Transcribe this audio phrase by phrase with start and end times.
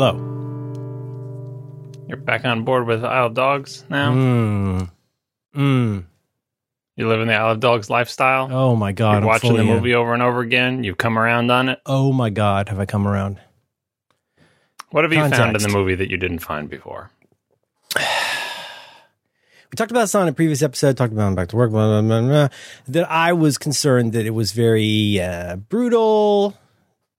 [0.00, 0.14] Hello.
[2.06, 4.12] You're back on board with Isle of Dogs now?
[4.12, 4.90] Mm.
[5.56, 6.04] Mm.
[6.94, 8.48] You live in the Isle of Dogs lifestyle?
[8.48, 9.10] Oh my God.
[9.10, 9.66] You're I'm watching the in.
[9.66, 10.84] movie over and over again?
[10.84, 11.80] You've come around on it?
[11.84, 12.68] Oh my God.
[12.68, 13.40] Have I come around?
[14.92, 17.10] What have you found in the movie that you didn't find before?
[19.70, 22.20] We talked about this on a previous episode, talked about back to work, blah, blah,
[22.22, 22.48] blah,
[22.86, 26.56] that I was concerned that it was very uh, brutal,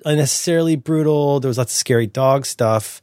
[0.06, 1.40] unnecessarily brutal.
[1.40, 3.02] There was lots of scary dog stuff.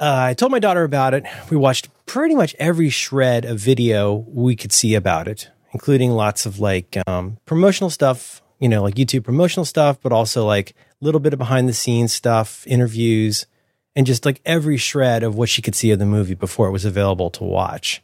[0.00, 1.24] Uh, I told my daughter about it.
[1.50, 6.46] We watched pretty much every shred of video we could see about it, including lots
[6.46, 11.04] of like um, promotional stuff, you know, like YouTube promotional stuff, but also like a
[11.04, 13.46] little bit of behind the scenes stuff, interviews,
[13.96, 16.72] and just like every shred of what she could see of the movie before it
[16.72, 18.02] was available to watch.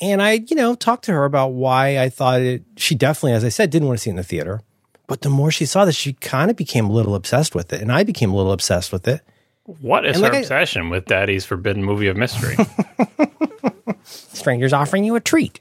[0.00, 3.44] And I, you know, talked to her about why I thought it, she definitely, as
[3.44, 4.62] I said, didn't want to see it in the theater.
[5.12, 7.82] But the more she saw this, she kind of became a little obsessed with it.
[7.82, 9.20] And I became a little obsessed with it.
[9.64, 12.56] What is And her like I- obsession with Daddy's Forbidden Movie of Mystery?
[14.04, 15.60] strangers offering you a treat.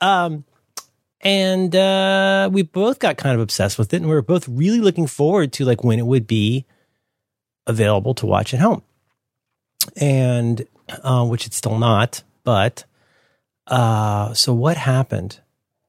[0.00, 0.44] Um,
[1.22, 4.78] and uh, we both got kind of obsessed with it, and we were both really
[4.78, 6.64] looking forward to like when it would be
[7.66, 8.82] available to watch at home,
[9.96, 10.64] and
[11.02, 12.22] uh, which it's still not.
[12.44, 12.84] But
[13.66, 15.40] uh, so what happened?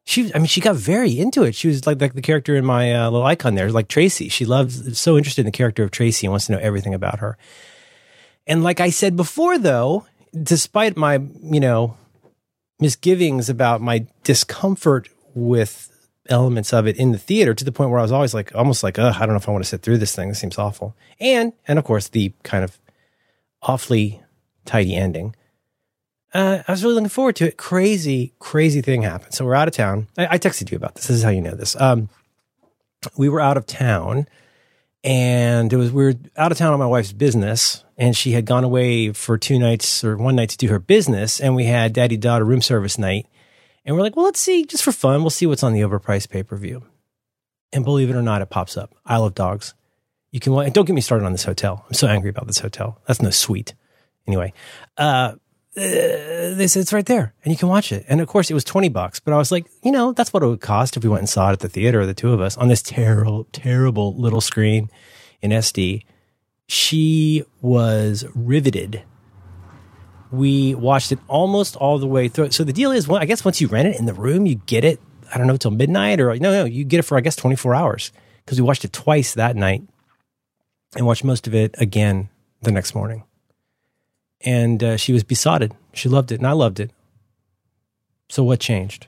[0.05, 1.55] She, I mean, she got very into it.
[1.55, 4.27] She was like like the character in my uh, little icon there, like Tracy.
[4.27, 7.19] She loves so interested in the character of Tracy and wants to know everything about
[7.19, 7.37] her.
[8.45, 10.05] And like I said before, though,
[10.41, 11.95] despite my, you know,
[12.79, 15.89] misgivings about my discomfort with
[16.29, 18.83] elements of it in the theater to the point where I was always like, almost
[18.83, 20.29] like, Ugh, I don't know if I want to sit through this thing.
[20.29, 20.95] This seems awful.
[21.19, 22.77] And, and of course, the kind of
[23.61, 24.21] awfully
[24.65, 25.35] tidy ending.
[26.33, 27.57] Uh, I was really looking forward to it.
[27.57, 29.33] Crazy, crazy thing happened.
[29.33, 30.07] So we're out of town.
[30.17, 31.07] I, I texted you about this.
[31.07, 31.79] This is how you know this.
[31.79, 32.09] Um,
[33.17, 34.27] we were out of town
[35.03, 38.45] and it was we were out of town on my wife's business and she had
[38.45, 41.93] gone away for two nights or one night to do her business and we had
[41.93, 43.27] daddy daughter room service night
[43.85, 46.29] and we're like well let's see just for fun we'll see what's on the overpriced
[46.29, 46.83] pay-per-view
[47.73, 49.73] and believe it or not it pops up I love dogs
[50.31, 53.01] you can don't get me started on this hotel i'm so angry about this hotel
[53.05, 53.73] that's no suite
[54.25, 54.53] anyway
[54.97, 55.33] uh
[55.75, 58.05] uh, they said it's right there and you can watch it.
[58.07, 60.43] And of course it was 20 bucks, but I was like, you know, that's what
[60.43, 62.41] it would cost if we went and saw it at the theater, the two of
[62.41, 64.89] us on this terrible, terrible little screen
[65.41, 66.05] in SD.
[66.67, 69.01] She was riveted.
[70.31, 72.51] We watched it almost all the way through.
[72.51, 74.55] So the deal is, well, I guess once you rent it in the room, you
[74.55, 74.99] get it,
[75.33, 77.73] I don't know, till midnight or no, no, you get it for, I guess, 24
[77.73, 78.11] hours
[78.45, 79.81] because we watched it twice that night
[80.95, 82.29] and watched most of it again
[82.61, 83.23] the next morning
[84.43, 85.73] and uh, she was besotted.
[85.93, 86.91] She loved it, and I loved it.
[88.29, 89.07] So what changed?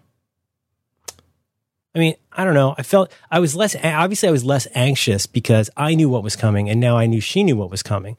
[1.96, 2.76] I mean, I don't know.
[2.78, 6.36] I felt I was less obviously I was less anxious because I knew what was
[6.36, 8.18] coming, and now I knew she knew what was coming.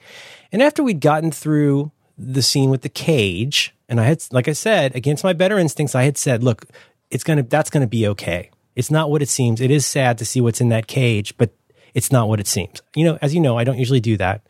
[0.51, 4.55] And after we'd gotten through the scene with the cage, and I had, like I
[4.55, 6.65] said, against my better instincts, I had said, "Look,
[7.11, 8.51] it's gonna that's gonna be okay.
[8.75, 9.61] It's not what it seems.
[9.61, 11.51] It is sad to see what's in that cage, but
[11.93, 14.41] it's not what it seems." You know, as you know, I don't usually do that.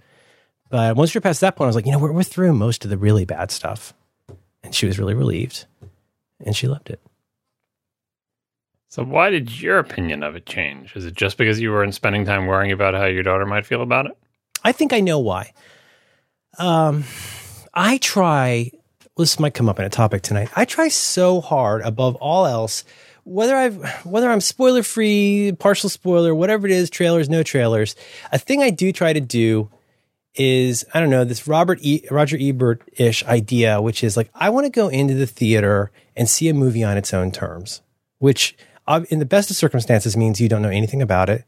[0.68, 2.84] But once you're past that point, I was like, you know, we're, we're through most
[2.84, 3.94] of the really bad stuff.
[4.62, 5.66] And she was really relieved
[6.44, 7.00] and she loved it.
[8.88, 10.94] so, why did your opinion of it change?
[10.96, 13.82] Is it just because you weren't spending time worrying about how your daughter might feel
[13.82, 14.16] about it?
[14.64, 15.52] I think I know why.
[16.58, 17.04] Um,
[17.72, 18.72] I try,
[19.16, 20.48] this might come up in a topic tonight.
[20.56, 22.84] I try so hard above all else,
[23.24, 27.94] whether I've, whether I'm spoiler free, partial spoiler, whatever it is, trailers, no trailers.
[28.32, 29.70] A thing I do try to do
[30.36, 34.50] is I don't know this Robert e- Roger Ebert ish idea, which is like I
[34.50, 37.82] want to go into the theater and see a movie on its own terms,
[38.18, 38.56] which
[39.08, 41.44] in the best of circumstances means you don't know anything about it.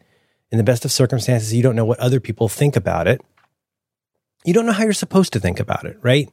[0.50, 3.20] In the best of circumstances, you don't know what other people think about it.
[4.44, 6.28] You don't know how you're supposed to think about it, right?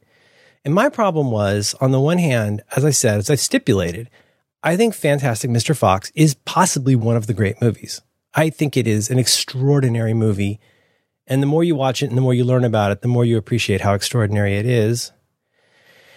[0.64, 4.10] And my problem was, on the one hand, as I said, as I stipulated,
[4.62, 5.76] I think Fantastic Mr.
[5.76, 8.00] Fox is possibly one of the great movies.
[8.34, 10.58] I think it is an extraordinary movie.
[11.26, 13.24] And the more you watch it and the more you learn about it, the more
[13.24, 15.12] you appreciate how extraordinary it is.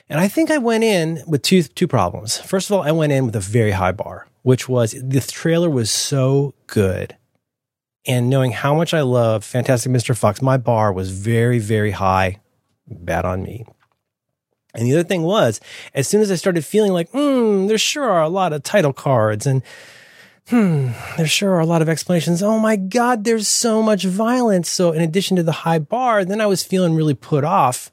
[0.07, 2.37] And I think I went in with two, two problems.
[2.37, 5.69] First of all, I went in with a very high bar, which was the trailer
[5.69, 7.15] was so good.
[8.07, 10.17] And knowing how much I love Fantastic Mr.
[10.17, 12.39] Fox, my bar was very, very high.
[12.87, 13.65] Bad on me.
[14.73, 15.59] And the other thing was,
[15.93, 18.93] as soon as I started feeling like, hmm, there sure are a lot of title
[18.93, 19.63] cards and
[20.49, 22.43] hmm, there sure are a lot of explanations.
[22.43, 24.69] Oh my God, there's so much violence.
[24.69, 27.91] So in addition to the high bar, then I was feeling really put off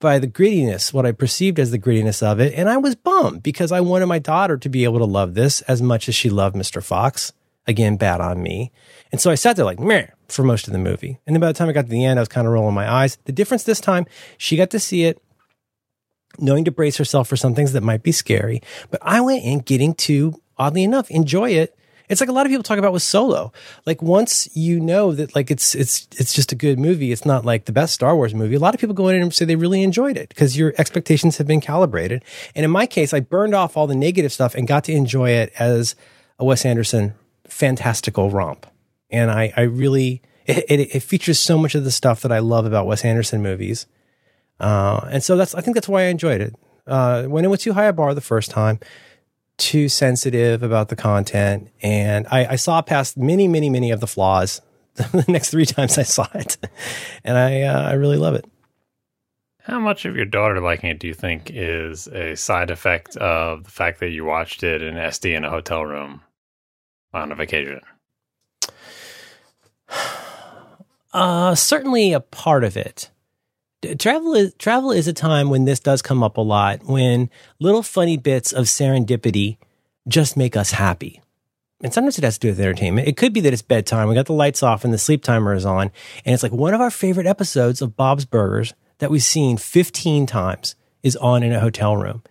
[0.00, 2.54] by the grittiness, what I perceived as the grittiness of it.
[2.54, 5.60] And I was bummed because I wanted my daughter to be able to love this
[5.62, 6.82] as much as she loved Mr.
[6.82, 7.32] Fox.
[7.66, 8.72] Again, bad on me.
[9.12, 11.20] And so I sat there like, meh, for most of the movie.
[11.26, 12.74] And then by the time I got to the end, I was kind of rolling
[12.74, 13.18] my eyes.
[13.26, 14.06] The difference this time,
[14.38, 15.22] she got to see it
[16.38, 18.62] knowing to brace herself for some things that might be scary.
[18.90, 21.76] But I went in getting to, oddly enough, enjoy it.
[22.08, 23.52] It's like a lot of people talk about with Solo.
[23.86, 27.44] Like once you know that like it's it's it's just a good movie, it's not
[27.44, 28.56] like the best Star Wars movie.
[28.56, 31.38] A lot of people go in and say they really enjoyed it because your expectations
[31.38, 32.24] have been calibrated.
[32.54, 35.30] And in my case, I burned off all the negative stuff and got to enjoy
[35.30, 35.94] it as
[36.38, 37.14] a Wes Anderson
[37.46, 38.66] fantastical romp.
[39.08, 42.40] And I I really it, it, it features so much of the stuff that I
[42.40, 43.86] love about Wes Anderson movies.
[44.58, 46.54] Uh, and so that's, I think that's why I enjoyed it.
[46.86, 48.80] Uh, went in with too high a bar the first time,
[49.60, 51.70] too sensitive about the content.
[51.82, 54.60] And I, I saw past many, many, many of the flaws
[54.94, 56.56] the next three times I saw it.
[57.22, 58.46] And I, uh, I really love it.
[59.62, 63.64] How much of your daughter liking it do you think is a side effect of
[63.64, 66.22] the fact that you watched it in SD in a hotel room
[67.12, 67.80] on a vacation?
[71.12, 73.10] Uh, certainly a part of it
[73.98, 77.82] travel is travel is a time when this does come up a lot when little
[77.82, 79.56] funny bits of serendipity
[80.08, 81.20] just make us happy.
[81.82, 83.08] And sometimes it has to do with entertainment.
[83.08, 84.08] It could be that it's bedtime.
[84.08, 85.90] We got the lights off and the sleep timer is on.
[86.26, 90.26] And it's like one of our favorite episodes of bob's burgers that we've seen 15
[90.26, 92.22] times is on in a hotel room.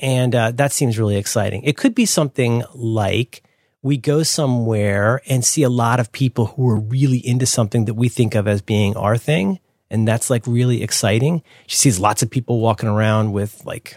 [0.00, 1.62] And uh, that seems really exciting.
[1.62, 3.44] It could be something like
[3.80, 7.94] we go somewhere and see a lot of people who are really into something that
[7.94, 9.60] we think of as being our thing
[9.94, 11.42] and that's like really exciting.
[11.68, 13.96] She sees lots of people walking around with like,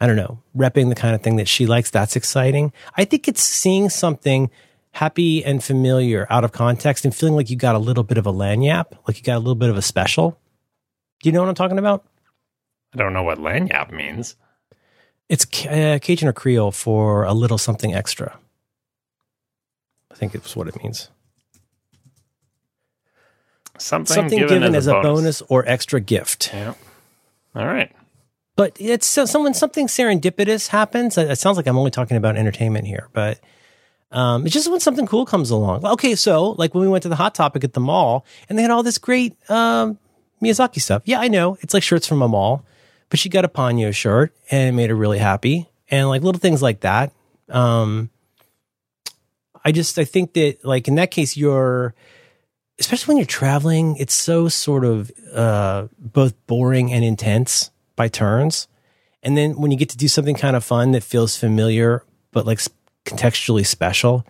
[0.00, 1.90] I don't know, repping the kind of thing that she likes.
[1.90, 2.72] That's exciting.
[2.96, 4.50] I think it's seeing something
[4.90, 8.26] happy and familiar out of context and feeling like you got a little bit of
[8.26, 10.36] a lagniappe, like you got a little bit of a special.
[11.22, 12.04] Do you know what I'm talking about?
[12.92, 14.34] I don't know what lagniappe means.
[15.28, 18.36] It's uh, Cajun or Creole for a little something extra.
[20.10, 21.10] I think it's what it means.
[23.82, 25.40] Something, something given, given, as, as, a, bonus.
[25.40, 25.42] bonus.
[25.42, 26.50] or extra gift.
[26.52, 26.74] Yeah.
[27.54, 27.92] All right.
[28.54, 31.16] But it's so, someone something serendipitous happens.
[31.16, 33.40] It sounds like I'm only talking about entertainment here, but
[34.12, 35.84] um, it's just when something cool comes along.
[35.84, 38.62] Okay, so like when we went to the Hot Topic at the mall, and they
[38.62, 39.98] had all this great um,
[40.42, 41.02] Miyazaki stuff.
[41.06, 42.64] Yeah, I know it's like shirts from a mall,
[43.08, 46.38] but she got a Ponyo shirt, and it made her really happy, and like little
[46.38, 47.12] things like that.
[47.48, 48.10] Um,
[49.64, 51.94] I just I think that like in that case, you're
[52.78, 58.68] especially when you're traveling, it's so sort of uh, both boring and intense by turns.
[59.22, 62.46] And then when you get to do something kind of fun that feels familiar but
[62.46, 62.60] like
[63.04, 64.26] contextually special,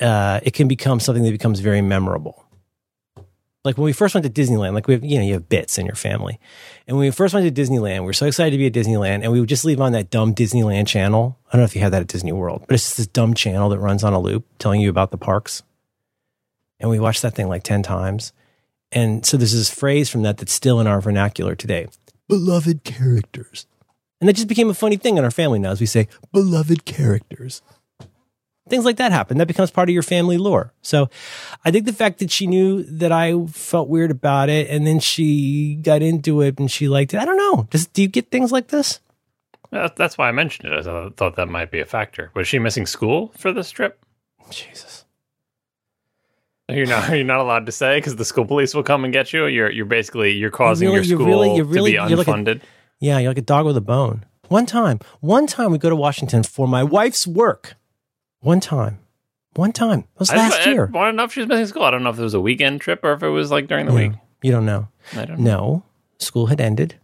[0.00, 2.44] uh, it can become something that becomes very memorable.
[3.64, 5.78] Like when we first went to Disneyland, like we have, you know, you have bits
[5.78, 6.38] in your family.
[6.86, 9.22] And when we first went to Disneyland, we were so excited to be at Disneyland
[9.22, 11.38] and we would just leave on that dumb Disneyland channel.
[11.48, 13.34] I don't know if you had that at Disney World, but it's just this dumb
[13.34, 15.62] channel that runs on a loop telling you about the parks
[16.80, 18.32] and we watched that thing like 10 times.
[18.92, 21.88] And so there's this phrase from that that's still in our vernacular today
[22.28, 23.66] beloved characters.
[24.20, 26.84] And that just became a funny thing in our family now as we say beloved
[26.84, 27.60] characters.
[28.66, 29.36] Things like that happen.
[29.36, 30.72] That becomes part of your family lore.
[30.80, 31.10] So
[31.66, 35.00] I think the fact that she knew that I felt weird about it and then
[35.00, 37.20] she got into it and she liked it.
[37.20, 37.66] I don't know.
[37.68, 39.00] Does, do you get things like this?
[39.70, 40.86] That's why I mentioned it.
[40.86, 42.30] I thought that might be a factor.
[42.32, 43.98] Was she missing school for this trip?
[44.48, 45.03] Jesus.
[46.68, 49.32] You're not you're not allowed to say because the school police will come and get
[49.32, 49.46] you.
[49.46, 52.46] You're you're basically you're causing really, your school really, really, to be unfunded.
[52.46, 52.66] Like a,
[53.00, 54.24] yeah, you're like a dog with a bone.
[54.48, 57.74] One time, one time we go to Washington for my wife's work.
[58.40, 58.98] One time,
[59.54, 60.00] one time.
[60.00, 60.90] It was I last just, year.
[60.92, 61.82] I want to know if she was missing school.
[61.82, 63.86] I don't know if it was a weekend trip or if it was like during
[63.86, 64.18] the yeah, week.
[64.42, 64.88] You don't know.
[65.14, 65.40] I don't.
[65.40, 65.58] know.
[65.58, 65.82] No,
[66.18, 66.96] school had ended.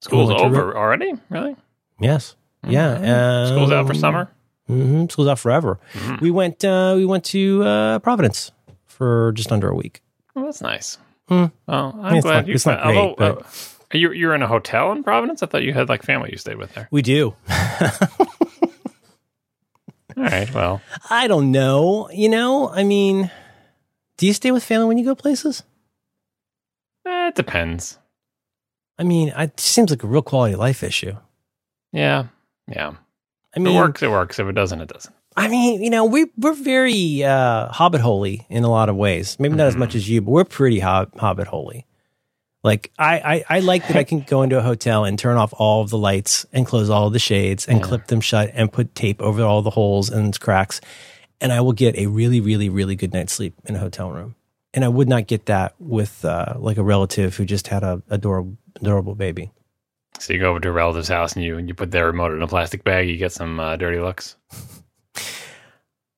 [0.00, 1.14] School's over re- already.
[1.30, 1.56] Really?
[2.00, 2.36] Yes.
[2.64, 2.72] Mm-hmm.
[2.72, 3.42] Yeah.
[3.42, 4.30] Um, School's out for summer.
[4.68, 5.06] Mm-hmm.
[5.08, 5.78] School's out forever.
[5.94, 6.24] Mm-hmm.
[6.24, 6.64] We went.
[6.64, 8.52] Uh, we went to uh, Providence
[8.96, 10.00] for just under a week.
[10.34, 10.98] Well, that's nice.
[11.28, 11.46] Hmm.
[11.66, 12.54] Well, I'm I mean, glad not, you.
[12.54, 15.42] It's not great, although, but uh, you you're in a hotel in Providence.
[15.42, 16.88] I thought you had like family you stayed with there.
[16.90, 17.34] We do.
[20.16, 20.52] All right.
[20.54, 22.08] Well, I don't know.
[22.10, 23.30] You know, I mean,
[24.16, 25.62] do you stay with family when you go places?
[27.06, 27.98] eh, it depends.
[28.98, 31.16] I mean, it seems like a real quality of life issue.
[31.92, 32.26] Yeah.
[32.66, 32.94] Yeah.
[33.54, 34.02] I mean, it works.
[34.02, 34.38] It works.
[34.38, 35.14] If it doesn't, it doesn't.
[35.36, 39.36] I mean, you know, we we're very uh, Hobbit holy in a lot of ways.
[39.38, 39.68] Maybe not mm-hmm.
[39.68, 41.86] as much as you, but we're pretty hob- Hobbit holy.
[42.64, 45.52] Like I, I, I like that I can go into a hotel and turn off
[45.56, 47.84] all of the lights and close all of the shades and yeah.
[47.84, 50.80] clip them shut and put tape over all the holes and cracks,
[51.40, 54.34] and I will get a really, really, really good night's sleep in a hotel room.
[54.74, 58.02] And I would not get that with uh, like a relative who just had a
[58.08, 59.52] adorable, adorable baby.
[60.18, 62.32] So you go over to a relative's house and you and you put their remote
[62.32, 63.08] in a plastic bag.
[63.08, 64.36] You get some uh, dirty looks.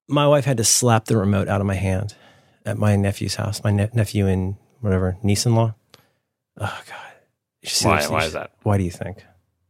[0.08, 2.14] my wife had to slap the remote out of my hand
[2.66, 3.62] at my nephew's house.
[3.62, 5.74] My ne- nephew and whatever niece-in-law.
[6.60, 7.12] Oh God!
[7.62, 8.06] You see- Why?
[8.06, 8.52] Why is that?
[8.62, 9.24] Why do you think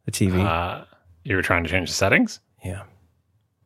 [0.04, 0.44] the TV?
[0.44, 0.84] Uh,
[1.24, 2.40] you were trying to change the settings.
[2.64, 2.84] yeah,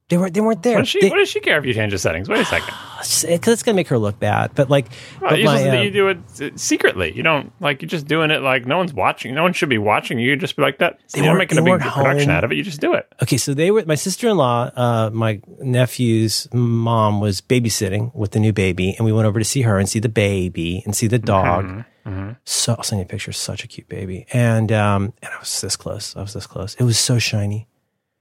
[0.08, 0.34] they weren't.
[0.34, 0.74] They weren't there.
[0.76, 1.00] What does she?
[1.00, 2.28] They- what does she care if you change the settings?
[2.28, 2.74] Wait a second.
[3.22, 4.52] Because it's gonna make her look bad.
[4.54, 4.86] But like,
[5.20, 7.12] Well, but you, my, just- uh, you do it secretly.
[7.14, 9.34] You don't like you're just doing it like no one's watching.
[9.34, 10.18] No one should be watching.
[10.18, 11.00] You just be like that.
[11.12, 12.36] They you don't weren't- make it a big production home.
[12.36, 12.56] out of it.
[12.56, 13.06] You just do it.
[13.22, 14.70] okay, so they were my sister in law.
[14.76, 19.44] Uh, my nephew's mom was babysitting with the new baby, and we went over to
[19.44, 21.64] see her and see the baby and see the dog.
[22.06, 22.30] Mm-hmm.
[22.44, 23.32] So I'll send you a picture.
[23.32, 26.16] Such a cute baby, and um, and I was this close.
[26.16, 26.74] I was this close.
[26.74, 27.68] It was so shiny.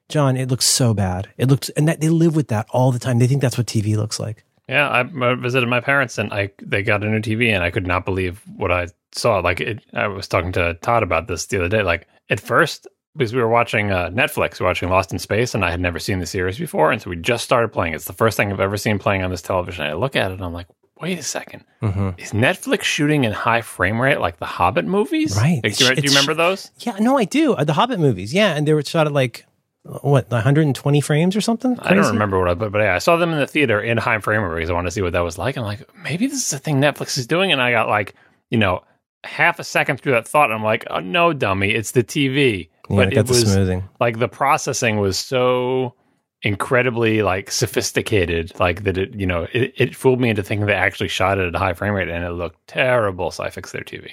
[0.10, 1.30] John, it looks so bad.
[1.38, 3.18] It looks, and that they live with that all the time.
[3.20, 4.44] They think that's what TV looks like.
[4.72, 7.86] Yeah, I, visited my parents and I they got a new TV and I could
[7.86, 9.40] not believe what I saw.
[9.40, 11.84] Like it, I was talking to Todd about this the other day.
[11.84, 12.88] Like at first,
[13.18, 15.82] because we were watching uh, Netflix, we were watching Lost in Space, and I had
[15.82, 17.94] never seen the series before, and so we just started playing.
[17.94, 19.86] It's the first thing I've ever seen playing on this television.
[19.86, 20.68] I look at it and I'm like,
[21.02, 22.18] wait a 2nd Mhm.
[22.20, 25.36] is Netflix shooting in high frame rate like the Hobbit movies?
[25.36, 25.60] Right.
[25.64, 26.72] Like, do, you, do you remember those?
[26.80, 27.54] Yeah, no, I do.
[27.54, 29.46] Uh, The Hobbit movies, yeah, and they were shot at like
[29.84, 31.78] what 120 frames or something.
[31.80, 33.98] I don't remember what I, but, but yeah, I saw them in the theater in
[33.98, 35.58] high frame rate because I wanted to see what that was like.
[35.58, 38.16] I'm like, maybe this is a thing Netflix is doing, and I got like,
[38.50, 38.84] you know,
[39.24, 42.70] half a second through that thought, and I'm like, oh no, dummy, it's the TV.
[42.90, 43.88] Yeah, but it was smoothing.
[44.00, 45.96] like the processing was so
[46.44, 50.74] incredibly like sophisticated, like that it, you know, it, it fooled me into thinking they
[50.74, 53.32] actually shot it at a high frame rate, and it looked terrible.
[53.32, 54.12] So I fixed their TV.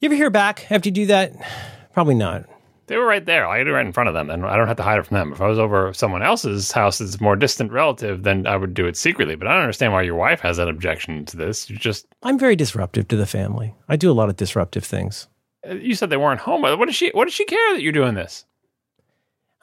[0.00, 1.32] You ever hear back after you do that?
[1.94, 2.44] Probably not.
[2.86, 3.46] They were right there.
[3.46, 5.06] I had it right in front of them, and I don't have to hide it
[5.06, 5.32] from them.
[5.32, 8.74] If I was over someone else's house that's a more distant relative, then I would
[8.74, 9.34] do it secretly.
[9.34, 11.68] But I don't understand why your wife has that objection to this.
[11.68, 13.74] You just I'm very disruptive to the family.
[13.88, 15.26] I do a lot of disruptive things.
[15.68, 16.62] Uh, you said they weren't home.
[16.62, 17.10] What does she?
[17.10, 18.44] What does she care that you're doing this?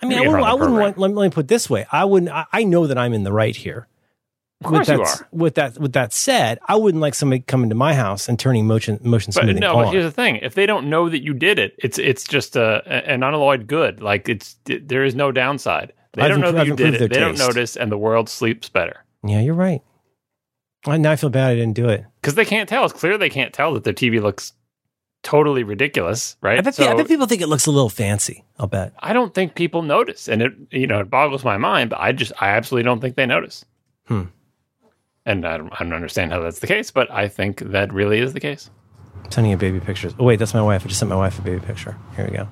[0.01, 0.97] I mean, I wouldn't, I wouldn't want.
[0.97, 2.29] Let me, let me put it this way: I wouldn't.
[2.29, 3.87] I, I know that I'm in the right here.
[4.63, 5.27] Of course with you that, are.
[5.31, 8.65] With that, with that said, I wouldn't like somebody coming to my house and turning
[8.67, 9.85] motion motion But smoothing no, on.
[9.85, 12.55] but here's the thing: if they don't know that you did it, it's it's just
[12.55, 14.01] a, an unalloyed good.
[14.01, 15.93] Like it's there is no downside.
[16.13, 17.11] They I've don't know that you did it.
[17.11, 19.81] They don't notice, and the world sleeps better yeah, you're right.
[20.85, 22.05] I, now I feel bad I didn't do it.
[22.21, 22.83] because they can't tell.
[22.83, 24.51] It's clear they can't tell that their TV looks
[25.23, 26.57] totally ridiculous, right?
[26.57, 28.43] I bet, So- I bet people think it looks a little fancy.
[28.59, 28.93] I'll bet.
[28.99, 31.89] I don't think people notice, and it you know it boggles my mind.
[31.89, 33.63] But I just I absolutely don't think they notice.
[34.07, 34.23] Hmm.
[35.25, 38.19] And I don't, I don't understand how that's the case, but I think that really
[38.19, 38.69] is the case.
[39.23, 40.13] I'm sending you baby pictures.
[40.19, 40.83] Oh wait, that's my wife.
[40.83, 41.95] I just sent my wife a baby picture.
[42.15, 42.47] Here we go.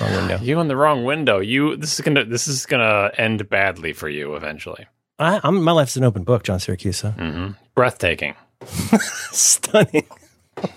[0.00, 0.38] Wrong window.
[0.42, 1.40] You in the wrong window.
[1.40, 4.86] You this is gonna this is gonna end badly for you eventually.
[5.18, 7.14] I, I'm, my life's an open book, John Siracusa.
[7.14, 8.34] hmm Breathtaking.
[9.32, 10.06] Stunning.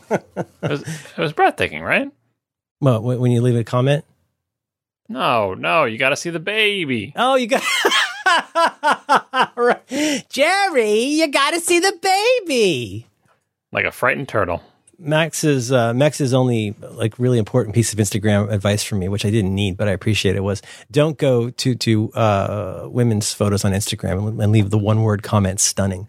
[0.10, 2.12] It was, it was breathtaking, right?
[2.82, 4.04] Well, when when you leave a comment,
[5.10, 7.14] No, no, you got to see the baby.
[7.16, 7.62] oh, you got.
[9.58, 10.26] Right.
[10.30, 13.08] Jerry, you got to see the baby.
[13.72, 14.62] Like a frightened turtle.
[14.98, 19.30] Max's uh, Max's only like really important piece of Instagram advice for me, which I
[19.30, 23.74] didn't need, but I appreciate it, was don't go to to uh, women's photos on
[23.74, 26.08] Instagram and, and leave the one word comment stunning.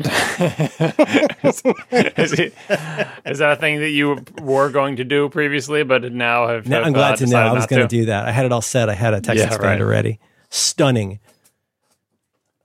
[0.00, 0.08] is,
[1.90, 2.54] is it-
[3.24, 6.68] is that a thing that you were going to do previously, but now have?
[6.68, 8.26] Now, have, I'm uh, glad to know I was going to do that.
[8.26, 8.88] I had it all set.
[8.90, 9.82] I had a text Yeah, expander right.
[9.82, 10.20] ready.
[10.50, 11.20] Stunning.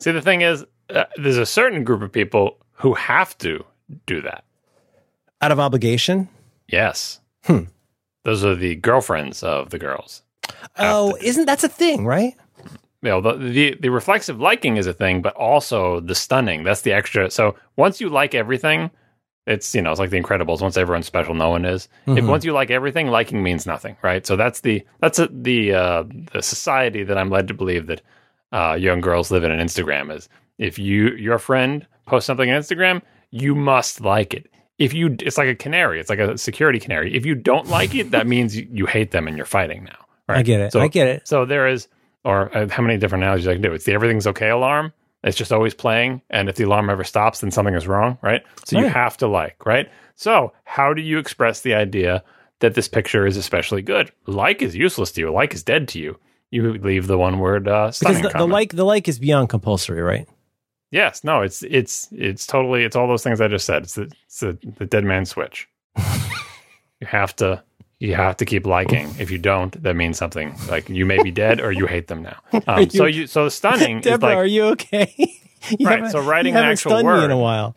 [0.03, 3.63] See, the thing is, uh, there's a certain group of people who have to
[4.05, 4.43] do that.
[5.41, 6.27] Out of obligation.
[6.67, 7.21] Yes.
[7.45, 7.63] Hmm.
[8.23, 10.21] Those are the girlfriends of the girls.
[10.77, 12.33] Oh, isn't that's a thing, right?
[13.01, 16.63] You know, the, the the reflexive liking is a thing, but also the stunning.
[16.63, 17.29] That's the extra.
[17.29, 18.91] So once you like everything,
[19.45, 20.61] it's you know it's like the Incredibles.
[20.61, 21.89] Once everyone's special, no one is.
[22.07, 22.27] If Mhm.
[22.29, 24.25] once you like everything, liking means nothing, right?
[24.25, 28.01] So that's the that's a, the uh, the society that I'm led to believe that
[28.53, 30.29] uh, young girls live in on Instagram is.
[30.59, 34.49] If you your friend posts something on Instagram, you must like it.
[34.77, 35.99] If you, it's like a canary.
[35.99, 37.15] It's like a security canary.
[37.15, 40.05] If you don't like it, that means you, hate them and you're fighting now.
[40.27, 40.39] Right?
[40.39, 40.71] I get it.
[40.71, 41.27] So, I get it.
[41.27, 41.87] so there is,
[42.23, 43.73] or uh, how many different analogies I can do?
[43.73, 44.93] It's the everything's okay alarm.
[45.23, 48.43] It's just always playing, and if the alarm ever stops, then something is wrong, right?
[48.65, 49.89] So you have to like, right?
[50.15, 52.23] So how do you express the idea
[52.59, 54.11] that this picture is especially good?
[54.27, 55.31] Like is useless to you.
[55.31, 56.19] Like is dead to you.
[56.53, 59.49] You leave the one word uh, Because stunning the, the like the like is beyond
[59.49, 60.27] compulsory, right?
[60.91, 63.81] Yes, no, it's it's it's totally it's all those things I just said.
[63.81, 65.67] It's the it's the, the dead man switch.
[65.97, 67.63] you have to
[67.97, 69.09] you have to keep liking.
[69.17, 70.55] If you don't, that means something.
[70.69, 72.37] Like you may be dead or you hate them now.
[72.67, 75.11] Um, so you so stunning is Deborah, like are you okay?
[75.79, 77.23] You Right, so writing you an actual word.
[77.23, 77.75] in a while.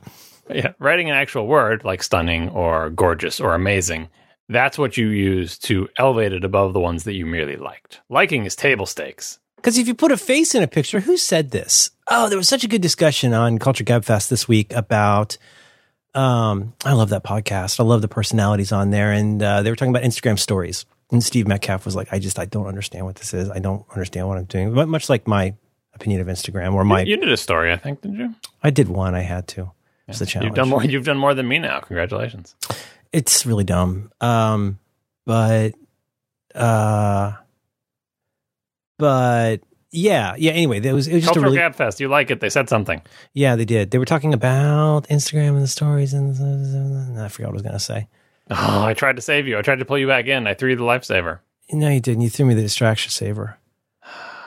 [0.51, 4.09] yeah, writing an actual word like stunning or gorgeous or amazing.
[4.49, 8.01] That's what you use to elevate it above the ones that you merely liked.
[8.09, 9.39] Liking is table stakes.
[9.57, 11.91] Because if you put a face in a picture, who said this?
[12.07, 15.37] Oh, there was such a good discussion on Culture Gabfest this week about.
[16.15, 17.81] Um, I love that podcast.
[17.81, 20.87] I love the personalities on there, and uh, they were talking about Instagram stories.
[21.11, 23.51] And Steve Metcalf was like, "I just I don't understand what this is.
[23.51, 25.55] I don't understand what I'm doing." But much like my
[25.95, 28.35] opinion of Instagram or my, You did a story, I think, didn't you?
[28.63, 29.15] I did one.
[29.15, 29.73] I had to.
[30.09, 30.51] It's the challenge.
[30.51, 30.85] You've done more.
[30.85, 31.81] You've done more than me now.
[31.81, 32.55] Congratulations.
[33.17, 34.11] It's really dumb.
[34.21, 34.79] Um,
[35.25, 35.75] but,
[36.55, 37.33] uh,
[38.99, 39.59] but
[39.91, 40.53] yeah, yeah.
[40.53, 41.99] Anyway, it was it was just a Cultural really Gab Fest.
[41.99, 42.41] You like it?
[42.41, 43.01] They said something.
[43.33, 43.57] yeah.
[43.57, 43.91] They did.
[43.91, 47.63] They were talking about Instagram and the stories and, and I forgot what I was
[47.63, 48.09] gonna say.
[48.51, 49.59] Oh, I tried to save you.
[49.59, 50.47] I tried to pull you back in.
[50.47, 51.41] I threw you the lifesaver.
[51.73, 52.21] No, you didn't.
[52.23, 53.59] You threw me the distraction saver.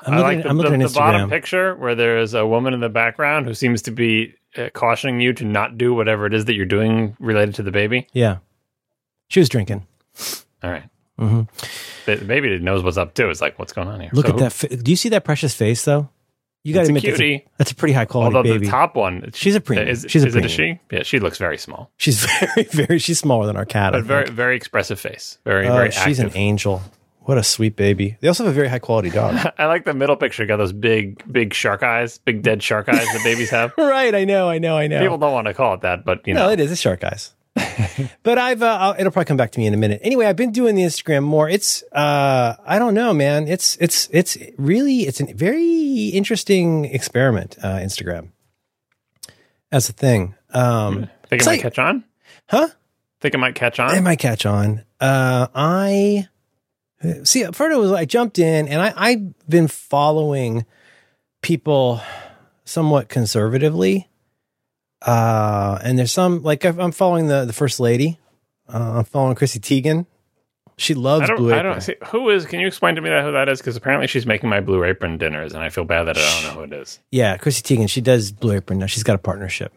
[0.05, 2.33] I'm I looking, like the, I'm looking the, at the bottom picture where there is
[2.33, 5.93] a woman in the background who seems to be uh, cautioning you to not do
[5.93, 8.07] whatever it is that you're doing related to the baby.
[8.13, 8.37] Yeah,
[9.29, 9.87] she was drinking.
[10.61, 10.83] All right.
[11.17, 11.41] hmm
[12.05, 13.29] The the baby knows what's up too.
[13.29, 14.09] It's like, what's going on here?
[14.13, 14.51] Look So at that.
[14.53, 16.09] Fa- Do you see that precious face though?
[16.65, 18.65] You got to a admit that's a, that's a pretty high quality Although baby.
[18.65, 19.87] the top one, She's a premium.
[19.87, 20.79] Is, She's a is it a premium.
[20.91, 20.95] she?
[20.97, 22.99] Yeah, she looks very small, She's very, very.
[22.99, 23.95] She's smaller than our cat.
[23.95, 24.35] I but very, think.
[24.35, 25.37] very expressive face.
[25.45, 26.81] Very, Oh, very she's an angel.
[27.21, 28.17] What a sweet baby.
[28.19, 29.35] They also have a very high quality dog.
[29.57, 30.45] I like the middle picture.
[30.45, 33.71] Got those big, big shark eyes, big dead shark eyes that babies have.
[33.77, 34.13] right.
[34.13, 34.49] I know.
[34.49, 34.75] I know.
[34.77, 34.99] I know.
[34.99, 36.71] People don't want to call it that, but you know, no, it is.
[36.73, 37.33] It's shark eyes.
[38.23, 39.99] but I've, uh, I'll, it'll probably come back to me in a minute.
[40.03, 41.49] Anyway, I've been doing the Instagram more.
[41.49, 43.47] It's, uh, I don't know, man.
[43.47, 48.29] It's, it's, it's really, it's a very interesting experiment, uh, Instagram
[49.71, 50.35] as a thing.
[50.53, 52.03] Um, think it might like- catch on.
[52.49, 52.69] huh?
[53.21, 53.93] Think it might catch on.
[53.95, 54.85] It might catch on.
[55.01, 56.27] Uh, I
[57.25, 57.43] see.
[57.43, 60.65] Part of it was I jumped in, and I, I've been following
[61.41, 62.01] people
[62.63, 64.07] somewhat conservatively.
[65.01, 68.19] Uh, and there's some like I've- I'm following the the first lady.
[68.71, 70.05] Uh, I'm following Chrissy Teigen.
[70.77, 71.37] She loves I don't.
[71.37, 72.45] Blue I don't see who is.
[72.45, 73.59] Can you explain to me that who that is?
[73.59, 76.43] Because apparently she's making my Blue Apron dinners, and I feel bad that I don't
[76.43, 76.99] know who it is.
[77.11, 77.89] Yeah, Chrissy Teigen.
[77.89, 78.85] She does Blue Apron now.
[78.85, 79.73] She's got a partnership.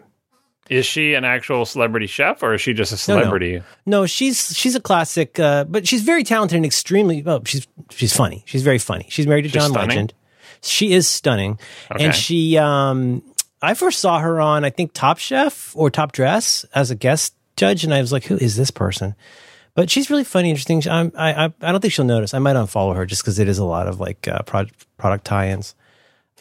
[0.70, 3.20] Is she an actual celebrity chef, or is she just a No, no.
[3.22, 3.62] celebrity?
[3.84, 7.22] No, she's she's a classic, uh, but she's very talented and extremely.
[7.26, 8.44] Oh, she's she's funny.
[8.46, 9.06] She's very funny.
[9.08, 9.88] She's married to She's John stunning?
[9.88, 10.14] Legend.
[10.64, 11.58] She is stunning,
[11.90, 12.04] Okay.
[12.04, 12.56] and she.
[12.58, 13.22] Um,
[13.62, 17.34] I first saw her on I think Top Chef or Top Dress as a guest
[17.56, 19.14] judge, and I was like, "Who is this person?"
[19.74, 20.82] But she's really funny, interesting.
[20.90, 22.34] I'm, I, I I don't think she'll notice.
[22.34, 25.24] I might unfollow her just because it is a lot of like uh, product product
[25.24, 25.74] tie-ins.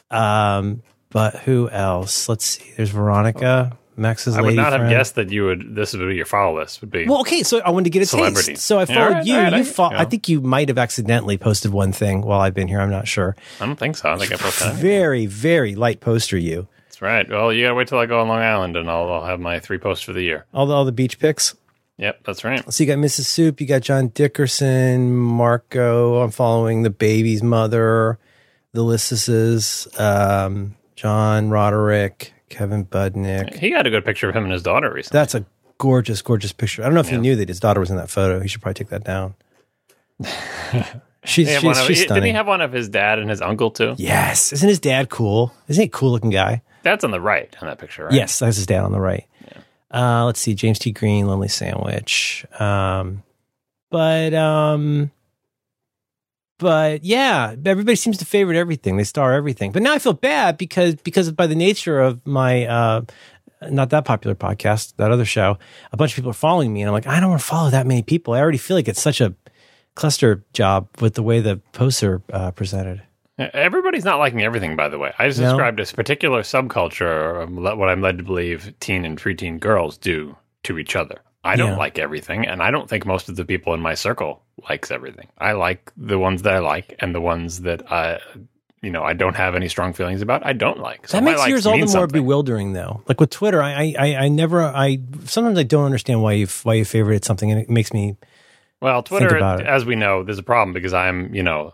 [0.10, 2.27] Um, but who else?
[2.29, 2.73] Let's see.
[2.75, 5.75] There's Veronica, Max's I would lady not have guessed that you would.
[5.75, 6.81] This would be your follow list.
[6.81, 8.53] Would be Well, okay, so I wanted to get a Celebrity.
[8.53, 8.65] taste.
[8.65, 9.36] So I Yeah, followed all right, you.
[9.36, 10.01] all right, you I- fo- yeah.
[10.01, 12.79] I think you might have accidentally posted one thing while I've been here.
[12.81, 13.36] I'm not sure.
[13.60, 14.12] I don't think so.
[14.12, 14.67] I think I posted.
[14.67, 14.81] anything.
[14.81, 16.38] Very, very light poster.
[16.38, 16.67] You
[17.02, 17.30] That's right.
[17.30, 19.60] Well, you gotta wait till I go on Long Island, and I'll, I'll have my
[19.60, 20.46] three posts for the year.
[20.54, 21.56] all the all the beach pics.
[21.98, 22.72] Yep, that's right.
[22.72, 23.26] So you got Mrs.
[23.26, 23.60] Soup.
[23.60, 26.22] You got John Dickerson, Marco.
[26.22, 28.18] I'm following the baby's mother,
[28.74, 33.56] the Lysses, um, John Roderick, Kevin Budnik.
[33.58, 35.20] He got a good picture of him and his daughter recently.
[35.20, 35.46] That's a
[35.80, 36.82] gorgeous, gorgeous picture.
[36.84, 37.16] I don't know if Yeah.
[37.16, 38.40] you knew that his daughter was in that photo.
[38.40, 39.34] He should probably take that down.
[41.24, 42.22] she's He she's, of- she's stunning.
[42.24, 43.96] didn't he have one of his dad and his uncle too?
[43.98, 44.54] Yes.
[44.54, 45.54] Isn't his dad cool?
[45.68, 46.62] Isn't he a cool looking guy?
[46.84, 48.13] That's on the right on that picture, right?
[48.13, 49.26] Yes, that's his dad on the right.
[49.94, 50.91] Uh, let's see, James T.
[50.91, 52.46] Green, Lonely Sandwich.
[52.60, 53.24] Um,
[53.89, 55.12] but um,
[56.58, 58.96] but yeah, everybody seems to favorite everything.
[58.96, 59.72] They star everything.
[59.72, 63.02] But now I feel bad because because by the nature of my uh,
[63.70, 65.58] not that popular podcast, that other show,
[65.91, 67.70] a bunch of people are following me, and I'm like, I don't want to follow
[67.72, 68.34] that many people.
[68.34, 69.36] I already feel like it's such a
[69.96, 73.02] cluster job with the way the posts are uh, presented.
[73.54, 75.13] Everybody's not liking everything, by the way.
[75.19, 75.47] I just No.
[75.49, 80.36] described this particular subculture, of what I'm led to believe teen and preteen girls do
[80.63, 81.19] to each other.
[81.43, 81.77] I don't Yeah.
[81.77, 85.27] like everything, and I don't think most of the people in my circle likes everything.
[85.39, 88.19] I like the ones that I like, and the ones that I,
[88.84, 90.45] you know, I don't have any strong feelings about.
[90.45, 91.08] I don't like.
[91.08, 92.21] So that makes yours all the more something.
[92.21, 93.01] bewildering, though.
[93.08, 96.75] Like with Twitter, I, I, I, never, I sometimes I don't understand why you why
[96.75, 98.17] you favorited something, and it makes me
[98.80, 101.73] Well, Twitter, as we know, there's a problem because I'm, you know,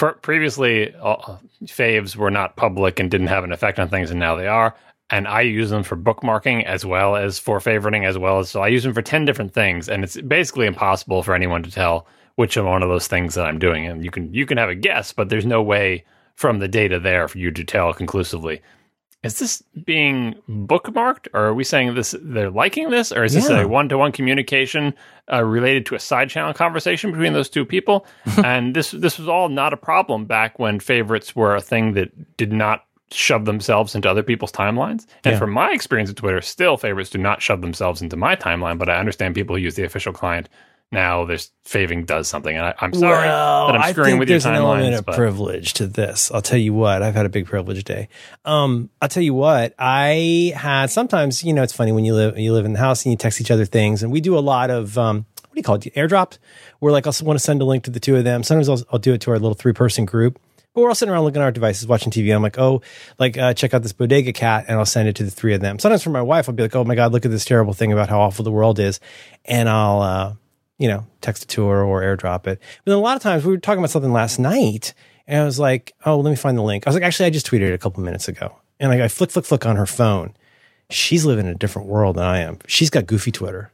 [0.00, 4.18] for, previously uh, faves were not public and didn't have an effect on things, and
[4.18, 4.74] now they are.
[5.10, 8.62] And I use them for bookmarking as well as for favoriting, as well as so
[8.62, 12.06] I use them for ten different things, and it's basically impossible for anyone to tell
[12.36, 13.86] which of one of those things that I'm doing.
[13.86, 16.02] And you can you can have a guess, but there's no way
[16.34, 18.62] from the data there for you to tell conclusively.
[19.22, 23.50] Is this being bookmarked, or are we saying this they're liking this, or is this
[23.50, 24.94] a one-to-one communication
[25.30, 28.06] uh, related to a side channel conversation between those two people?
[28.44, 32.36] and this this was all not a problem back when favorites were a thing that
[32.38, 35.04] did not shove themselves into other people's timelines.
[35.24, 35.38] And Yeah.
[35.38, 38.78] from my experience with Twitter, still favorites do not shove themselves into my timeline.
[38.78, 40.48] But I understand people who use the official client
[40.92, 42.56] now this faving does something.
[42.56, 45.06] And I, I'm sorry well, that I'm I screwing with your there's an element of
[45.06, 46.30] but privilege to this.
[46.32, 47.02] I'll tell you what.
[47.02, 48.08] I've had a big privilege day.
[48.44, 49.74] Um, I'll tell you what.
[49.78, 51.44] I had sometimes.
[51.44, 53.40] You know, it's funny when you live you live in the house and you text
[53.40, 55.94] each other things, and we do a lot of um, what do you call it?
[55.94, 56.38] Airdrops.
[56.80, 58.42] Where like I'll want to send a link to the two of them.
[58.42, 60.40] Sometimes I'll, I'll do it to our little three person group.
[60.72, 62.32] But we're all sitting around looking at our devices, watching TV.
[62.32, 62.80] I'm like, oh,
[63.18, 65.60] like uh, check out this bodega cat, and I'll send it to the three of
[65.60, 65.80] them.
[65.80, 67.92] Sometimes for my wife, I'll be like, oh my god, look at this terrible thing
[67.92, 69.00] about how awful the world is,
[69.44, 70.34] and I'll uh,
[70.80, 72.58] you know text it to her or airdrop it.
[72.84, 74.94] But then a lot of times we were talking about something last night,
[75.28, 76.86] and I was like, oh, let me find the link.
[76.86, 79.08] I was like, actually, I just tweeted it a couple minutes ago, and like I
[79.08, 80.34] flick, flick, flick on her phone.
[80.88, 82.58] She's living in a different world than I am.
[82.66, 83.70] She's got goofy Twitter.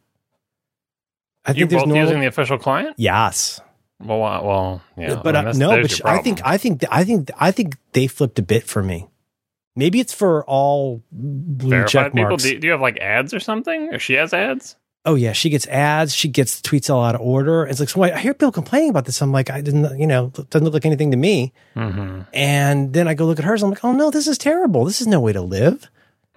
[1.47, 2.97] I you both using the official client.
[2.99, 3.61] yes.
[3.99, 5.14] Well, uh, well, yeah.
[5.25, 6.40] but I uh, mean, that's- no, but I think.
[6.45, 9.07] I think I think I think they flipped a bit for me.
[9.75, 12.31] Maybe it's for all blue verified check people.
[12.31, 12.42] marks.
[12.42, 13.95] Do, do you have like ads or something?
[13.95, 14.77] Or she has ads?
[15.07, 16.14] Oh yeah, she gets ads.
[16.14, 17.64] She gets tweets all out of order.
[17.66, 19.23] It's like so I hear people complaining about this.
[19.23, 21.53] I'm like, I didn't, you know, it doesn't look like anything to me.
[21.77, 22.23] Mm-hmm.
[22.35, 23.62] And then I go look at hers.
[23.62, 24.85] I'm like, oh no, this is terrible.
[24.85, 25.88] This is no way to live.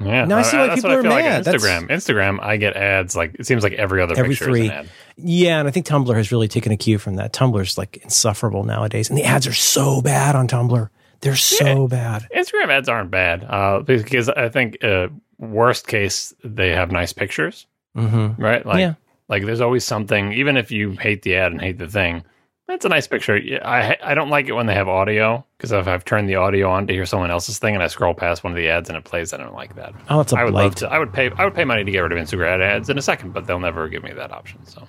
[0.02, 0.24] Yeah.
[0.24, 1.10] Now I see why people are mad.
[1.10, 1.90] Like on That's- Instagram.
[1.90, 4.62] Instagram, I get ads like it seems like every other Every picture three.
[4.66, 4.90] is an ad.
[5.18, 7.34] Yeah, and I think Tumblr has really taken a cue from that.
[7.34, 10.88] Tumblr's like insufferable nowadays, and the ads are so bad on Tumblr.
[11.20, 12.26] They're so bad.
[12.34, 17.68] Instagram ads aren't bad uh, because I think uh, worst case they have nice pictures,
[17.98, 18.42] Mm-hmm.
[18.42, 18.66] right?
[18.66, 18.94] Like, Yeah.
[19.28, 20.34] like there's always something.
[20.34, 22.24] Even if you hate the ad and hate the thing,
[22.68, 23.40] that's a nice picture.
[23.66, 26.70] I I don't like it when they have audio because if I've turned the audio
[26.70, 28.98] on to hear someone else's thing and I scroll past one of the ads and
[28.98, 29.94] it plays, I don't like that.
[30.10, 30.64] Oh, it's a I would blight.
[30.66, 30.88] love to.
[30.92, 31.32] I would pay.
[31.32, 33.60] I would pay money to get rid of Instagram ads in a second, but they'll
[33.60, 34.64] never give me that option.
[34.68, 34.88] So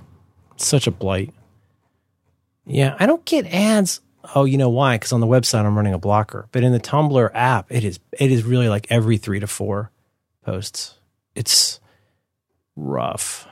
[0.56, 1.32] such a blight.
[2.66, 4.00] Yeah, I don't get ads.
[4.34, 4.96] Oh, you know why?
[4.96, 7.98] Because on the website I'm running a blocker, but in the Tumblr app, it is
[8.18, 9.90] it is really like every three to four
[10.44, 10.96] posts.
[11.34, 11.79] It's
[12.76, 13.46] rough.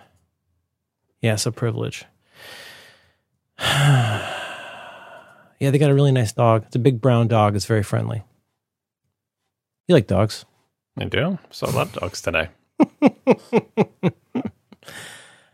[1.20, 2.04] Yeah, so privilege.
[3.58, 4.30] yeah,
[5.58, 6.64] they got a really nice dog.
[6.66, 7.56] It's a big brown dog.
[7.56, 8.22] It's very friendly.
[9.88, 10.44] You like dogs?
[10.98, 11.38] I do.
[11.50, 12.48] So I love dogs today.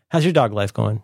[0.09, 1.03] How's your dog life going?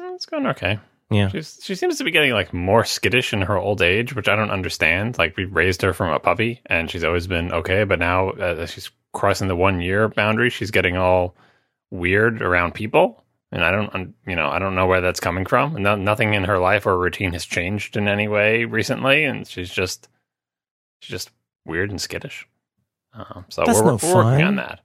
[0.00, 0.78] Mm, It's going okay.
[1.10, 1.28] Yeah.
[1.28, 4.36] She's she seems to be getting like more skittish in her old age, which I
[4.36, 5.18] don't understand.
[5.18, 7.84] Like we raised her from a puppy, and she's always been okay.
[7.84, 11.34] But now uh, she's crossing the one year boundary, she's getting all
[11.90, 15.46] weird around people, and I don't, un- you know, I don't know where that's coming
[15.46, 15.74] from.
[15.82, 19.70] No, nothing in her life or routine has changed in any way recently, and she's
[19.70, 20.08] just
[21.00, 21.30] she's just
[21.64, 22.46] weird and skittish.
[23.16, 24.80] Uh, so That's we're, no we're working on that.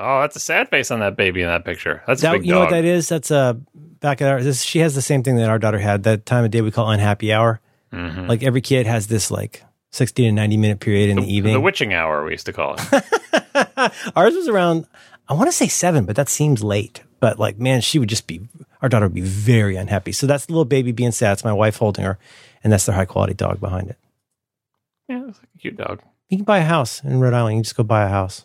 [0.00, 2.04] Oh, that's a sad face on that baby in that picture.
[2.06, 3.08] That's a That, you know what that is?
[3.08, 4.40] That's a back at our.
[4.42, 6.04] This, she has the same thing that our daughter had.
[6.04, 7.60] That time of day we call unhappy hour.
[7.92, 8.28] Mhm.
[8.28, 11.54] Like every kid has this like sixty to ninety minute period in the, the evening.
[11.54, 13.92] The witching hour, we used to call it.
[14.16, 14.86] Ours was around.
[15.28, 17.02] I want to say seven, but that seems late.
[17.20, 18.48] But like, man, she would just be.
[18.80, 20.12] Our daughter would be very unhappy.
[20.12, 21.32] So that's the little baby being sad.
[21.32, 22.18] It's my wife holding her,
[22.62, 23.98] and that's their high quality dog behind it.
[25.08, 26.02] Yeah, it's like a cute dog.
[26.28, 27.54] You can buy a house in Rhode Island.
[27.54, 28.44] You can just go buy a house.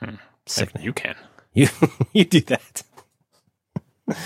[0.00, 0.14] Hmm.
[0.46, 0.84] Sickening.
[0.84, 1.14] You can.
[1.52, 1.68] You
[2.12, 2.82] you do that.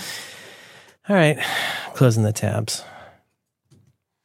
[1.07, 1.37] All right,
[1.93, 2.83] closing the tabs.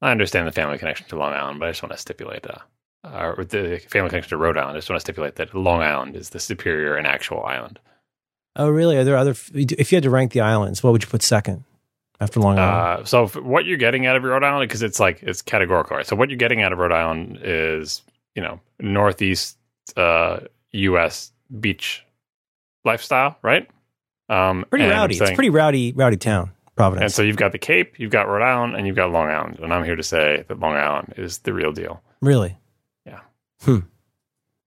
[0.02, 2.58] I understand the family connection to Long Island, but I just want to stipulate, uh,
[3.04, 4.76] uh, or the family connection to Rhode Island.
[4.76, 7.78] I just want to stipulate that Long Island is the superior and actual island.
[8.56, 8.96] Oh, really?
[8.96, 9.34] Are there other?
[9.54, 11.64] If you had to rank the islands, what would you put second
[12.20, 13.02] after Long Island?
[13.02, 16.06] Uh, so what you're getting out of Rhode Island, because it's like it's categorical, right?
[16.06, 18.02] So what you're getting out of Rhode Island is,
[18.34, 19.56] you know, northeast
[19.96, 20.40] uh,
[20.72, 21.32] U.S.
[21.60, 22.04] beach
[22.84, 23.68] lifestyle, right?
[24.28, 25.16] Um, pretty rowdy.
[25.16, 27.02] It's pretty rowdy, rowdy town, Providence.
[27.04, 29.58] And so you've got the Cape, you've got Rhode Island, and you've got Long Island.
[29.62, 32.02] And I'm here to say that Long Island is the real deal.
[32.20, 32.58] really?
[33.06, 33.20] Yeah.
[33.62, 33.78] Hmm.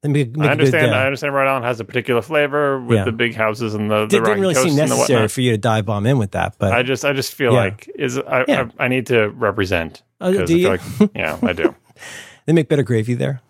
[0.05, 0.87] Me make I understand.
[0.87, 1.33] Good, uh, I understand.
[1.33, 3.05] Rhode Island has a particular flavor with Yeah.
[3.05, 5.39] the big houses and the, the It didn't really seem coasts and the necessary for
[5.41, 7.59] you to dive bomb in with that, but I just, I just feel Yeah.
[7.59, 8.67] like is I, Yeah.
[8.77, 10.03] I, I need to represent.
[10.19, 10.67] Oh, do you?
[10.67, 10.81] like,
[11.15, 11.73] yeah, I do.
[12.45, 13.41] they make better gravy there.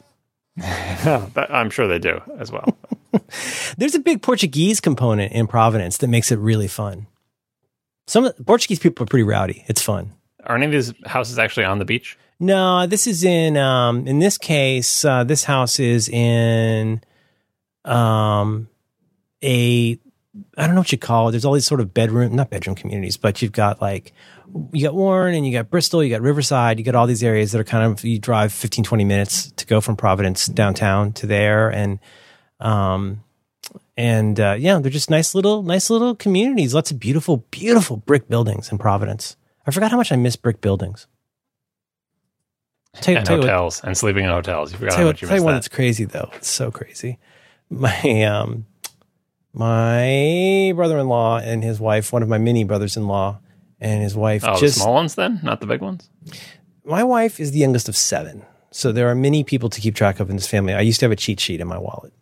[0.58, 2.78] That- I'm sure they do as well.
[3.78, 7.08] There's a big Portuguese component in Providence that makes it really fun.
[8.08, 9.64] Some of- Portuguese people are pretty rowdy.
[9.68, 10.14] It's fun.
[10.46, 12.18] Are any of these houses actually on the beach?
[12.40, 17.02] No, this is in um in this case, uh this house is in
[17.86, 18.68] um
[19.44, 19.98] a
[20.58, 21.32] I don't know what you call it.
[21.32, 24.12] There's all these sort of bedroom not bedroom communities, but you've got like
[24.74, 27.52] you got Warren and you got Bristol, you got Riverside, you got all these areas
[27.54, 31.28] that are kind of you drive 15 20 minutes to go from Providence downtown to
[31.28, 32.00] there and
[32.60, 33.24] um
[33.98, 36.74] and uh, yeah, they're just nice little nice little communities.
[36.74, 39.36] Lots of beautiful beautiful brick buildings in Providence.
[39.66, 41.08] I forgot how much I miss brick buildings.
[43.02, 44.72] Tell, And tell you what- hotels and sleeping in hotels.
[44.72, 45.58] You forgot how you, much you tell you missed one that.
[45.64, 46.30] that's crazy though.
[46.36, 47.18] It's so crazy.
[47.70, 48.66] My um
[49.54, 53.40] My brother-in-law and his wife, one of my mini brothers-in-law
[53.80, 56.10] and his wife, Oh, just the small ones then, not the big ones.
[56.86, 58.44] my wife is the youngest of seven.
[58.72, 60.74] So there are many people to keep track of in this family.
[60.74, 62.14] I used to have a cheat sheet in my wallet.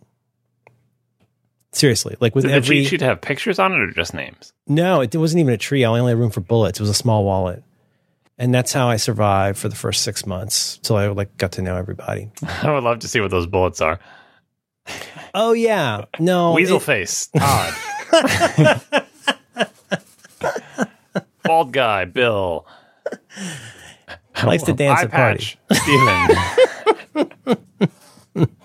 [1.74, 4.52] Seriously, like with Did every the cheat sheet have pictures on it or just names?
[4.68, 5.86] no, it wasn't even a tree.
[5.86, 6.80] I only had room for bullets.
[6.80, 7.64] It was a small wallet,
[8.38, 11.62] and that's how I survived for the first six months till I like got to
[11.62, 12.30] know everybody.
[12.64, 14.00] I would love to see what those bullets are.
[15.34, 17.74] Oh yeah, no, Weasel it- face, Todd.
[21.44, 22.66] Bald guy, Bill.
[24.44, 25.56] likes to dance Eye at party.
[25.72, 26.30] Steven.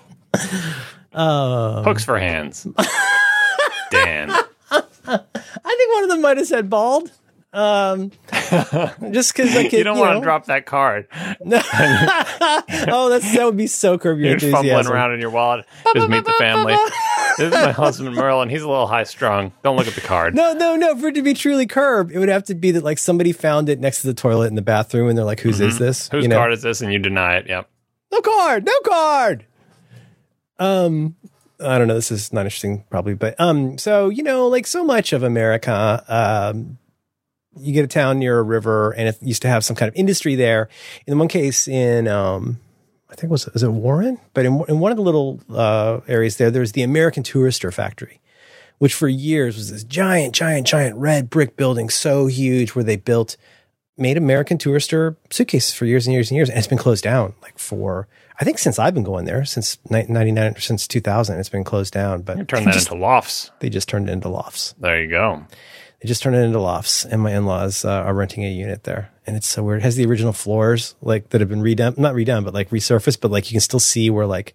[1.17, 2.67] Uh, Hooks for hands.
[3.91, 4.29] Dan.
[4.69, 4.81] I
[5.77, 7.11] think one of them might have said bald.
[7.53, 8.11] Um,
[9.11, 11.07] just because like You don't want to drop that card.
[11.13, 14.93] oh, that's that would be so curb your You're fumbling enthusiasm.
[14.93, 15.65] around in your wallet.
[15.95, 16.75] Just meet the family.
[17.37, 18.49] This is my husband Merlin.
[18.49, 19.53] He's a little high strung.
[19.63, 20.35] Don't look at the card.
[20.35, 20.95] No, no, no.
[20.97, 23.69] For it to be truly curb, it would have to be that like somebody found
[23.69, 26.23] it next to the toilet in the bathroom, and they're like, "Whose is this?" Whose
[26.23, 26.37] You know?
[26.37, 26.81] card is this?
[26.81, 27.47] And you deny it.
[27.47, 27.69] Yep.
[28.11, 28.65] No card.
[28.65, 29.45] No card.
[30.59, 31.15] Um,
[31.59, 31.95] I don't know.
[31.95, 36.03] This is not interesting, probably, but um, so you know, like so much of America,
[36.07, 36.77] um,
[37.59, 39.95] you get a town near a river, and it used to have some kind of
[39.95, 40.69] industry there.
[41.07, 42.59] In one case, in um,
[43.09, 46.01] I think it was was it Warren, but in in one of the little uh,
[46.07, 48.21] areas there, there was the American Tourister factory,
[48.77, 52.97] which for years was this giant, giant, giant red brick building, so huge, where they
[52.97, 53.35] built
[53.97, 57.33] made American Tourister suitcases for years and years and years, and it's been closed down
[57.41, 58.07] like for
[58.39, 61.63] I think since I've been going there since ninety nine since two thousand, it's been
[61.63, 62.21] closed down.
[62.21, 63.51] But Turn they that just, into lofts.
[63.59, 64.75] they just turned it into lofts.
[64.79, 65.43] There you go.
[66.01, 68.83] They just turned it into lofts, and my in laws uh, are renting a unit
[68.83, 69.79] there, and it's so weird.
[69.79, 73.19] It has the original floors like that have been redone, not redone, but like resurfaced,
[73.21, 74.53] but like you can still see where like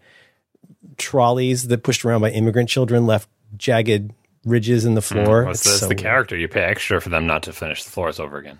[0.98, 4.12] trolleys that pushed around by immigrant children left jagged
[4.44, 5.44] ridges in the floor.
[5.44, 5.80] What's It's this?
[5.80, 6.00] so the weird.
[6.02, 6.36] character.
[6.36, 8.58] You pay extra for them not to finish the floors over again.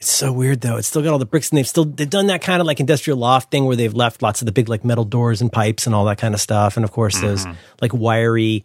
[0.00, 0.76] It's so weird though.
[0.78, 2.80] It's still got all the bricks and they've still they've done that kind of like
[2.80, 5.86] industrial loft thing where they've left lots of the big like metal doors and pipes
[5.86, 6.76] and all that kind of stuff.
[6.76, 7.58] And of course those Mm-hmm.
[7.82, 8.64] like wiry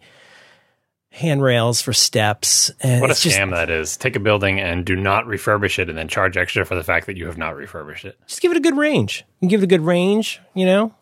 [1.10, 2.70] handrails for steps.
[2.80, 3.96] And What a just, scam that is.
[3.96, 7.06] Take a building and do not refurbish it and then charge extra for the fact
[7.06, 8.18] that you have not refurbished it.
[8.26, 9.24] just give it a good range.
[9.40, 10.94] You give it a good range, you know?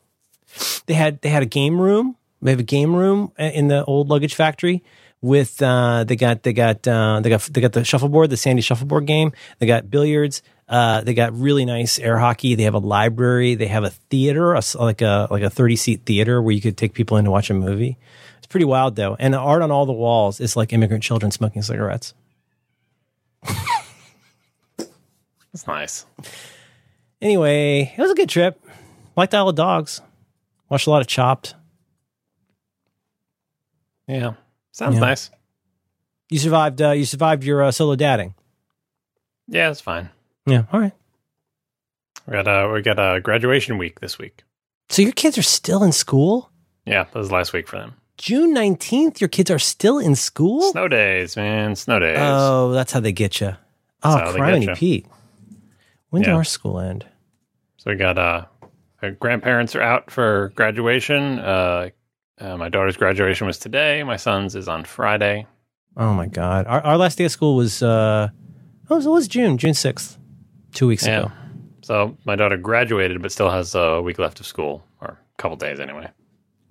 [0.87, 2.17] They had they had a game room.
[2.43, 4.83] They have a game room uh, in the old luggage factory
[5.25, 8.61] with uh they got they got uh they got they got the shuffleboard, the Sandy
[8.61, 9.33] shuffleboard game.
[9.59, 10.43] They got billiards.
[10.69, 12.55] Uh, they got really nice air hockey.
[12.55, 13.55] They have a library.
[13.55, 16.77] They have a theater, a like a like a thirty seat theater where you could
[16.77, 17.97] take people in to watch a movie.
[18.39, 21.33] It's pretty wild though, and the art on all the walls is like immigrant children
[21.33, 22.15] smoking cigarettes.
[25.55, 26.05] It's nice.
[27.23, 28.61] Anyway, it was a good trip.
[29.17, 30.01] Liked Isle of Dogs.
[30.69, 31.55] Watched a lot of Chopped.
[34.09, 34.33] Yeah.
[34.75, 35.01] Sounds Yeah.
[35.01, 35.31] nice.
[36.31, 36.83] You survived.
[36.83, 38.35] Uh, you survived your uh, solo dadding.
[39.47, 40.11] Yeah, it's fine.
[40.47, 40.65] Yeah.
[40.73, 40.93] All right.
[42.27, 44.43] We got uh we got a graduation week this week.
[44.89, 46.51] So your kids are still in school.
[46.87, 47.95] Yeah, that was last week for them.
[48.19, 49.21] June nineteenth.
[49.21, 50.73] Your kids are still in school.
[50.73, 51.77] Snow days, man.
[51.77, 52.19] Snow days.
[52.21, 53.55] Oh, that's how they get you.
[54.03, 54.75] Oh, criminy.
[54.77, 55.07] Pete.
[56.11, 57.07] When did our school end?
[57.77, 58.47] So we got uh,
[59.03, 61.39] our grandparents are out for graduation.
[61.39, 61.91] Uh,
[62.41, 64.03] uh, my daughter's graduation was today.
[64.03, 65.47] My son's is on Friday.
[65.97, 66.67] Oh my God.
[66.67, 67.83] Our, our last day of school was.
[67.83, 68.29] uh
[68.91, 69.57] Oh, it was June.
[69.57, 70.19] June sixth.
[70.73, 71.21] Two weeks Yeah.
[71.21, 71.33] ago.
[71.83, 75.57] So my daughter graduated, but still has a week left of school, or a couple
[75.57, 76.11] days anyway.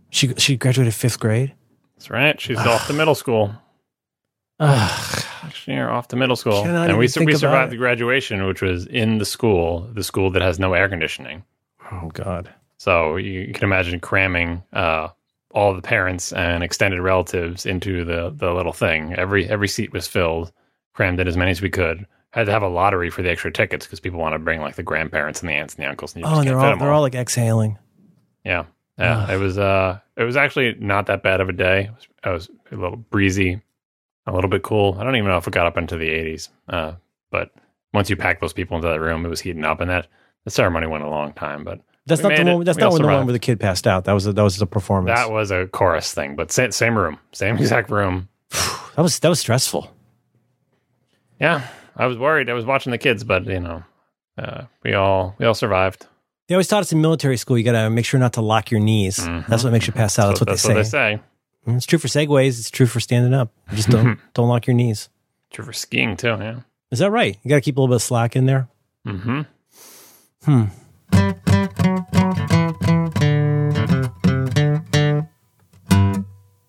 [0.09, 1.53] She she graduated fifth grade.
[1.95, 2.39] That's right.
[2.39, 3.53] She's off to middle school.
[4.59, 5.23] Ugh.
[5.53, 8.85] She's off to middle school, Cannot and we think we survived the graduation, which was
[8.87, 11.43] in the school, the school that has no air conditioning.
[11.91, 12.49] Oh God.
[12.77, 15.09] So you, you can imagine cramming uh,
[15.53, 19.13] all the parents and extended relatives into the the little thing.
[19.13, 20.51] Every every seat was filled,
[20.93, 22.05] crammed in as many as we could.
[22.31, 24.75] Had to have a lottery for the extra tickets because people want to bring like
[24.75, 26.15] the grandparents and the aunts and the uncles.
[26.15, 27.77] And you Oh, just and they're all they're all like exhaling.
[28.43, 28.65] yeah,
[28.97, 29.31] yeah.
[29.31, 31.83] It was uh, it was actually not that bad of a day.
[31.83, 33.61] It was, it was a little breezy,
[34.25, 34.97] a little bit cool.
[34.99, 36.49] I don't even know if it got up into the 80s.
[36.67, 36.93] Uh,
[37.29, 37.51] but
[37.93, 40.07] once you pack those people into that room, it was heating up, and that
[40.45, 41.63] the ceremony went a long time.
[41.63, 42.65] But That's We not the made it.
[42.65, 44.05] That's We not when the one where the kid passed out.
[44.05, 45.17] That was a, that was a performance.
[45.17, 46.35] that was a chorus thing.
[46.35, 48.27] But same, same room, same exact room.
[48.51, 49.89] that was that was stressful.
[51.39, 52.49] Yeah, I was worried.
[52.49, 53.83] I was watching the kids, but you know,
[54.37, 56.05] uh, we all we all survived.
[56.47, 57.57] They always taught us in military school.
[57.57, 59.15] You got to make sure not to lock your knees.
[59.47, 60.37] That's what makes you pass out.
[60.37, 61.15] That's So what that's they what say.
[61.15, 61.23] they say.
[61.71, 62.59] Mm, It's true for segways.
[62.59, 63.49] It's true for standing up.
[63.71, 65.07] You just don't don't lock your knees.
[65.51, 66.27] True for skiing too.
[66.39, 66.59] Yeah.
[66.91, 67.37] Is that right?
[67.43, 68.67] You got to keep a little bit of slack in there.
[69.07, 69.41] Mm-hmm.
[70.43, 70.65] Hmm.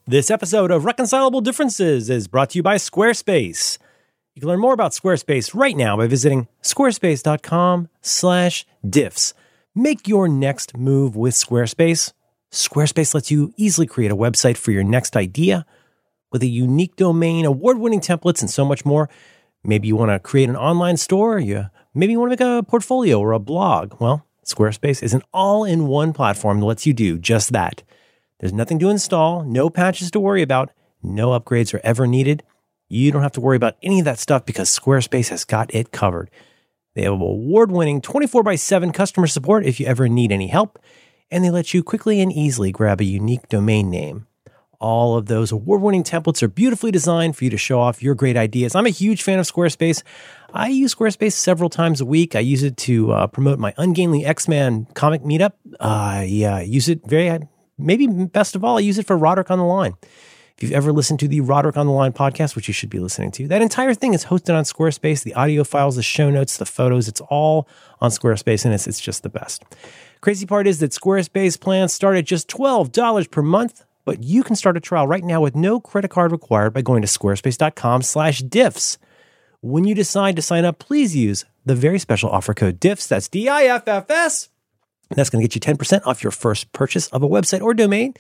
[0.07, 3.79] This episode of Reconcilable Differences is brought to you by Squarespace.
[4.35, 9.33] You can learn more about Squarespace right now by visiting squarespace.com/diffs.
[9.74, 12.12] Make your next move with Squarespace.
[12.53, 15.66] Squarespace lets you easily create a website for your next idea
[16.31, 19.11] with a unique domain, award-winning templates, and so much more.
[19.64, 21.38] Maybe you want to create an online store.
[21.38, 24.00] You maybe you want to make a portfolio or a blog.
[24.00, 27.83] Well, Squarespace is an all-in-one platform that lets you do just that.
[28.40, 30.70] There's nothing to install, no patches to worry about,
[31.02, 32.42] no upgrades are ever needed.
[32.88, 35.92] You don't have to worry about any of that stuff because Squarespace has got it
[35.92, 36.30] covered.
[36.94, 40.78] They have award winning 24 by 7 customer support if you ever need any help,
[41.30, 44.26] and they let you quickly and easily grab a unique domain name.
[44.80, 48.14] All of those award winning templates are beautifully designed for you to show off your
[48.14, 48.74] great ideas.
[48.74, 50.02] I'm a huge fan of Squarespace.
[50.56, 52.36] I use Squarespace several times a week.
[52.36, 55.54] I use it to uh, promote my Ungainly X Men comic meetup.
[55.80, 57.40] Uh, I use it very,
[57.76, 59.94] maybe best of all, I use it for Roderick on the Line.
[60.56, 63.00] If you've ever listened to the Roderick on the Line podcast, which you should be
[63.00, 65.24] listening to, that entire thing is hosted on Squarespace.
[65.24, 67.68] The audio files, the show notes, the photos, it's all
[68.00, 69.64] on Squarespace, and it's, it's just the best.
[70.20, 74.54] Crazy part is that Squarespace plans start at just $12 per month, but you can
[74.54, 78.40] start a trial right now with no credit card required by going to squarespace.com slash
[78.42, 78.98] diffs.
[79.64, 83.09] When you decide to sign up, please use the very special offer code diffs.
[83.09, 84.50] That's D-I-F-F-S.
[85.09, 88.12] That's going to get you 10% off your first purchase of a website or domain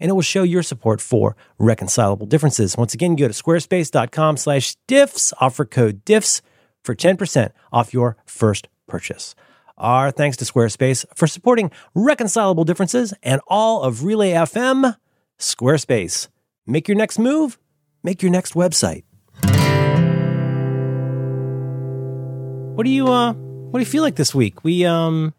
[0.00, 2.74] and it will show your support for reconcilable differences.
[2.74, 6.40] Once again, go to squarespace.com slash diffs, offer code diffs
[6.82, 9.34] for 10% off your first purchase.
[9.76, 14.96] Our thanks to Squarespace for supporting reconcilable differences and all of Relay FM.
[15.38, 16.28] Squarespace.
[16.66, 17.58] Make your next move,
[18.02, 19.02] make your next website.
[22.74, 24.64] What do you uh what do you feel like this week?
[24.64, 25.34] We um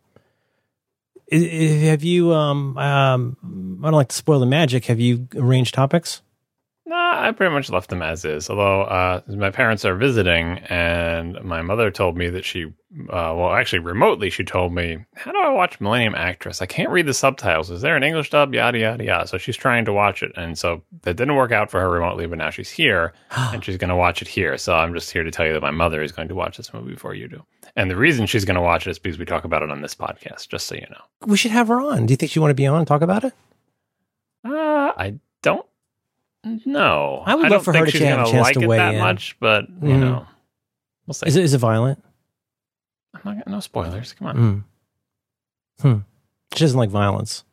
[1.31, 3.37] have you um um
[3.83, 4.85] I don't like to spoil the magic.
[4.85, 6.21] Have you arranged topics?
[6.95, 8.49] I pretty much left them as is.
[8.49, 12.71] Although uh, my parents are visiting, and my mother told me that she, uh,
[13.35, 16.61] well, actually remotely, she told me, "How do I watch Millennium Actress?
[16.61, 17.69] I can't read the subtitles.
[17.69, 18.53] Is there an English dub?
[18.53, 21.71] Yada yada yada." So she's trying to watch it, and so that didn't work out
[21.71, 22.25] for her remotely.
[22.27, 24.57] But now she's here, and she's going to watch it here.
[24.57, 26.73] So I'm just here to tell you that my mother is going to watch this
[26.73, 27.43] movie before you do.
[27.75, 29.81] And the reason she's going to watch it is because we talk about it on
[29.81, 30.49] this podcast.
[30.49, 32.05] Just so you know, we should have her on.
[32.05, 33.33] Do you think she want to be on and talk about it?
[34.45, 35.65] Uh, I don't
[36.65, 38.95] no, I would love for her to have a chance like to it weigh that
[38.95, 38.99] in.
[38.99, 39.99] much, but you Mhm.
[39.99, 40.25] know,
[41.07, 41.27] we'll see.
[41.27, 42.03] Is it is it violent?
[43.13, 44.13] I'm not no spoilers.
[44.13, 44.35] Come on.
[44.37, 44.63] Mm.
[45.81, 45.97] Hmm.
[46.53, 47.43] She doesn't like violence.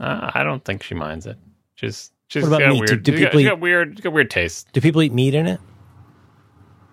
[0.00, 1.38] Uh, I don't think she minds it.
[1.74, 2.74] She's she's What about got meat?
[2.74, 3.02] Do- weird.
[3.04, 3.92] do she's got- people she's eat- got weird.
[3.96, 4.68] She's got weird taste.
[4.72, 5.60] Do people eat meat in it?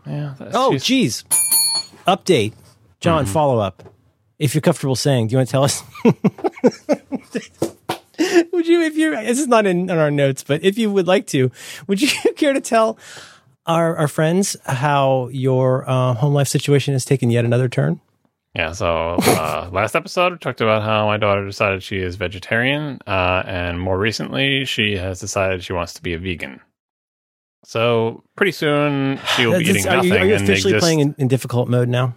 [0.07, 0.35] Yeah.
[0.53, 1.23] Oh, geez.
[2.07, 2.53] Update.
[3.01, 3.33] John, Mm-hmm.
[3.33, 3.83] follow up.
[4.39, 5.83] If you're comfortable saying, do you want to tell us?
[8.51, 11.07] would you, if you're, this is not in, in our notes, but if you would
[11.07, 11.51] like to,
[11.87, 12.97] would you care to tell
[13.65, 18.01] our, our friends how your uh, home life situation has taken yet another turn?
[18.55, 18.71] Yeah.
[18.71, 23.43] So uh, last episode, we talked about how my daughter decided she is vegetarian, uh,
[23.45, 26.59] and more recently, she has decided she wants to be a vegan.
[27.63, 30.09] So pretty soon she'll be That's- eating are nothing.
[30.11, 32.15] you, are you and they officially just- playing in, in difficult mode now?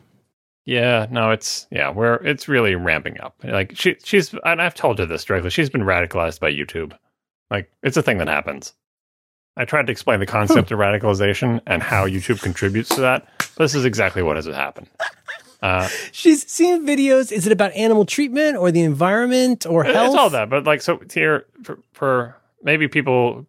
[0.64, 3.34] Yeah, no, it's yeah, we're it's really ramping up.
[3.42, 5.50] Like she she's and I've told her this directly.
[5.50, 6.92] She's been radicalized by YouTube.
[7.50, 8.72] Like it's a thing that happens.
[9.56, 13.26] I tried to explain the concept of radicalization and how YouTube contributes to that.
[13.58, 14.88] This is exactly what has happened.
[15.60, 17.30] Uh, She's seen videos.
[17.30, 20.06] Is it about animal treatment or the environment or health?
[20.08, 23.46] it's all that, but like so here for, for maybe people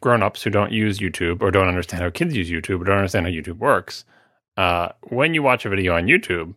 [0.00, 2.98] grown ups who don't use YouTube or don't understand how kids use YouTube or don't
[2.98, 4.04] understand how YouTube works.
[4.56, 6.54] Uh, when you watch a video on YouTube,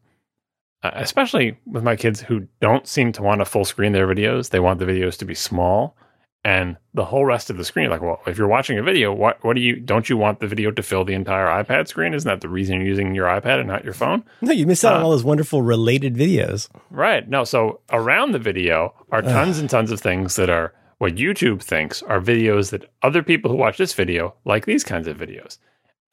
[0.84, 4.49] uh, especially with my kids who don't seem to want to full screen their videos,
[4.49, 5.95] they want the videos to be small,
[6.43, 7.89] and the whole rest of the screen.
[7.89, 10.47] Like, well, if you're watching a video, what what do you don't you want the
[10.47, 12.13] video to fill the entire iPad screen?
[12.13, 14.23] Isn't that the reason you're using your iPad and not your phone?
[14.41, 16.69] No, you miss out on Uh, all those wonderful related videos.
[16.91, 17.27] Right.
[17.27, 21.62] No, so around the video are tons and tons of things that are what YouTube
[21.62, 25.58] thinks are videos that other people who watch this video like these kinds of videos.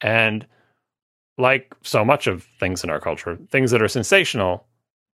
[0.01, 0.47] And
[1.37, 4.65] like so much of things in our culture, things that are sensational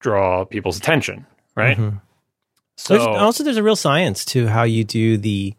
[0.00, 1.76] draw people's attention, right?
[1.76, 2.00] Mhm.
[2.76, 5.54] So There's, also, there's a real science to how you do the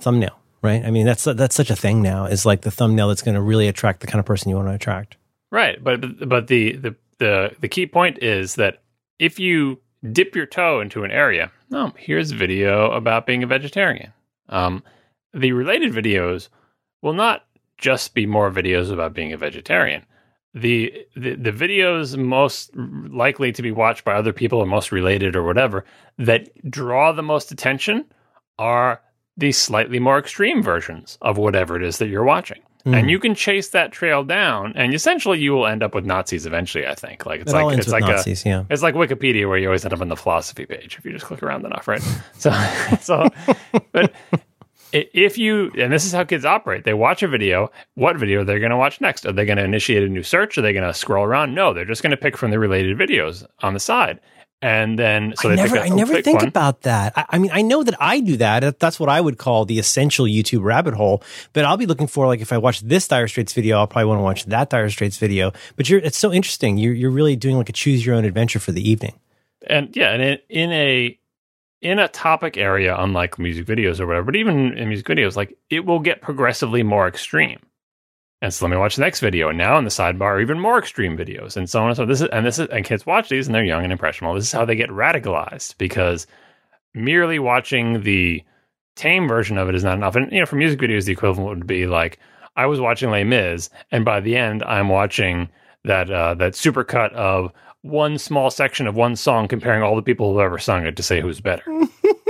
[0.00, 0.84] thumbnail, right?
[0.84, 2.26] I mean, that's that's such a thing now.
[2.26, 4.68] Is like the thumbnail that's going to really attract the kind of person you want
[4.68, 5.16] to attract.
[5.50, 8.82] Right, but but the the the the key point is that
[9.18, 9.80] if you
[10.12, 14.12] dip your toe into an area, oh, here's a video about being a vegetarian.
[14.48, 14.82] Um,
[15.34, 16.48] the related videos
[17.02, 17.44] will not
[17.78, 20.04] just be more videos about being a vegetarian.
[20.54, 25.34] The, the the videos most likely to be watched by other people or most related
[25.34, 25.86] or whatever
[26.18, 28.04] that draw the most attention
[28.58, 29.00] are
[29.36, 32.60] the slightly more extreme versions of whatever it is that you're watching.
[32.84, 32.94] Hmm.
[32.94, 36.46] And you can chase that trail down, and essentially you will end up with Nazis
[36.46, 36.84] eventually.
[36.84, 38.62] I think, like it's It like it's like Nazis, yeah.
[38.62, 41.12] a it's like Wikipedia, where you always end up on the philosophy page if you
[41.12, 42.02] just click around enough, right?
[42.34, 42.50] So,
[43.00, 43.28] so,
[43.92, 44.12] but
[44.92, 47.70] if you and this is how kids operate, they watch a video.
[47.94, 49.24] What video they're they going to watch next?
[49.26, 50.58] Are they going to initiate a new search?
[50.58, 51.54] Are they going to scroll around?
[51.54, 54.20] No, they're just going to pick from the related videos on the side,
[54.60, 56.48] and then so I never, I never think one.
[56.48, 57.12] about that.
[57.16, 58.60] I, I mean, I know that I do that.
[58.60, 61.22] That- That's what I would call the essential YouTube rabbit hole.
[61.52, 64.06] But I'll be looking for like if I watch this Dire Straits video, I'll probably
[64.08, 65.52] want to watch that Dire Straits video.
[65.76, 66.76] But you're, it's so interesting.
[66.78, 69.14] You're, you're really doing like a choose your own adventure for the evening.
[69.66, 71.18] and yeah, and in, in a
[71.82, 75.58] in a topic area, unlike music videos or whatever, but even in music videos, like
[75.68, 77.58] it will get progressively more extreme.
[78.40, 80.58] And so let me watch the next video, and now in the sidebar, are even
[80.58, 82.06] more extreme videos, and so on and so.
[82.06, 84.34] This is and this is and kids watch these, and they're young and impressionable.
[84.34, 86.26] This is how they get radicalized because
[86.94, 88.42] merely watching the
[88.96, 90.16] tame version of it is not enough.
[90.16, 92.18] And you know, for music videos, the equivalent would be like
[92.56, 95.48] I was watching Les Mis, and by the end, I'm watching
[95.84, 97.52] that uh, that supercut of
[97.82, 101.02] one small section of one song comparing all the people who've ever sung it to
[101.02, 101.64] say who's better.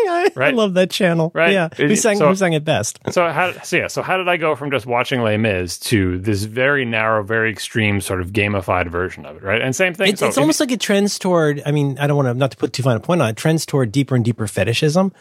[0.04, 1.30] I, I love that channel.
[1.34, 1.52] Right.
[1.52, 1.68] Yeah.
[1.76, 2.98] Who sang, so- who sang it best?
[3.10, 6.18] so how so yeah, so how did I go from just watching Les Mis to
[6.18, 9.60] this very narrow, very extreme sort of gamified version of it, right?
[9.62, 10.08] And same thing.
[10.10, 11.62] It's, so it's almost like it trends toward.
[11.64, 13.36] I mean, I don't want to not to put too fine a point on it.
[13.36, 15.12] Trends toward deeper and deeper fetishism,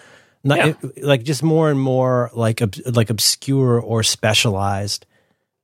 [0.43, 0.73] not Yeah.
[0.95, 5.05] it- like just more and more like ob, like obscure or specialized.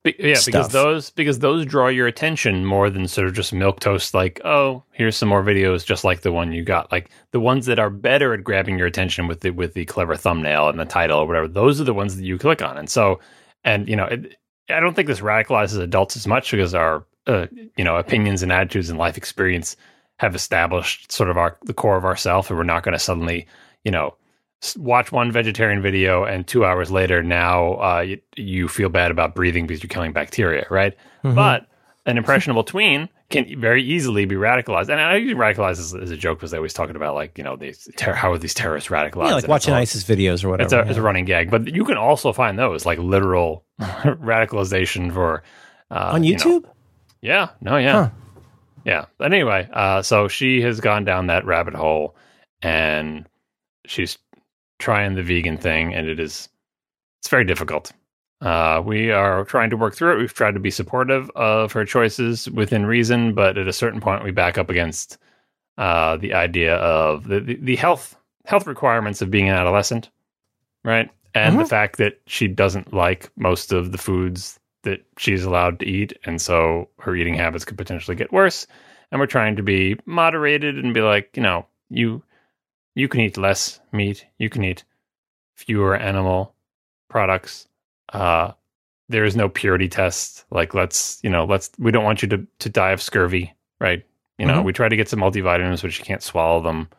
[0.08, 4.14] Be- yeah, because those because those draw your attention more than sort of just milquetoast.
[4.14, 6.91] Like, oh, here's some more videos just like the one you got.
[6.93, 10.16] Like the ones that are better at grabbing your attention with the with the clever
[10.16, 11.47] thumbnail and the title or whatever.
[11.49, 12.78] Those are the ones that you click on.
[12.78, 13.20] And so,
[13.66, 14.38] and you know, it,
[14.70, 18.51] I don't think this radicalizes adults as much because our uh, you know opinions and
[18.51, 19.76] attitudes and life experience
[20.20, 23.45] have established sort of our the core of ourself, and we're not going to suddenly
[23.84, 24.16] you know
[24.76, 29.36] watch one vegetarian video and two hours later now uh, you, you feel bad about
[29.36, 30.95] breathing because you're killing bacteria, right?
[31.24, 31.36] Mm-hmm.
[31.36, 31.68] But
[32.05, 36.18] an impressionable tween can very easily be radicalized, and I use radicalized as, as a
[36.18, 38.89] joke because they always talking about like you know these ter- how are these terrorists
[38.89, 39.28] radicalized?
[39.28, 40.66] Yeah, like watching all- ISIS videos or whatever.
[40.66, 40.89] It's a, yeah.
[40.89, 45.43] it's a running gag, but you can also find those like literal radicalization for
[45.91, 46.64] uh, on you know- YouTube.
[47.22, 47.91] yeah, no, yeah.
[47.91, 48.10] Huh.
[48.86, 49.05] Yeah.
[49.18, 52.16] But anyway, uh, so she has gone down that rabbit hole
[52.62, 53.28] and
[53.86, 54.18] she's
[54.80, 56.49] trying the vegan thing and it is
[57.19, 57.91] it's very difficult.
[58.41, 60.19] Uh, we are trying to work through it.
[60.19, 64.23] We've tried to be supportive of her choices within reason, but at a certain point
[64.23, 65.17] we back up against
[65.78, 68.15] uh, the idea of the, the, the health
[68.45, 70.09] health requirements of being an adolescent,
[70.84, 71.09] right?
[71.34, 71.69] And the Mhm.
[71.69, 76.41] fact that she doesn't like most of the foods that she's allowed to eat, and
[76.41, 78.65] so her eating habits could potentially get worse.
[79.11, 82.23] And we're trying to be moderated and be like, you know, you
[82.97, 84.83] you can eat less meat, you can eat
[85.55, 86.55] fewer animal
[87.09, 87.67] products.
[88.11, 88.51] Uh,
[89.09, 90.45] there is no purity test.
[90.49, 94.03] Like, let's you know, let's we don't want you to to die of scurvy, right?
[94.37, 94.65] You know, Mhm.
[94.65, 96.89] we try to get some multivitamins, but you can't swallow them.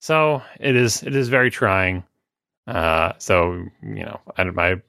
[0.00, 2.04] So it is it is very trying.
[2.66, 4.80] Uh, so you know, I, my.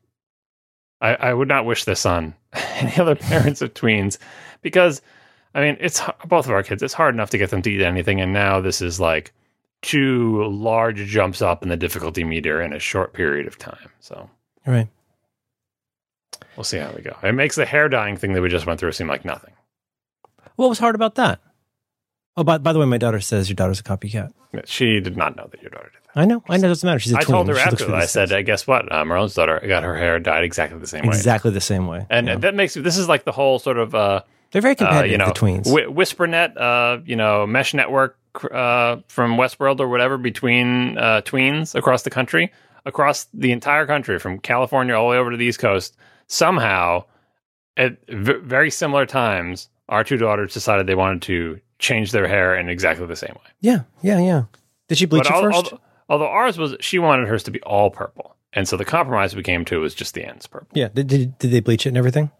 [1.01, 4.17] I I would not wish this on any other parents of tweens
[4.61, 5.01] because
[5.55, 6.83] I mean it's both of our kids.
[6.83, 9.33] It's hard enough to get them to eat anything, and now this is like
[9.81, 13.89] two large jumps up in the difficulty meter in a short period of time.
[13.99, 14.29] So
[14.65, 14.87] Right.
[16.55, 17.15] we'll see how we go.
[17.23, 19.53] It makes the hair dyeing thing that we just went through seem like nothing.
[20.55, 21.39] What was hard about that?
[22.37, 24.31] Oh, by, by the way, my daughter says your daughter's a copycat.
[24.65, 26.19] She did not know that your daughter did that.
[26.19, 26.43] I know.
[26.47, 26.65] I know.
[26.65, 26.99] It doesn't matter.
[26.99, 27.35] She's a I tween.
[27.35, 27.95] told her She after that.
[27.95, 28.89] I said, uh, "Guess what?
[28.91, 32.05] Uh, Merlin's daughter got her hair dyed exactly the same way." exactly the same way.
[32.09, 32.35] And Yeah.
[32.35, 34.21] that makes this is like the whole sort of uh,
[34.51, 35.11] they're very uh, competitive.
[35.11, 35.67] you know, the tweens.
[35.71, 38.17] Whi WhisperNet, uh, you know, mesh network
[38.51, 42.51] uh, from Westworld or whatever between uh, tweens across the country,
[42.85, 45.95] across the entire country, from California all the way over to the East Coast.
[46.27, 47.03] Somehow,
[47.77, 52.55] at v- very similar times, our two daughters decided they wanted to change their hair
[52.55, 53.51] in exactly the same way.
[53.59, 54.43] yeah, yeah, yeah.
[54.87, 55.73] Did she bleach But it al- first?
[55.73, 59.35] al- although ours was, she wanted hers to be all purple, and so the compromise
[59.35, 60.69] we came to was just the ends purple.
[60.73, 60.87] yeah.
[60.93, 62.31] Did, did did they bleach it and everything?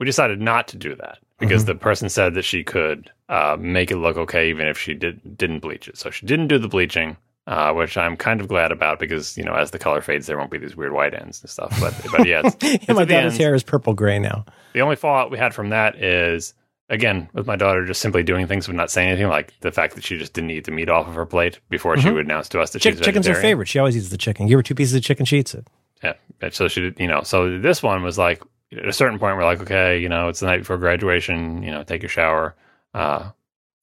[0.00, 1.68] we decided not to do that because Mm-hmm.
[1.72, 5.36] the person said that she could uh, make it look okay even if she did
[5.36, 5.96] didn't bleach it.
[5.98, 7.16] So she didn't do the bleaching,
[7.46, 10.36] uh, which I'm kind of glad about because you know as the color fades, there
[10.38, 11.74] won't be these weird white ends and stuff.
[11.80, 13.36] But but yeah, it's, my daughter's ends.
[13.38, 14.44] hair is purple gray now.
[14.74, 16.52] The only fallout we had from that is
[16.90, 19.94] again with my daughter just simply doing things but not saying anything, like the fact
[19.94, 22.48] that she just didn't eat the meat off of her plate before she would announce
[22.50, 23.04] to us that Chick- she's Mm-hmm.
[23.06, 23.68] chicken's her favorite.
[23.68, 24.46] She always eats the chicken.
[24.48, 25.66] Give her two pieces of chicken, she eats it.
[26.02, 26.12] Yeah.
[26.50, 29.44] So she did, you know, so this one was like, at a certain point, we're
[29.44, 32.54] like, okay, you know, it's the night before graduation, you know, take your shower,
[32.94, 33.30] uh,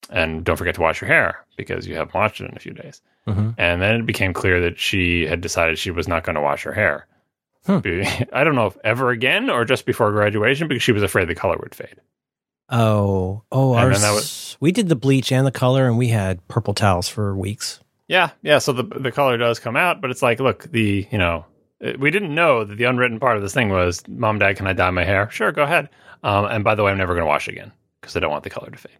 [0.09, 2.73] and don't forget to wash your hair because you haven't washed it in a few
[2.73, 3.01] days.
[3.27, 3.53] Mhm.
[3.57, 6.63] And then it became clear that she had decided she was not going to wash
[6.63, 7.05] her hair.
[7.81, 8.03] Be-
[8.33, 11.35] I don't know if ever again or just before graduation because she was afraid the
[11.35, 11.97] color would fade.
[12.69, 15.97] Oh, oh, And ours, then that was- we did the bleach and the color, and
[15.97, 17.79] we had purple towels for weeks.
[18.07, 18.59] Yeah, yeah.
[18.59, 21.45] So the the color does come out, but it's like, look, the you know,
[21.85, 24.67] uh, we didn't know that the unwritten part of this thing was, mom, dad, can
[24.67, 25.29] I dye my hair?
[25.31, 25.89] Sure, go ahead.
[26.23, 27.71] Um, and by the way, I'm never going to wash again
[28.01, 28.91] because I don't want the color to fade.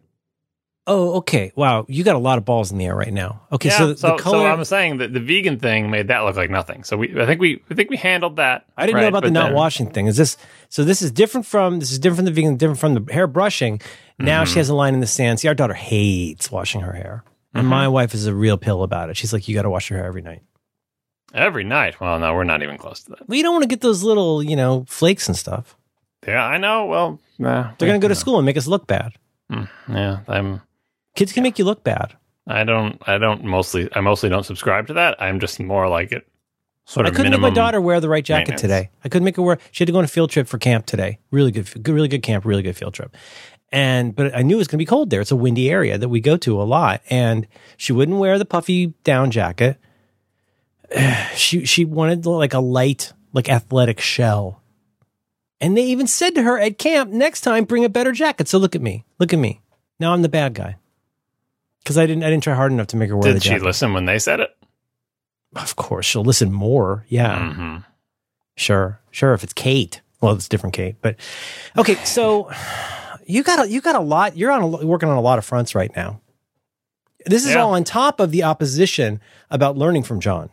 [0.84, 1.52] Oh, okay.
[1.54, 3.42] Wow, you got a lot of balls in the air right now.
[3.52, 4.38] Okay, yeah, so the, so, color.
[4.38, 6.82] so I'm saying that the vegan thing made that look like nothing.
[6.82, 8.66] So we, I think we, I think we handled that.
[8.76, 10.08] I didn't know about the not then- washing thing.
[10.08, 10.36] Is this
[10.70, 10.82] so?
[10.82, 13.80] This is different from this is different from the vegan, different from the hair brushing.
[14.18, 14.52] Now Mm-hmm.
[14.52, 15.38] she has a line in the sand.
[15.38, 17.22] See, our daughter hates washing her hair,
[17.54, 17.70] and Mm-hmm.
[17.70, 19.16] my wife is a real pill about it.
[19.16, 20.42] She's like, you got to wash your hair every night.
[21.32, 22.00] every night.
[22.00, 23.28] Well, no, we're not even close to that.
[23.28, 25.76] Well, you don't want to get those little, you know, flakes and stuff.
[26.26, 26.86] Yeah, I know.
[26.86, 29.12] Well, nah, They're going to go to school and make us look bad.
[29.50, 30.62] Mm, yeah, I'm.
[31.14, 32.16] Kids can make you look bad.
[32.46, 33.00] I don't.
[33.06, 33.88] I don't mostly.
[33.94, 35.20] I mostly don't subscribe to that.
[35.20, 36.26] I'm just more like it.
[36.84, 38.90] Sort I couldn't make my daughter wear the right jacket today.
[39.04, 39.58] I couldn't make her wear.
[39.70, 41.18] She had to go on a field trip for camp today.
[41.30, 43.16] Really good, good really good camp, really good field trip.
[43.70, 45.20] And but I knew it was going to be cold there.
[45.20, 47.46] It's a windy area that we go to a lot, and
[47.76, 49.78] she wouldn't wear the puffy down jacket.
[51.34, 54.61] She she wanted like a light, like athletic shell.
[55.62, 58.48] And they even said to her at camp, next time bring a better jacket.
[58.48, 59.60] So look at me, look at me.
[60.00, 60.76] Now I'm the bad guy
[61.82, 63.48] because I didn't I didn't try hard enough to make her wear the Did she
[63.50, 63.64] jacket.
[63.64, 64.50] listen when they said it?
[65.54, 67.04] Of course, she'll listen more.
[67.08, 67.52] Yeah.
[67.54, 67.76] hmm
[68.56, 69.32] Sure, sure.
[69.32, 70.96] If it's Kate, well, it's different Kate.
[71.00, 71.16] But
[71.78, 72.50] okay, so
[73.24, 74.36] you got a, you got a lot.
[74.36, 76.20] You're on a, working on a lot of fronts right now.
[77.24, 77.62] This is Yeah.
[77.62, 80.50] all on top of the opposition about learning from John.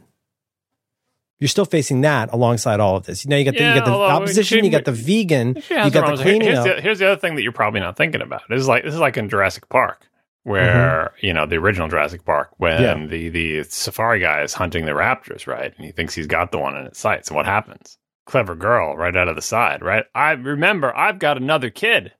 [1.39, 3.25] You're still facing that alongside all of this.
[3.25, 6.15] Now you got the, Yeah, you got the opposition, you got the vegan, you got
[6.17, 6.65] the cleaning here's up.
[6.65, 8.41] The, here's the other thing that you're probably not thinking about.
[8.49, 10.05] This is like this is like in Jurassic Park,
[10.43, 13.01] where you know the original Jurassic Park, when Mm-hmm.
[13.03, 13.07] Yeah.
[13.07, 16.59] the the safari guy is hunting the raptors, right, and he thinks he's got the
[16.59, 17.97] one in his sights, and what happens?
[18.25, 20.05] Clever girl, right out of the side, right?
[20.13, 22.11] I remember I've got another kid.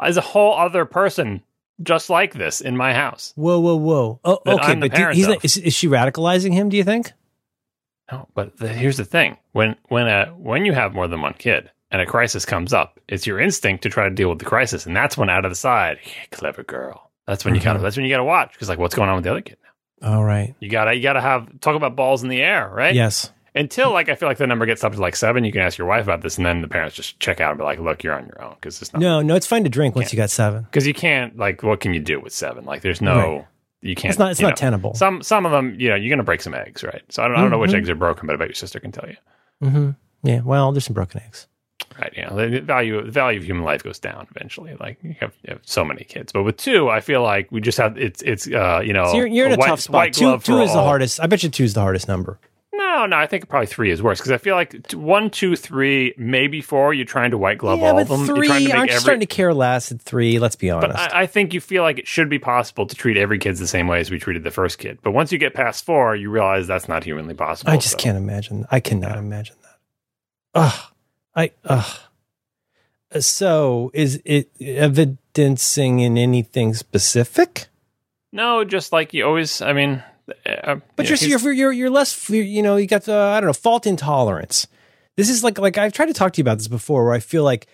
[0.00, 1.42] As a whole other person
[1.82, 3.32] just like this in my house.
[3.36, 4.20] Whoa, whoa, whoa!
[4.24, 6.68] Oh, okay, but do, he's not, is, is she radicalizing him?
[6.68, 7.12] Do you think?
[8.12, 11.34] No, but the, here's the thing: when when a when you have more than one
[11.34, 14.44] kid and a crisis comes up, it's your instinct to try to deal with the
[14.44, 17.10] crisis, and that's when out of the side, "Yeah, clever girl.
[17.26, 17.84] That's when you kind of mm-hmm.
[17.84, 19.56] that's when you got to watch because like what's going on with the other kid
[19.62, 20.14] now?
[20.14, 20.54] All right.
[20.60, 22.94] You gotta you gotta have talk about balls in the air, right?
[22.94, 23.32] Yes.
[23.54, 25.78] Until like I feel like the number gets up to like seven, you can ask
[25.78, 28.02] your wife about this, and then the parents just check out and be like, "Look,
[28.02, 30.16] you're on your own because it's not No, no, it's fine to drink once you
[30.16, 30.62] got seven.
[30.64, 32.64] because you can't like what can you do with seven?
[32.64, 33.46] Like there's no Right.
[33.82, 34.10] You can't.
[34.10, 34.30] It's not.
[34.30, 34.54] It's not know.
[34.54, 34.94] tenable.
[34.94, 37.02] Some some of them, you know, you're gonna break some eggs, right?
[37.10, 37.78] So I don't, I don't know which Mhm.
[37.78, 39.16] eggs are broken, but I bet your sister can tell you.
[39.62, 39.90] Mm-hmm.
[40.22, 40.40] Yeah.
[40.42, 41.46] Well, there's some broken eggs.
[41.98, 42.12] Right.
[42.16, 44.74] You know, the value the value of human life goes down eventually.
[44.80, 47.60] Like you have, you have so many kids, but with two, I feel like we
[47.60, 50.12] just have it's it's uh you know So you're, you're in a white, tough spot.
[50.12, 51.20] Two, two is the hardest.
[51.20, 52.38] I bet you two is the hardest number.
[52.74, 55.56] No, no, I think probably three is worse because I feel like t- one, two,
[55.56, 56.94] three, maybe four.
[56.94, 58.26] You're trying to white glove yeah, all but of them.
[58.26, 59.00] you're trying to make aren't you every.
[59.02, 60.38] starting to care less at three?
[60.38, 60.92] Let's be honest.
[60.96, 63.56] but I, I think you feel like it should be possible to treat every kid
[63.56, 64.98] the same way as we treated the first kid.
[65.02, 67.70] But once you get past four, you realize that's not humanly possible.
[67.72, 68.66] I just so- can't imagine.
[68.70, 69.78] I cannot imagine that.
[70.54, 70.80] Ugh.
[71.34, 71.98] I ugh.
[73.14, 77.66] Uh, so is it evidencing in anything specific?
[78.32, 79.60] No, just like you always.
[79.60, 80.02] I mean,
[80.46, 83.48] uh, But yeah, you're, you're you're you're less you know you got the I don't
[83.48, 84.66] know fault intolerance.
[85.16, 87.20] This is like like I've tried to talk to you about this before where I
[87.20, 87.66] feel like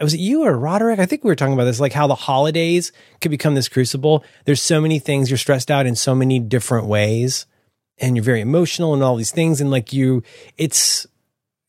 [0.00, 0.98] was it you or Roderick?
[0.98, 4.24] I think we were talking about this like how the holidays could become this crucible.
[4.44, 7.46] There's so many things you're stressed out in so many different ways
[7.98, 10.22] and you're very emotional and all these things and like you
[10.56, 11.06] it's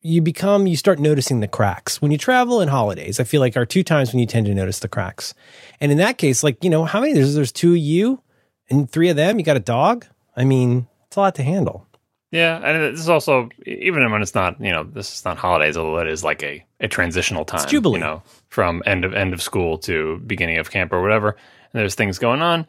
[0.02, 3.20] you become you start noticing the cracks when you travel and holidays.
[3.20, 5.34] I feel like are two times when you tend to notice the cracks.
[5.80, 8.22] And in that case like you know how many there's there's two of you
[8.70, 10.06] and three of them you got a dog?
[10.36, 11.88] I mean, it's a lot to handle.
[12.32, 15.78] Yeah, and this is also even when it's not you know this is not holidays,
[15.78, 17.68] although it is like a, a transitional time.
[17.68, 18.00] Jubilee.
[18.00, 21.30] you know, from end of end of school to beginning of camp or whatever.
[21.30, 22.68] And there's things going on,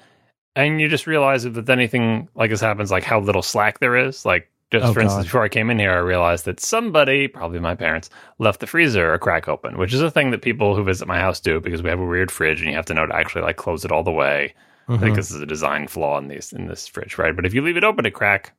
[0.54, 4.24] and you just realize that anything like this happens, like how little slack there is.
[4.24, 7.60] Like just Oh, for instance, before I came in here, I realized that somebody, probably
[7.60, 10.82] my parents, left the freezer a crack open, which is a thing that people who
[10.82, 13.06] visit my house do because we have a weird fridge, and you have to know
[13.06, 14.54] to actually like close it all the way.
[14.88, 15.02] I Mm-hmm.
[15.02, 17.34] think this is a design flaw in these in this fridge, right?
[17.34, 18.54] But if you leave it open a crack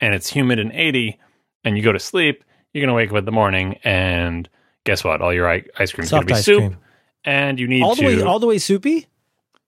[0.00, 1.20] and it's humid and 80
[1.64, 2.42] and you go to sleep,
[2.72, 4.48] you're gonna wake up in the morning and
[4.84, 5.20] guess what?
[5.22, 6.78] All your ice cream is gonna be soup, cream.
[7.24, 8.06] and you need all the to.
[8.08, 9.06] way all the way soupy.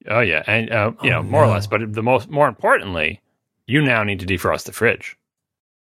[0.08, 1.66] oh yeah, and uh, you Oh, know more or less.
[1.68, 3.20] But the most more importantly,
[3.66, 5.16] you now need to defrost the fridge.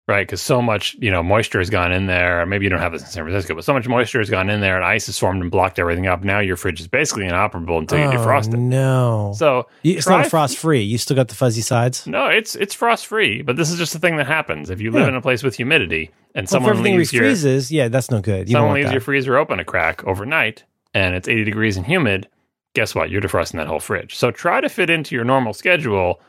[0.07, 0.25] Right?
[0.27, 2.45] Because so much, you know, moisture has gone in there.
[2.45, 4.61] Maybe you don't have this in San Francisco, but so much moisture has gone in
[4.61, 6.23] there and ice has formed and blocked everything up.
[6.23, 8.57] Now your fridge is basically inoperable until you oh, defrost it.
[8.57, 9.33] no.
[9.35, 10.81] So it's not frost free.
[10.81, 12.05] You still got the fuzzy sides.
[12.05, 14.91] No, it's it's frost free, but this is just a thing that happens if you
[14.91, 15.09] live Yeah.
[15.09, 18.47] in a place with humidity and Well, someone leaves your refreezes, yeah, that's no good.
[18.49, 18.93] You someone leaves that.
[18.93, 22.27] your freezer open a crack overnight and it's 80 degrees and humid.
[22.75, 23.09] Guess what?
[23.09, 24.15] You're defrosting that whole fridge.
[24.15, 26.19] So try to fit into your normal schedule,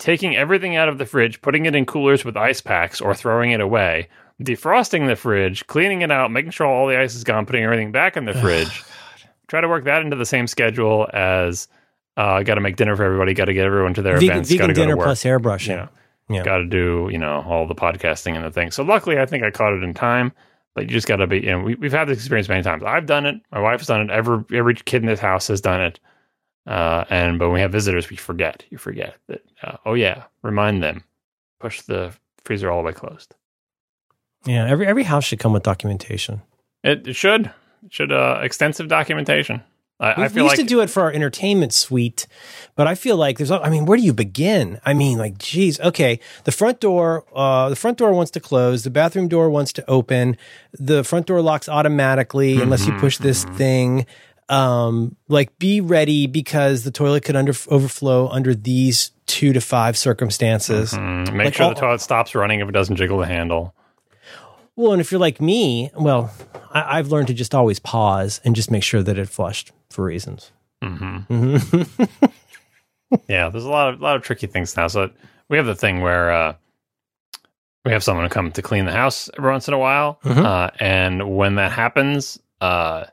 [0.00, 3.52] taking everything out of the fridge, putting it in coolers with ice packs, or throwing
[3.52, 4.08] it away.
[4.42, 7.92] Defrosting the fridge, cleaning it out, making sure all the ice is gone, putting everything
[7.92, 8.82] back in the fridge.
[9.46, 11.68] Try to work that into the same schedule as
[12.16, 14.54] uh, got to make dinner for everybody, got to get everyone to their vegan, events,
[14.54, 15.04] got to go to work.
[15.04, 15.68] plus airbrushing.
[15.68, 15.88] you know,
[16.30, 16.42] Yeah.
[16.42, 18.70] got to do you know all the podcasting and the thing.
[18.70, 20.32] So luckily, I think I caught it in time.
[20.74, 21.40] But you just got to be.
[21.40, 22.84] You know, we, we've had this experience many times.
[22.84, 23.34] I've done it.
[23.50, 24.10] My wife's done it.
[24.10, 25.98] Every every kid in this house has done it.
[26.66, 28.64] Uh, and but when we have visitors, we forget.
[28.70, 29.42] You forget that.
[29.62, 31.04] Uh, oh yeah, remind them.
[31.58, 32.12] Push the
[32.44, 33.34] freezer all the way closed.
[34.46, 36.42] Yeah, every every house should come with documentation.
[36.82, 37.46] It, it should.
[37.84, 39.62] It should uh, extensive documentation.
[40.02, 42.26] I, We, I we used like to do it for our entertainment suite,
[42.74, 43.50] but I feel like there's.
[43.50, 44.80] I mean, where do you begin?
[44.82, 46.20] I mean, like, geez, okay.
[46.44, 48.82] The front door, uh, the front door wants to close.
[48.82, 50.38] The bathroom door wants to open.
[50.72, 53.56] The front door locks automatically unless you push this Mm-hmm.
[53.56, 54.06] thing.
[54.50, 59.96] Um, like, be ready because the toilet could under overflow under these two to five
[59.96, 60.92] circumstances.
[60.92, 63.74] Mm, make Like sure the toilet stops running if it doesn't jiggle the handle.
[64.76, 66.32] Well, and if you're like me, well,
[66.72, 70.04] I, I've learned to just always pause and just make sure that it flushed for
[70.04, 70.50] reasons.
[70.82, 71.82] Mm-hmm.
[73.28, 74.86] yeah, there's a lot of lot of tricky things now.
[74.88, 75.10] So
[75.48, 76.54] we have the thing where uh,
[77.84, 80.44] we have someone come to clean the house every once in a while, Mhm.
[80.44, 83.04] uh, and when that happens, uh,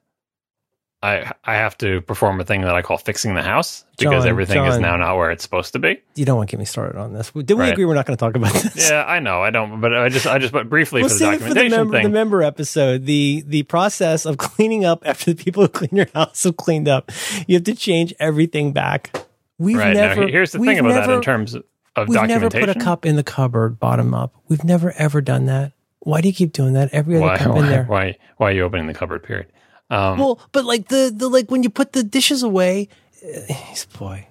[1.03, 4.29] I I have to perform a thing that I call fixing the house because John,
[4.29, 6.01] everything is now not where it's supposed to be.
[6.15, 7.31] You don't want to get me started on this.
[7.31, 7.73] Did we Right.
[7.73, 8.89] agree we're not going to talk about this?
[8.89, 11.31] Yeah, I know, I don't, but I just I just but briefly We'll for the
[11.33, 13.05] it for the documentation member, the member episode.
[13.05, 16.87] The the process of cleaning up after the people who clean your house have cleaned
[16.87, 17.11] up.
[17.45, 19.11] You have to change everything back.
[19.59, 20.21] We've right never.
[20.21, 21.63] now, here's the thing about never, that in terms of
[22.07, 24.35] We've never put a cup in the cupboard bottom up.
[24.47, 25.73] We've never ever done that.
[25.99, 26.93] Why do you keep doing that?
[26.93, 27.83] Every other why, cup why, in there.
[27.85, 29.23] why why are you opening the cupboard?
[29.23, 29.47] Period.
[29.89, 32.89] Um, Well, but like the the like when you put the dishes away,
[33.23, 33.53] uh,
[33.97, 34.27] boy,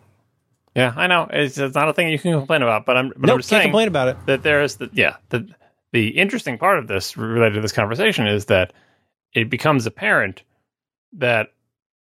[0.74, 1.28] Yeah, I know.
[1.32, 3.44] It's, it's not a thing you can complain about, but I'm, but no, I'm can't
[3.44, 4.16] saying complain about it.
[4.26, 5.48] that there's the, yeah, the,
[5.92, 8.72] the interesting part of this related to this conversation is that
[9.32, 10.42] it becomes apparent
[11.14, 11.52] that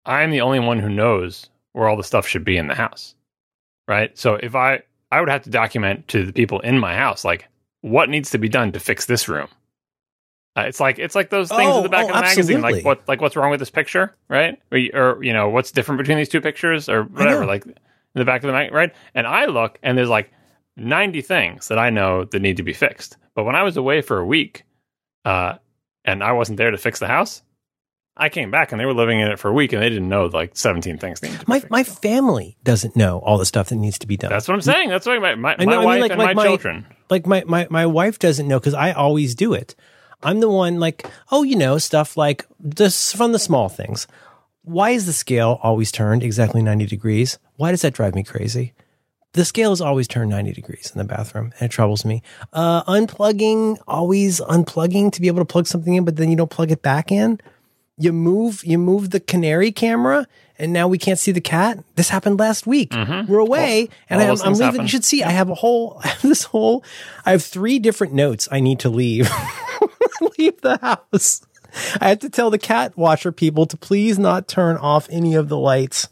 [0.05, 3.13] I'm the only one who knows where all the stuff should be in the house.
[3.87, 4.17] Right.
[4.17, 4.81] So if I,
[5.11, 7.47] I would have to document to the people in my house, like
[7.81, 9.47] what needs to be done to fix this room.
[10.55, 12.61] Uh, it's like it's like those things Oh, in the back oh, of the magazine,
[12.61, 14.59] like what like what's wrong with this picture, right?
[14.71, 17.45] Or, you- or you know what's different between these two pictures, or whatever.
[17.45, 17.73] Like in
[18.13, 18.93] the back of the mag, right?
[19.15, 20.31] And I look, and there's like
[20.77, 23.17] 90 things that I know that need to be fixed.
[23.35, 24.63] But when I was away for a week,
[25.25, 25.55] uh,
[26.05, 27.41] and I wasn't there to fix the house,
[28.15, 30.07] I came back and they were living in it for a week, and they didn't
[30.09, 33.75] know like 17 things needed to My my family doesn't know all the stuff that
[33.77, 34.29] needs to be done.
[34.29, 34.89] That's what I'm saying.
[34.89, 36.85] That's why my my, know, my I mean, wife like- and like my my- children.
[37.09, 39.73] like my my my wife doesn't know because I always do it.
[40.23, 44.07] I'm the one like, oh, you know, stuff like this from the small things.
[44.63, 47.37] Why is the scale always turned exactly 90 degrees?
[47.57, 48.73] Why does that drive me crazy?
[49.33, 52.21] The scale is always turned 90 degrees in the bathroom and it troubles me.
[52.53, 56.51] Uh, unplugging, always unplugging to be able to plug something in, but then you don't
[56.51, 57.41] plug it back in.
[57.97, 60.27] You move, you move the canary camera
[60.59, 61.83] and now we can't see the cat.
[61.95, 62.93] This happened last week.
[63.27, 64.61] We're away and I'm, I'm leaving.
[64.65, 64.81] happen.
[64.81, 66.83] You should see, I have a whole, I have this whole,
[67.25, 69.29] I have three different notes I need to leave.
[70.37, 71.41] leave the house.
[71.99, 75.49] I have to tell the cat watcher people to please not turn off any of
[75.49, 76.09] the lights.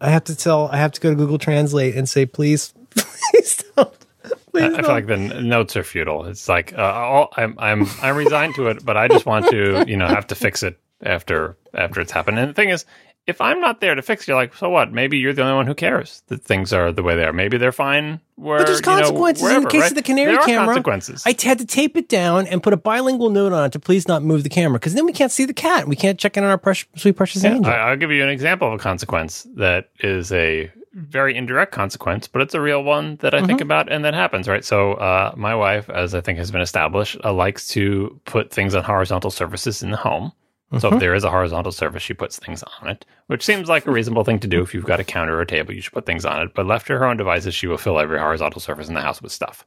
[0.00, 3.64] I have to tell, I have to go to Google Translate and say, please, please
[3.76, 4.06] don't.
[4.50, 4.84] Please I, I don't.
[4.84, 6.24] feel like the notes are futile.
[6.26, 9.84] It's like uh, all, I'm I'm I'm resigned to it, but I just want to
[9.86, 12.38] you know have to fix it after after it's happened.
[12.38, 12.84] And the thing is,
[13.26, 14.92] if I'm not there to fix it, you're like, so what?
[14.92, 17.32] Maybe you're the only one who cares that things are the way they are.
[17.32, 18.20] Maybe they're fine.
[18.36, 19.90] Where But there's you know, consequences in the case right?
[19.92, 20.66] of the canary there are camera.
[20.66, 21.22] Consequences.
[21.24, 23.78] I t- had to tape it down and put a bilingual note on it to
[23.78, 25.88] please not move the camera because then we can't see the cat.
[25.88, 27.72] We can't check in on our precious, sweet precious Yeah, angel.
[27.72, 32.28] I, I'll give you an example of a consequence that is a very indirect consequence,
[32.28, 33.62] but it's a real one that I think Mm-hmm.
[33.62, 34.64] about and that happens, right?
[34.64, 38.74] So, uh, my wife, as I think has been established, uh, likes to put things
[38.74, 40.32] on horizontal surfaces in the home.
[40.78, 40.96] So, Mm-hmm.
[40.96, 43.92] if there is a horizontal surface, she puts things on it, which seems like a
[43.92, 44.62] reasonable thing to do.
[44.62, 46.54] If you've got a counter or a table, you should put things on it.
[46.54, 49.22] But left to her own devices, she will fill every horizontal surface in the house
[49.22, 49.64] with stuff.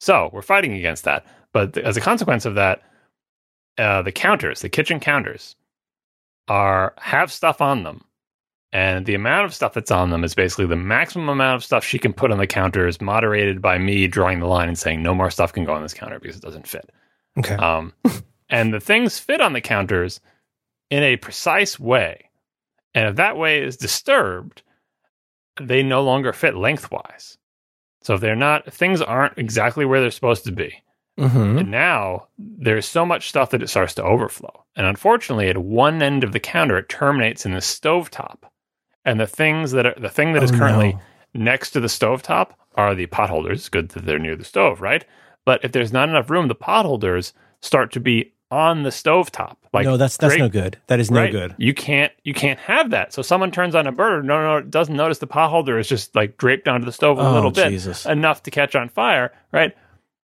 [0.00, 1.26] So, we're fighting against that.
[1.52, 2.82] But th- as a consequence of that,
[3.78, 5.56] uh, the counters, the kitchen counters,
[6.48, 8.02] are have stuff on them
[8.72, 11.84] And the amount of stuff that's on them is basically the maximum amount of stuff
[11.84, 15.02] she can put on the counter is moderated by me drawing the line and saying
[15.02, 16.90] no more stuff can go on this counter because it doesn't fit.
[17.38, 17.56] Okay.
[17.56, 17.94] Um,
[18.50, 20.20] and the things fit on the counters
[20.90, 22.30] in a precise way.
[22.94, 24.62] And if that way is disturbed,
[25.60, 27.36] they no longer fit lengthwise.
[28.02, 30.82] So if they're not, things aren't exactly where they're supposed to be.
[31.18, 34.64] hmm And now there's so much stuff that it starts to overflow.
[34.76, 38.38] And unfortunately, at one end of the counter, it terminates in the stovetop.
[39.04, 41.00] And the things that are the thing that is Oh, currently no.
[41.34, 43.52] next to the stovetop are the potholders.
[43.54, 45.04] It's good that they're near the stove, right?
[45.44, 49.56] But if there's not enough room, the potholders start to be on the stovetop.
[49.72, 50.78] Like no, that's that's great- no good.
[50.86, 51.30] That is no right?
[51.32, 51.54] good.
[51.58, 53.12] You can't you can't have that.
[53.12, 56.14] So someone turns on a burner, no, no, it doesn't notice the potholder is just
[56.14, 58.06] like draped onto the stove a Oh, little bit, Jesus.
[58.06, 59.76] enough to catch on fire, right?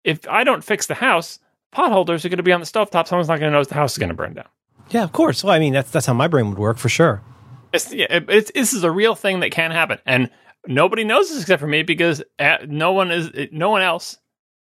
[0.03, 1.39] If I don't fix the house,
[1.73, 3.07] potholders are going to be on the stovetop.
[3.07, 4.47] Someone's not going to notice the house is going to burn down.
[4.91, 5.43] Yeah, of course.
[5.43, 7.21] Well, I mean, that's that's how my brain would work for sure.
[7.73, 10.29] It's, yeah, it, it's this is a real thing that can happen, and
[10.67, 14.17] nobody knows this except for me because uh, no one is no one else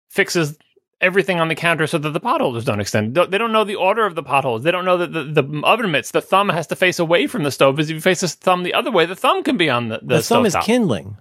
[0.09, 0.57] fixes
[1.01, 3.15] everything on the counter so that the potholders don't extend.
[3.15, 4.63] They don't know the order of the potholes.
[4.63, 7.43] They don't know that the, the oven mitts, the thumb has to face away from
[7.43, 7.79] the stove.
[7.79, 9.99] As if you face the thumb the other way, the thumb can be on the
[10.03, 10.63] the, The, thumb is stovetop.
[10.65, 11.17] kindling.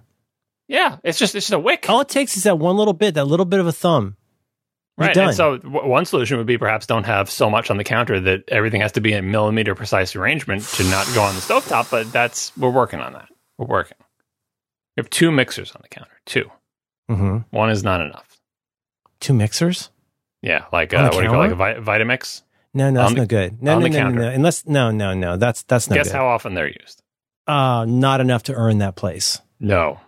[0.68, 3.14] Yeah, it's just it's just a wick, All it takes is that one little bit,
[3.14, 4.16] that little bit of a thumb.
[4.98, 5.14] You're right?
[5.14, 5.28] done.
[5.28, 8.18] And so w- one solution would be perhaps don't have so much on the counter
[8.18, 11.90] that everything has to be in millimeter precise arrangement to not go on the stovetop.
[11.90, 13.28] But that's we're working on that.
[13.58, 13.98] We're working.
[14.96, 16.10] We have two mixers on the counter.
[16.24, 16.50] Two.
[17.08, 18.35] hmm One is not enough.
[19.20, 19.90] Two mixers?
[20.42, 22.42] Yeah, like uh, what do you call it, like a vi- Vitamix?
[22.74, 23.62] No, no, that's the- no good.
[23.62, 24.28] No, no, no, no, no.
[24.28, 25.36] Unless no, no, no.
[25.36, 26.14] That's that's no Guess good.
[26.16, 27.02] how often they're used?
[27.46, 29.40] uh, not enough to earn that place.
[29.60, 30.00] No,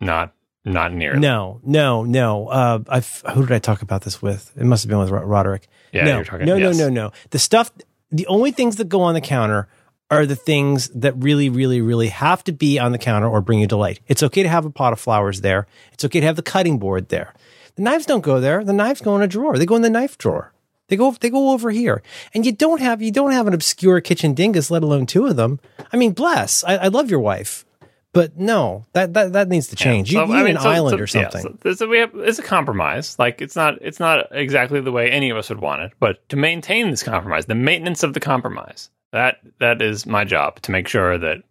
[0.00, 0.32] not
[0.64, 1.20] not nearly.
[1.20, 2.48] No, no, no.
[2.48, 4.52] Uh, I've, who did I talk about this with?
[4.56, 5.68] It must have been with Roderick.
[5.92, 6.46] Yeah, no, you're talking.
[6.46, 6.76] no, yes.
[6.76, 7.12] no, no, no.
[7.30, 7.70] The stuff,
[8.10, 9.68] the only things that go on the counter
[10.10, 13.60] are the things that really, really, really have to be on the counter or bring
[13.60, 14.00] you delight.
[14.08, 15.66] It's okay to have a pot of flowers there.
[15.92, 17.34] It's okay to have the cutting board there.
[17.76, 18.64] The knives don't go there.
[18.64, 19.56] The knives go in a drawer.
[19.58, 20.52] They go in the knife drawer.
[20.88, 22.02] They go, they go over here.
[22.32, 25.36] And you don't have, you don't have an obscure kitchen dingus, let alone two of
[25.36, 25.58] them.
[25.92, 26.62] I mean, bless.
[26.64, 27.64] I, I love your wife,
[28.12, 30.12] but no, that, that, that needs to change.
[30.12, 31.74] So, you, you I need mean, an so- island so- or yeah, something.
[31.74, 33.18] so we have it's a compromise.
[33.18, 36.26] Like it's not it's not exactly the way any of us would want it, but
[36.30, 40.70] to maintain this compromise, the maintenance of the compromise, that that is my job to
[40.70, 41.42] make sure that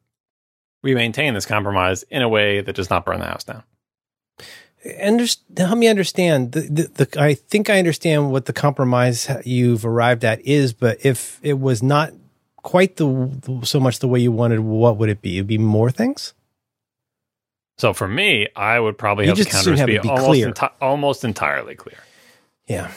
[0.82, 3.63] we maintain this compromise in a way that does not burn the house down.
[4.86, 6.51] Underst- help me understand.
[6.51, 11.03] The, the, the, I think I understand what the compromise you've arrived at is, but
[11.03, 12.13] if it was not
[12.57, 15.38] quite the so much the way you wanted, what would it be?
[15.38, 16.33] It'd be more things.
[17.77, 20.51] So for me, I would probably You have the counters have be, be almost clear.
[20.51, 21.97] enti- almost entirely clear.
[22.67, 22.91] Yeah.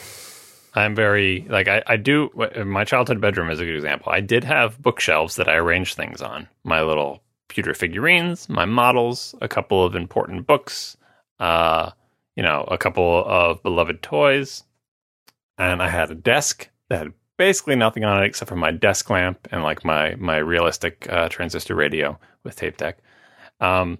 [0.75, 2.29] I'm very like I, I do
[2.65, 4.11] my childhood bedroom is a good example.
[4.11, 6.47] I did have bookshelves that I arranged things on.
[6.63, 10.95] My little pewter figurines, my models, a couple of important books,
[11.39, 11.91] uh,
[12.35, 14.63] you know, a couple of beloved toys,
[15.57, 19.09] and I had a desk that had basically nothing on it except for my desk
[19.09, 22.99] lamp and like my my realistic uh, transistor radio with tape deck.
[23.59, 23.99] Um,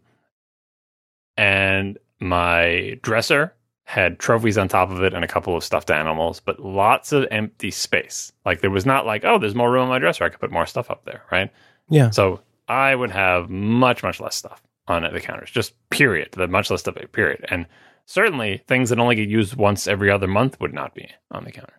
[1.38, 3.54] and my dresser
[3.86, 7.26] had trophies on top of it and a couple of stuffed animals, but lots of
[7.32, 8.32] empty space.
[8.46, 10.26] Like there was not like, oh, there's more room in my dresser.
[10.26, 11.52] I could put more stuff up there, right?
[11.90, 12.12] Yeah.
[12.12, 16.30] So I would have much, much less stuff on the counters, just period.
[16.34, 17.46] The much less stuff, period.
[17.50, 17.66] And
[18.06, 21.52] certainly things that only get used once every other month would not be on the
[21.52, 21.76] counters.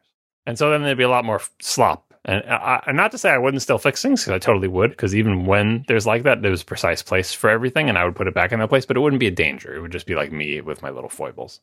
[0.46, 2.06] And so then there'd be a lot more slop.
[2.24, 5.14] And, I, not to say I wouldn't still fix things, because I totally would, because
[5.14, 8.26] even when there's like that, there's a precise place for everything, and I would put
[8.26, 9.74] it back in that place, but it wouldn't be a danger.
[9.74, 11.60] It would just be like me with my little foibles.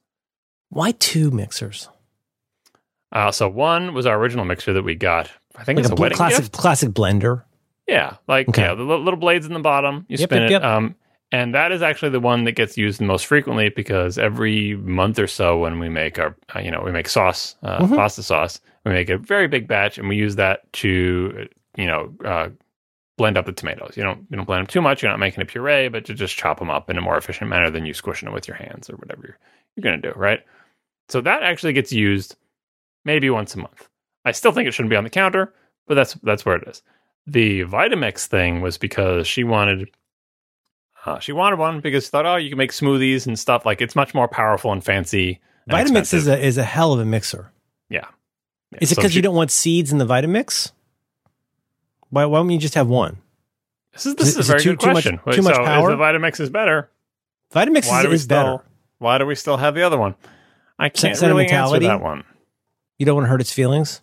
[0.70, 1.90] Why two mixers?
[3.12, 5.30] Uh, so one was our original mixer that we got.
[5.56, 6.54] I think Like it's a a, bl- wedding classic gift.
[6.58, 7.44] classic blender.
[7.88, 8.64] Yeah, like Okay.
[8.64, 10.06] yeah, the little blades in the bottom.
[10.10, 10.52] You Yep, spin yep, it.
[10.54, 10.64] yep.
[10.64, 10.96] Um,
[11.32, 15.20] and that is actually the one that gets used the most frequently because every month
[15.20, 17.96] or so, when we make our, uh, you know, we make sauce, uh, Mhm.
[17.96, 21.48] pasta sauce, we make a very big batch, and we use that to,
[21.78, 22.50] you know, uh,
[23.18, 23.98] blend up the tomatoes.
[23.98, 25.02] You don't, you don't blend them too much.
[25.02, 27.50] You're not making a puree, but to just chop them up in a more efficient
[27.50, 29.38] manner than you squishing them with your hands or whatever you're,
[29.76, 30.42] you're going to do, right?
[31.10, 32.36] So that actually gets used
[33.06, 33.90] maybe once a month.
[34.24, 35.54] I still think it shouldn't be on the counter,
[35.88, 36.82] but that's that's where it is.
[37.26, 39.90] The Vitamix thing was because she wanted
[41.08, 43.66] uh, she wanted one because she thought, oh, you can make smoothies and stuff.
[43.66, 45.40] Like it's much more powerful and fancy.
[45.68, 46.20] and Vitamix expensive.
[46.20, 47.52] is a is a hell of a mixer.
[47.90, 48.06] yeah.
[48.74, 50.72] Yeah, Is it because she- you don't want seeds in the Vitamix?
[52.10, 53.18] Why why don't you just have one?
[53.94, 55.20] This is this is is, it a very too- good too much- question.
[55.32, 55.92] too much so power?
[55.92, 56.90] If the Vitamix is better,
[57.54, 58.64] Vitamix why is, is still better.
[59.00, 60.16] why do we still have the other one?
[60.80, 62.24] I can't really answer that one.
[63.00, 64.02] You don't want to hurt its feelings.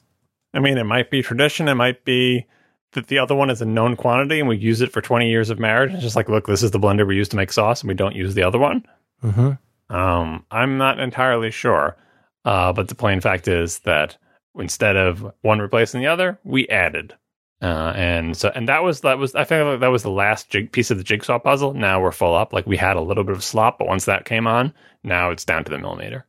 [0.53, 1.69] I mean, it might be tradition.
[1.69, 2.47] It might be
[2.95, 5.51] that the other one is a known quantity and we use it for 20 years
[5.51, 5.93] of marriage.
[5.93, 7.95] It's just like, look, this is the blender we use to make sauce and we
[7.95, 8.85] don't use the other one.
[9.23, 9.95] Mm-hmm.
[9.95, 11.97] Um, I'm not entirely sure.
[12.45, 14.17] Uh, but the plain fact is that
[14.59, 17.15] instead of one replacing the other, we added.
[17.63, 20.51] Uh, and so, and that was, that was, I feel like that was the last
[20.51, 21.73] jig, piece of the jigsaw puzzle.
[21.73, 22.53] Now we're full up.
[22.53, 25.45] Like we had a little bit of slop, but once that came on, now it's
[25.45, 26.27] down to the millimeter.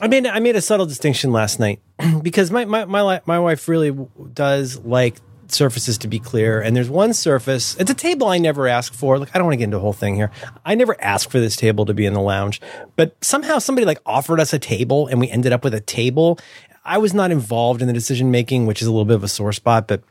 [0.00, 1.80] I made I made a subtle distinction last night
[2.22, 3.96] because my my my, my wife really
[4.32, 5.16] does like
[5.48, 6.60] surfaces to be clear.
[6.60, 9.18] And there's one surface it's a table I never asked for.
[9.18, 10.30] Like I don't want to get into the whole thing here.
[10.64, 12.60] I never asked for this table to be in the lounge.
[12.96, 16.38] But somehow somebody like offered us a table and we ended up with a table.
[16.84, 19.28] I was not involved in the decision making which is a little bit of a
[19.28, 20.02] sore spot but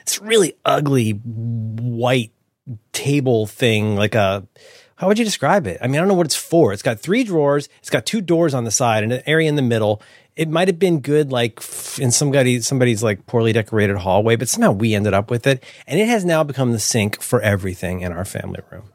[0.00, 2.32] it's really ugly white
[2.92, 4.46] table thing like a
[4.98, 5.78] how would you describe it?
[5.80, 6.72] I mean, I don't know what it's for.
[6.72, 7.68] It's got three drawers.
[7.78, 10.02] It's got two doors on the side and an area in the middle.
[10.34, 11.62] It might have been good, like
[12.00, 16.00] in somebody somebody's like poorly decorated hallway, but somehow we ended up with it, and
[16.00, 18.90] it has now become the sink for everything in our family room.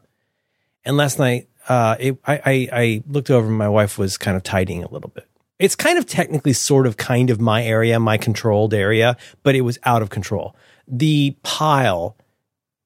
[0.84, 3.46] And last night, uh, it, I, I I looked over.
[3.46, 5.26] and My wife was kind of tidying a little bit.
[5.58, 9.62] It's kind of technically sort of kind of my area, my controlled area, but it
[9.62, 10.54] was out of control.
[10.86, 12.16] The pile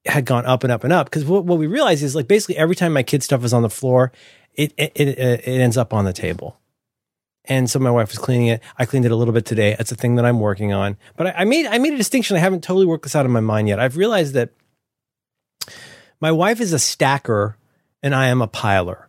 [0.08, 2.56] had gone up and up and up because what, what we realized is like basically
[2.56, 4.12] every time my kid stuff is on the floor,
[4.54, 6.58] it, it it uh, it ends up on the table.
[7.44, 8.62] And so my wife was cleaning it.
[8.78, 9.74] I cleaned it a little bit today.
[9.78, 10.98] That's a thing that I'm working on.
[11.16, 12.36] But I, I made I made a distinction.
[12.36, 13.80] I haven't totally worked this out in my mind yet.
[13.80, 14.50] I've realized that
[16.20, 17.56] my wife is a stacker
[18.02, 19.07] and I am a piler.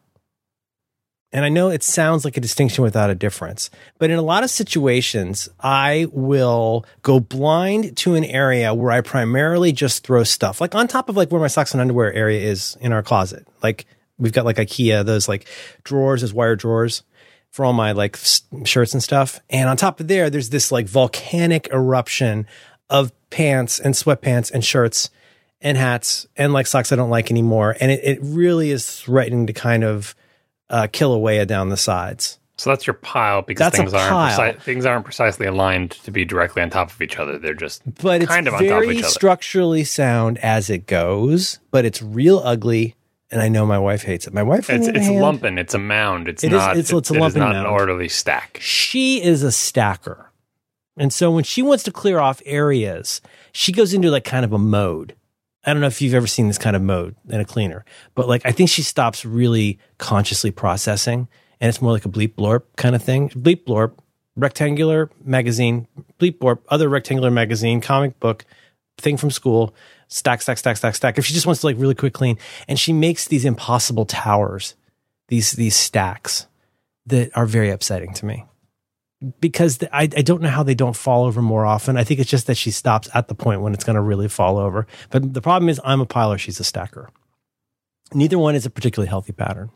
[1.32, 3.70] And I know it sounds like a distinction without a difference,
[4.00, 9.02] but in a lot of situations, I will go blind to an area where I
[9.02, 12.42] primarily just throw stuff, like on top of like where my socks and underwear area
[12.42, 13.48] is in our closet.
[13.62, 13.86] Like
[14.18, 15.48] we've got like IKEA, those like
[15.84, 17.04] drawers, those wire drawers
[17.52, 18.18] for all my like
[18.66, 19.40] shirts and stuff.
[19.52, 22.48] And on top of there, there's this like volcanic eruption
[22.90, 25.12] of pants and sweatpants and shirts
[25.62, 27.76] and hats and like socks I don't like anymore.
[27.80, 30.16] And it, it really is threatening to kind of
[30.70, 32.38] uh, kill away down the sides.
[32.57, 34.38] So that's your pile because That's things aren't pile.
[34.53, 37.38] preci- things aren't precisely aligned to be directly on top of each other.
[37.39, 39.11] They're just But it's kind of on top of very each other.
[39.11, 42.95] structurally sound as it goes, but it's real ugly.
[43.32, 44.34] And I know my wife hates it.
[44.34, 45.59] My wife, it's it's hand.
[45.59, 46.28] It's a mound.
[46.28, 46.72] It's It is- not.
[46.72, 48.57] it's- it- it's a it is lumping not an orderly stack.
[48.61, 50.32] she is a stacker.
[50.97, 53.22] And so when she wants to clear off areas,
[53.53, 55.15] she goes into like kind of a mode.
[55.70, 58.28] I don't know if you've ever seen this kind of mode in a cleaner, but
[58.28, 61.28] like I think she stops really consciously processing
[61.61, 63.30] and it's more like a bleep blorp kind of thing.
[63.30, 63.93] Bleep blorp,
[64.36, 65.88] rectangular magazine,
[66.20, 68.45] bleep blorp, other rectangular magazine, comic book,
[68.97, 69.76] thing from school,
[70.07, 71.17] stack, stack, stack, stack, stack.
[71.17, 74.76] If she just wants to like really quick clean and she makes these impossible towers,
[75.28, 76.47] these, these stacks
[77.05, 78.45] that are very upsetting to me
[79.41, 81.97] because I, I don't know how they don't fall over more often.
[81.97, 84.30] I think it's just that she stops at the point when it's going to really
[84.30, 84.88] fall over.
[85.09, 87.09] But the problem is, I'm a piler, she's a stacker.
[88.13, 89.72] Neither one is a particularly healthy pattern.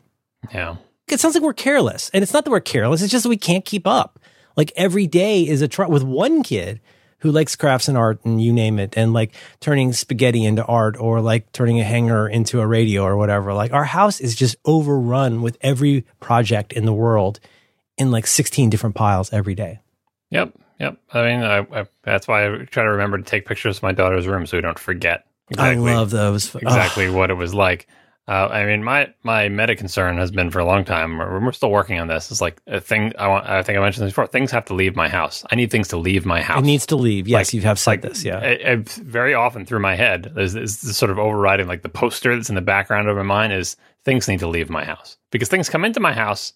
[0.52, 0.76] Yeah.
[1.08, 3.02] It sounds like we're careless, and it's not that we're careless.
[3.02, 4.18] It's just that we can't keep up.
[4.56, 6.80] Like every day is a try with one kid
[7.18, 10.96] who likes crafts and art and you name it, and like turning spaghetti into art
[10.98, 13.52] or like turning a hanger into a radio or whatever.
[13.52, 17.40] Like our house is just overrun with every project in the world
[17.98, 19.80] in like 16 different piles every day.
[20.30, 20.54] Yep.
[20.80, 20.98] Yep.
[21.12, 23.92] I mean, I, I, that's why I try to remember to take pictures of my
[23.92, 26.54] daughter's room so we don't forget exactly I love those.
[26.54, 27.86] exactly what it was like.
[28.26, 31.18] Uh, I mean, my my meta concern has been for a long time.
[31.18, 32.30] We're, we're still working on this.
[32.30, 33.12] It's like a thing.
[33.18, 33.46] I want.
[33.46, 34.26] I think I mentioned this before.
[34.26, 35.44] Things have to leave my house.
[35.50, 36.60] I need things to leave my house.
[36.60, 37.28] It needs to leave.
[37.28, 38.24] Yes, Like- you have said like, this.
[38.24, 38.38] Yeah.
[38.38, 41.90] I, I, very often through my head, there's this, this sort of overriding, like the
[41.90, 43.76] poster that's in the background of my mind is
[44.06, 46.54] things need to leave my house because things come into my house,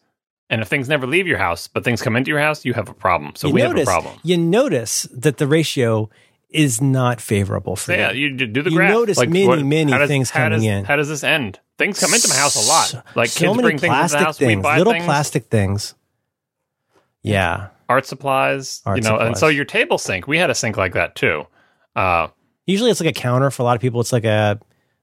[0.50, 2.88] and if things never leave your house, but things come into your house, you have
[2.88, 3.32] a problem.
[3.36, 4.20] So you we notice, have a problem.
[4.24, 6.08] You notice that the ratio
[6.50, 8.90] is not favorable for So yeah, you do the You graph.
[8.90, 10.84] notice many, many does- things coming does- in.
[10.84, 11.60] How does this end?
[11.76, 13.04] Things come into my house a lot.
[13.14, 14.38] Like so kids many bring things plastic the house.
[14.38, 15.94] things, we buy little things, plastic things.
[17.22, 17.68] Yeah.
[17.88, 18.82] art supplies.
[18.86, 20.26] Art you know, and so your table sink.
[20.26, 21.46] We had a sink like that too.
[21.96, 22.28] Uh,
[22.66, 23.50] Usually it's like a counter.
[23.50, 24.58] For a lot of people, it's like a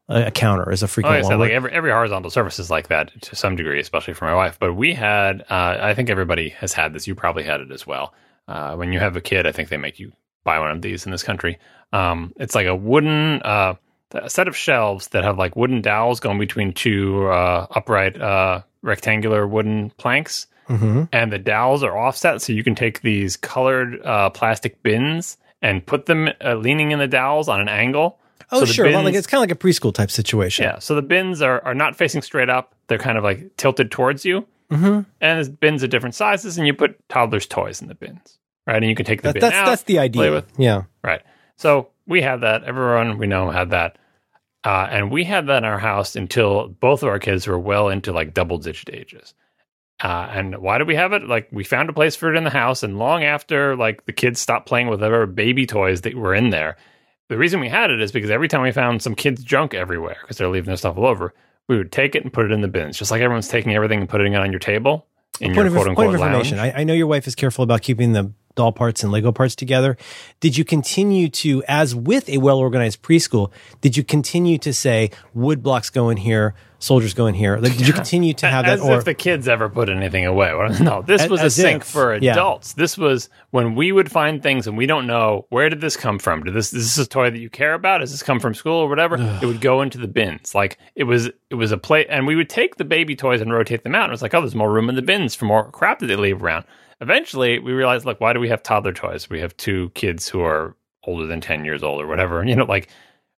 [0.09, 2.87] a, a counter is a frequent like said, like every every horizontal surface is like
[2.89, 4.57] that to some degree, especially for my wife.
[4.59, 7.07] But we had, uh, I think everybody has had this.
[7.07, 8.13] You probably had it as well.
[8.47, 10.11] Uh, when you have a kid, I think they make you
[10.43, 11.57] buy one of these in this country.
[11.91, 13.75] Um, it's like a wooden uh,
[14.11, 18.61] a set of shelves that have like wooden dowels going between two uh, upright uh,
[18.81, 21.09] rectangular wooden planks, Mhm.
[21.11, 25.85] and the dowels are offset, so you can take these colored uh, plastic bins and
[25.85, 28.19] put them uh, leaning in the dowels on an angle.
[28.51, 28.85] Oh, So the sure.
[28.85, 30.63] Well, like it's kind of like a preschool type situation.
[30.63, 30.79] Yeah.
[30.79, 32.75] So the bins are, are not facing straight up.
[32.87, 34.45] They're kind of like tilted towards you.
[34.71, 34.85] Mm-hmm.
[34.85, 38.77] and there's bins of different sizes, and you put toddlers' toys in the bins, right?
[38.77, 40.43] And you can take the That, bin that's out, that's the idea.
[40.57, 40.83] Yeah.
[41.03, 41.21] Right.
[41.55, 42.63] So we had that.
[42.63, 43.99] Everyone we know had that.
[44.63, 47.89] Uh, and we had that in our house until both of our kids were well
[47.89, 49.35] into like double digit ages.
[50.03, 51.27] Uh, and why did we have it?
[51.27, 54.13] Like we found a place for it in the house, and long after like the
[54.13, 56.75] kids stopped playing with whatever baby toys that were in there,
[57.27, 60.17] the reason we had it is because every time we found some kids' junk everywhere
[60.21, 61.33] because they're leaving their stuff all over,
[61.67, 63.99] we would take it and put it in the bins, just like everyone's taking everything
[63.99, 65.07] and putting it on your table
[65.39, 66.59] in point your of, quote point of information.
[66.59, 69.55] I, I know your wife is careful about keeping the doll parts and Lego parts
[69.55, 69.97] together.
[70.39, 73.51] Did you continue to, as with a well organized preschool,
[73.81, 76.55] did you continue to say wood blocks go in here,
[76.85, 77.57] soldiers go in here?
[77.57, 78.85] Like, did you continue to have as that?
[78.85, 80.45] Or if the kids ever put anything away.
[80.85, 82.33] No, this As- was a as sink if, for yeah.
[82.33, 82.73] adults.
[82.73, 86.19] This was when we would find things and we don't know where did this come
[86.19, 86.43] from.
[86.43, 87.99] Did this is this is a toy that you care about?
[87.99, 89.15] Does this come from school or whatever?
[89.41, 90.53] it would go into the bins.
[90.53, 93.51] Like it was it was a play, and we would take the baby toys and
[93.51, 94.03] rotate them out.
[94.03, 96.07] And it was like, oh, there's more room in the bins for more crap that
[96.07, 96.65] they leave around.
[97.01, 99.29] Eventually, we realized, like, why do we have toddler toys?
[99.29, 102.39] We have two kids who are older than ten years old or whatever.
[102.39, 102.89] And you know, like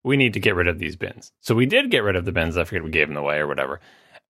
[0.06, 1.32] we need to get rid of these bins.
[1.40, 2.56] So we did get rid of the bins.
[2.56, 3.80] I forget we gave them away or whatever.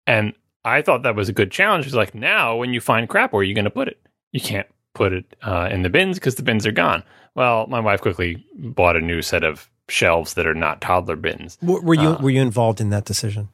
[0.07, 0.33] And
[0.65, 1.85] I thought that was a good challenge.
[1.85, 3.99] It's like now when you find crap, where are you going to put it?
[4.31, 7.03] You can't put it uh, in the bins because the bins are gone.
[7.35, 11.57] Well, my wife quickly bought a new set of shelves that are not toddler bins.
[11.61, 13.49] were were you uh, were you involved in that decision?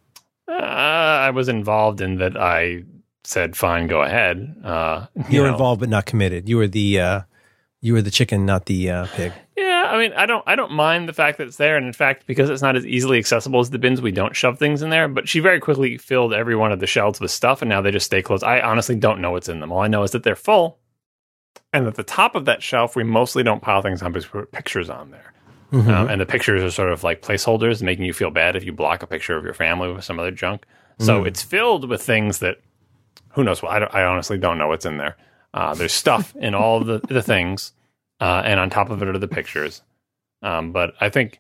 [0.48, 2.36] Uh, I was involved in that.
[2.38, 2.84] I
[3.24, 5.54] said, "Fine, go ahead." Uh, You, were know.
[5.54, 6.48] involved but not committed.
[6.50, 7.22] You were the uh,
[7.86, 9.32] you were the chicken, not the uh, pig.
[9.56, 11.94] Yeah, I mean, I don't, I don't mind the fact that it's there, and in
[11.94, 14.90] fact, because it's not as easily accessible as the bins, we don't shove things in
[14.90, 15.08] there.
[15.08, 17.92] But she very quickly filled every one of the shelves with stuff, and now they
[17.92, 18.44] just stay closed.
[18.44, 19.72] I honestly don't know what's in them.
[19.72, 20.80] All I know is that they're full,
[21.72, 24.40] and at the top of that shelf, we mostly don't pile things on because we
[24.42, 25.34] put pictures on there.
[25.72, 25.90] Mm-hmm.
[25.90, 28.74] Um, and the pictures are sort of like placeholders, making you feel bad if you
[28.74, 30.66] block a picture of your family with some other junk.
[31.00, 31.28] So Mm.
[31.28, 32.58] it's filled with things that
[33.34, 33.72] who knows what.
[33.74, 35.18] I, don't- I honestly don't know what's in there.
[35.56, 37.72] Uh, there's stuff in all the, the things,
[38.20, 39.82] uh, and on top of it are the pictures.
[40.42, 41.40] Um, but I think,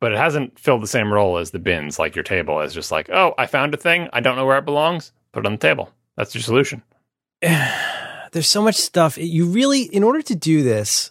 [0.00, 2.92] but it hasn't filled the same role as the bins, like your table, as just
[2.92, 5.52] like, oh, I found a thing, I don't know where it belongs, put it on
[5.54, 5.90] the table.
[6.16, 6.80] That's your solution.
[7.42, 9.18] there's so much stuff.
[9.18, 11.10] You really, in order to do this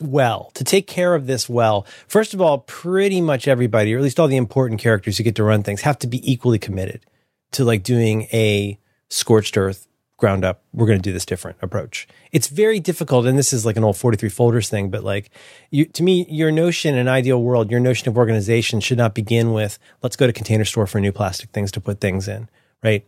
[0.00, 4.04] well, to take care of this well, first of all, pretty much everybody, or at
[4.04, 7.04] least all the important characters who get to run things, have to be equally committed
[7.50, 8.78] to like doing a
[9.10, 9.87] scorched earth
[10.18, 10.62] ground up.
[10.72, 12.06] We're going to do this different approach.
[12.30, 13.24] It's very difficult.
[13.24, 15.30] And this is like an old 43 folders thing, but like
[15.70, 19.14] you, to me, your notion in an ideal world, your notion of organization should not
[19.14, 22.50] begin with, let's go to container store for new plastic things to put things in,
[22.82, 23.06] right?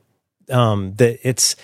[0.51, 1.57] um that it's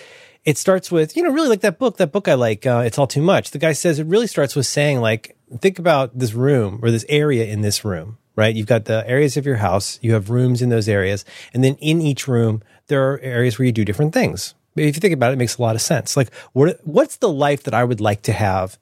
[0.45, 2.99] it starts with you know really like that book that book i like uh, it's
[2.99, 6.33] all too much the guy says it really starts with saying like think about this
[6.33, 9.99] room or this area in this room right you've got the areas of your house
[10.03, 13.67] you have rooms in those areas and then in each room there are areas where
[13.67, 16.17] you do different things if you think about it it makes a lot of sense
[16.17, 18.79] like what what's the life that i would like to have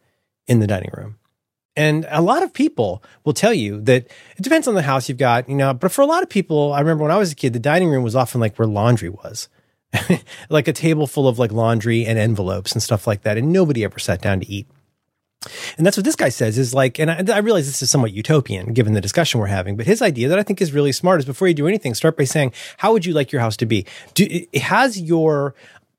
[0.47, 1.17] in the dining room
[1.77, 5.19] and a lot of people will tell you that it depends on the house you've
[5.19, 7.35] got, you know, but for a lot of people, I remember when I was a
[7.35, 9.49] kid, the dining room was often like where laundry was.
[10.49, 13.37] like a table full of like laundry and envelopes and stuff like that.
[13.37, 14.69] And nobody ever sat down to eat.
[15.77, 18.13] And that's what this guy says is like, and I, I realize this is somewhat
[18.13, 21.19] utopian given the discussion we're having, but his idea that I think is really smart
[21.19, 23.67] is before you do anything, start by saying, how would you like your house to
[23.67, 23.85] be?
[24.15, 25.55] Do, has your,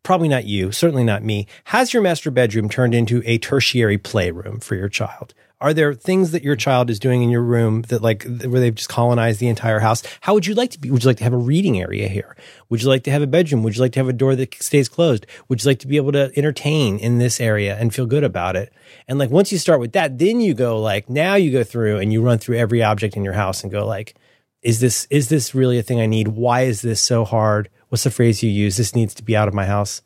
[0.06, 4.62] probably not you, certainly not me, has your master bedroom turned into a tertiary playroom
[4.62, 5.34] for your child?
[5.60, 8.76] Are there things that your child is doing in your room that like where they've
[8.76, 10.04] just colonized the entire house?
[10.22, 10.92] How would you like to be?
[10.92, 12.36] Would you like to have a reading area here?
[12.70, 13.64] Would you like to have a bedroom?
[13.64, 15.26] Would you like to have a door that stays closed?
[15.48, 18.56] Would you like to be able to entertain in this area and feel good about
[18.56, 18.74] it?
[19.08, 22.00] And like once you start with that, then you go like now you go through
[22.00, 24.16] and you run through every object in your house and go like,
[24.62, 26.28] is this is this really a thing I need?
[26.28, 27.70] Why is this so hard?
[27.96, 28.76] What's the phrase you use?
[28.76, 30.02] This needs to be out of my house.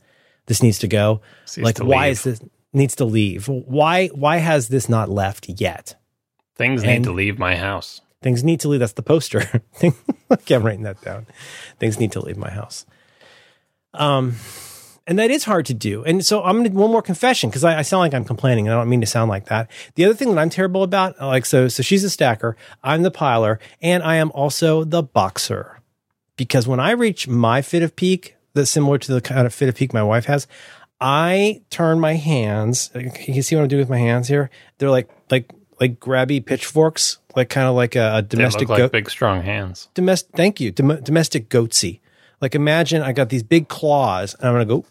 [0.46, 1.22] This needs to go.
[1.58, 2.12] Like to why leave.
[2.12, 3.48] is this needs to leave?
[3.48, 5.96] Why why has this not left yet?
[6.56, 8.02] Things And- need to leave my house.
[8.22, 8.80] Things need to leave.
[8.80, 9.64] That's the poster.
[10.32, 11.26] Okay, I'm writing that down.
[11.80, 12.86] Things need to leave my house.
[13.96, 14.36] Um,
[15.08, 16.04] and that is hard to do.
[16.04, 18.76] And so I'm gonna one more confession because I, I sound like I'm complaining, and
[18.76, 19.72] I don't mean to sound like that.
[19.96, 23.10] The other thing that I'm terrible about, like so, so she's a stacker, I'm the
[23.10, 25.79] piler, and I am also the boxer.
[26.40, 29.68] Because when I reach my fit of pique, that's similar to the kind of fit
[29.68, 30.48] of pique my wife has,
[31.02, 32.92] I turn my hands.
[32.96, 34.50] Uh, you can see what I'm doing with my hands here.
[34.78, 38.70] They're like like like grabby pitchforks, like kind of like a, a They domestic look
[38.70, 39.90] like goat big, strong hands.
[39.94, 42.00] domestic thank you Dom- domestic goatsy
[42.42, 44.86] like imagine i got these big claws and i'm gonna go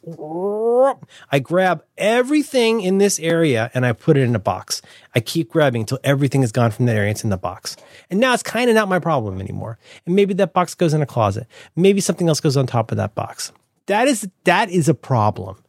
[1.33, 4.81] i grab everything in this area and i put it in a box.
[5.15, 7.11] I keep grabbing until everything is gone from that area.
[7.11, 7.77] It's in the box.
[8.11, 9.79] And now it's kind of not my problem anymore.
[10.07, 11.47] And maybe that box goes in a closet.
[11.75, 13.53] Maybe something else goes on top of that box.
[13.87, 15.63] That is that is a problem.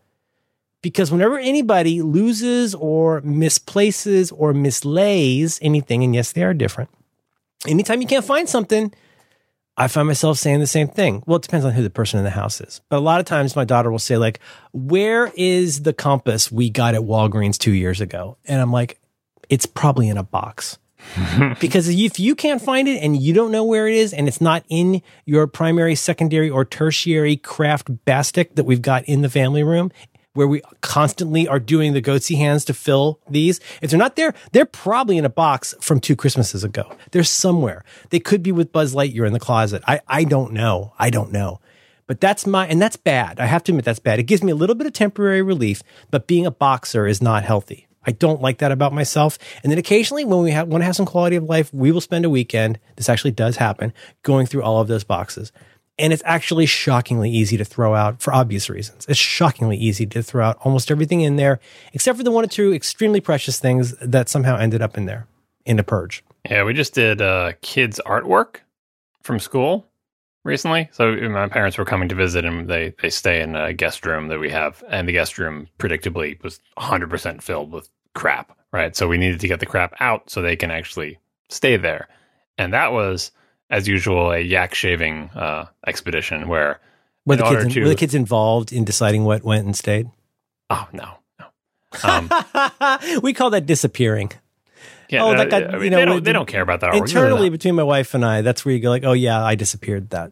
[0.82, 6.90] Because whenever anybody loses or misplaces or mislays anything, and yes, they are different.
[7.68, 8.94] Anytime you can't find something,
[9.80, 11.24] I find myself saying the same thing.
[11.26, 12.82] Well, it depends on who the person in the house is.
[12.90, 14.42] But a lot of times my daughter will say, like,
[14.74, 18.38] where is the compass we got at Walgreens two years ago?
[18.44, 19.00] And I'm like,
[19.48, 20.78] it's probably in a box.
[21.62, 24.42] because if you can't find it and you don't know where it is and it's
[24.42, 29.64] not in your primary, secondary, or tertiary craft basket that we've got in the family
[29.64, 29.94] room,
[30.34, 33.60] where we constantly are doing the goatsy hands to fill these.
[33.82, 36.96] If they're not there, they're probably in a box from two Christmases ago.
[37.12, 37.84] They're somewhere.
[38.10, 39.84] They could be with Buzz Lightyear in the closet.
[39.88, 40.94] I, I don't know.
[41.00, 41.60] I don't know.
[42.08, 43.40] But that's my, and that's bad.
[43.40, 44.20] I have to admit that's bad.
[44.20, 47.44] It gives me a little bit of temporary relief, but being a boxer is not
[47.44, 47.88] healthy.
[48.06, 49.38] I don't like that about myself.
[49.62, 52.02] And then occasionally when we have, want to have some quality of life, we will
[52.02, 52.80] spend a weekend.
[52.96, 55.52] This actually does happen going through all of those boxes.
[56.00, 59.06] And it's actually shockingly easy to throw out for obvious reasons.
[59.10, 61.60] It's shockingly easy to throw out almost everything in there,
[61.94, 65.28] except for the one or two extremely precious things that somehow ended up in there
[65.66, 66.24] in a purge.
[66.50, 68.62] Yeah, we just did uh, kids' artwork
[69.22, 69.86] from school
[70.44, 70.90] recently.
[70.92, 74.28] So my parents were coming to visit, and they they stay in a guest room
[74.30, 78.58] that we have, and the guest room predictably was 100 percent filled with crap.
[78.72, 81.18] Right, so we needed to get the crap out so they can actually
[81.50, 82.08] stay there,
[82.58, 83.32] and that was
[83.70, 86.80] as usual, a yak shaving uh, expedition where
[87.26, 90.10] were the, kids, to, were the kids involved in deciding what went and stayed?
[90.70, 91.46] Oh no, no.
[92.04, 92.30] Um,
[93.22, 94.32] we call that disappearing.
[95.10, 96.94] Yeah, oh, that got, I mean, you know, they don't, they don't care about that.
[96.94, 100.12] Internally, between my wife and I, that's where you go like, oh yeah, I disappeared
[100.12, 100.32] that.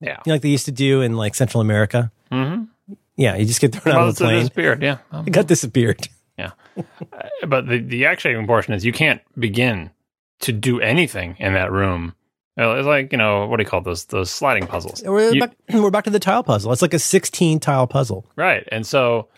[0.00, 2.12] Yeah, you know, like they used to do in like Central America.
[2.30, 2.94] Mm-hmm.
[3.16, 4.40] Yeah, you just get thrown well, out of the plane.
[4.40, 4.82] Disappeared.
[4.82, 6.08] Yeah, um, it got disappeared.
[6.38, 6.82] Yeah, uh,
[7.46, 9.90] but the the yak shaving portion is you can't begin
[10.40, 12.14] to do anything in that room
[12.56, 15.02] it's like you know what do you call those those sliding puzzles?
[15.04, 16.72] We're, you, back, we're back to the tile puzzle.
[16.72, 18.66] It's like a sixteen tile puzzle, right?
[18.72, 19.28] And so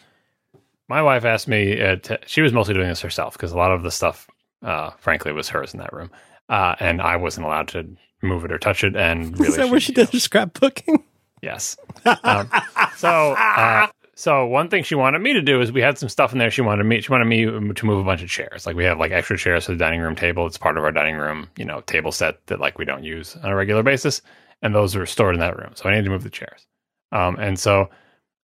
[0.89, 1.81] my wife asked me.
[1.81, 4.29] Uh, to, she was mostly doing this herself because a lot of the stuff,
[4.63, 6.11] uh, frankly, was hers in that room,
[6.49, 7.89] uh, and I wasn't allowed to
[8.23, 8.97] move it or touch it.
[8.97, 11.03] And really, is that where she does her scrapbooking?
[11.43, 11.77] Yes.
[12.05, 12.51] Um,
[12.97, 13.89] so uh,
[14.19, 16.51] so one thing she wanted me to do is we had some stuff in there.
[16.51, 18.67] She wanted me she wanted me to move a bunch of chairs.
[18.67, 20.45] Like we have like extra chairs for the dining room table.
[20.45, 23.37] It's part of our dining room, you know, table set that like we don't use
[23.37, 24.21] on a regular basis.
[24.61, 25.71] And those are stored in that room.
[25.77, 26.67] So I needed to move the chairs.
[27.13, 27.91] Um, and so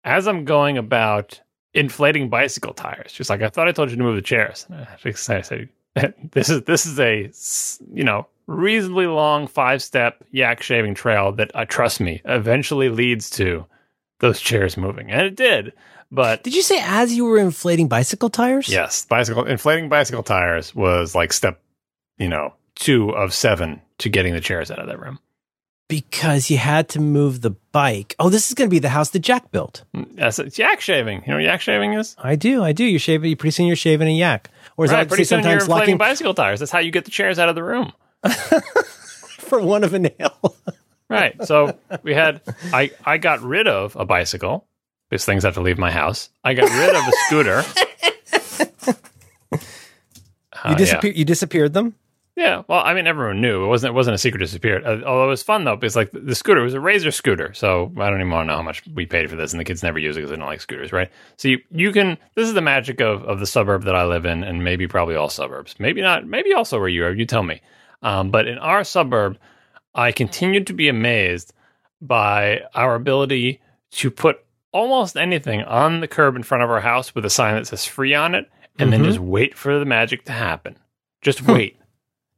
[0.04, 1.40] as I'm going about
[1.72, 4.66] inflating bicycle tires, just like I thought I told you to move the chairs.
[4.68, 5.70] And I said,
[6.32, 7.30] this is this is a
[7.94, 13.30] you know reasonably long five step yak shaving trail that uh, trust me eventually leads
[13.30, 13.64] to
[14.22, 15.74] those chairs moving, and it did.
[16.10, 18.68] But did you say as you were inflating bicycle tires?
[18.68, 21.60] Yes, bicycle inflating bicycle tires was like step,
[22.16, 25.18] you know, two of seven to getting the chairs out of that room.
[25.88, 28.14] Because you had to move the bike.
[28.18, 29.84] Oh, this is going to be the house that Jack built.
[29.94, 31.22] Mm, yes, it's yak shaving.
[31.22, 32.16] You know what yak shaving is?
[32.18, 32.62] I do.
[32.62, 32.84] I do.
[32.84, 33.28] You're shaving.
[33.28, 34.48] You pretty soon you're shaving a yak.
[34.78, 36.60] Or is right, that pretty soon sometimes you're inflating locking bicycle tires?
[36.60, 37.92] That's how you get the chairs out of the room.
[39.38, 40.56] For one of a nail.
[41.12, 41.44] Right.
[41.46, 42.40] So we had
[42.72, 44.66] I I got rid of a bicycle
[45.08, 46.30] because things have to leave my house.
[46.42, 47.62] I got rid of a scooter.
[50.64, 51.14] Uh, you disappeared.
[51.14, 51.18] Yeah.
[51.18, 51.94] You disappeared them.
[52.36, 52.62] Yeah.
[52.66, 53.90] Well, I mean, everyone knew it wasn't.
[53.90, 54.84] It wasn't a secret disappeared.
[54.84, 57.52] Uh, although it was fun though, because like the, the scooter was a Razor scooter.
[57.52, 59.64] So I don't even want to know how much we paid for this, and the
[59.64, 61.10] kids never use it because they don't like scooters, right?
[61.36, 62.16] So you you can.
[62.34, 65.14] This is the magic of of the suburb that I live in, and maybe probably
[65.14, 65.74] all suburbs.
[65.78, 66.26] Maybe not.
[66.26, 67.12] Maybe also where you are.
[67.12, 67.60] You tell me.
[68.02, 69.38] Um, but in our suburb,
[69.94, 71.52] I continued to be amazed
[72.00, 73.60] by our ability
[73.92, 77.54] to put almost anything on the curb in front of our house with a sign
[77.54, 79.02] that says free on it and mm-hmm.
[79.02, 80.76] then just wait for the magic to happen.
[81.20, 81.78] Just wait.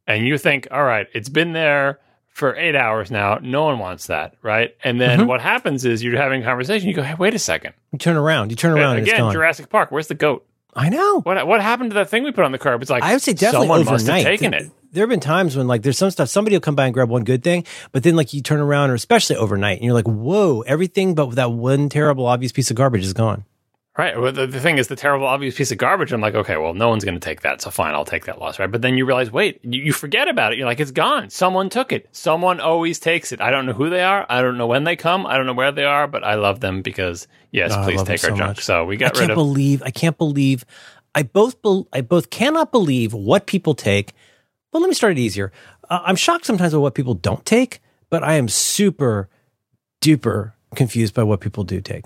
[0.07, 3.39] and you think, all right, it's been there for eight hours now.
[3.41, 4.75] No one wants that, right?
[4.83, 5.27] And then mm-hmm.
[5.27, 6.89] what happens is you're having a conversation.
[6.89, 7.73] You go, hey, wait a second.
[7.93, 8.49] You turn around.
[8.49, 8.97] You turn around.
[8.97, 9.91] And again, Jurassic Park.
[9.91, 10.45] Where's the goat?
[10.77, 11.21] I know.
[11.21, 12.81] What what happened to that thing we put on the curb?
[12.81, 13.93] It's like I would say definitely someone overnight.
[13.93, 16.61] must have taken it there have been times when like there's some stuff somebody will
[16.61, 19.35] come by and grab one good thing, but then like you turn around or especially
[19.35, 23.13] overnight and you're like, whoa, everything but that one terrible obvious piece of garbage is
[23.13, 23.45] gone.
[23.97, 24.19] Right.
[24.19, 26.11] Well, the, the thing is, the terrible, obvious piece of garbage.
[26.11, 28.39] I'm like, okay, well, no one's going to take that, so fine, I'll take that
[28.39, 28.69] loss, right?
[28.69, 30.57] But then you realize, wait, you, you, forget about it.
[30.57, 31.29] You're like, it's gone.
[31.29, 32.09] Someone took it.
[32.11, 33.39] Someone always takes it.
[33.39, 34.25] I don't know who they are.
[34.27, 35.25] I don't know when they come.
[35.25, 38.21] I don't know where they are, but I love them because yes, oh, please take
[38.25, 38.39] our so junk.
[38.57, 38.65] Much.
[38.65, 39.35] So we got I rid of.
[39.35, 40.65] Believe I can't believe.
[41.13, 44.11] I both be, I both cannot believe what people take
[44.75, 45.53] well, let me start it easier.
[45.89, 47.79] Uh, I'm shocked sometimes by what people don't take,
[48.09, 49.29] but I am super
[50.01, 52.03] duper confused by what people do take.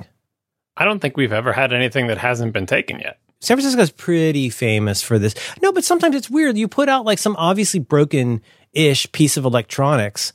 [0.77, 3.17] I don't think we've ever had anything that hasn't been taken yet.
[3.39, 5.33] San Francisco is pretty famous for this.
[5.63, 6.59] No, but sometimes it's weird.
[6.59, 8.39] You put out like some obviously broken
[8.71, 10.31] ish piece of electronics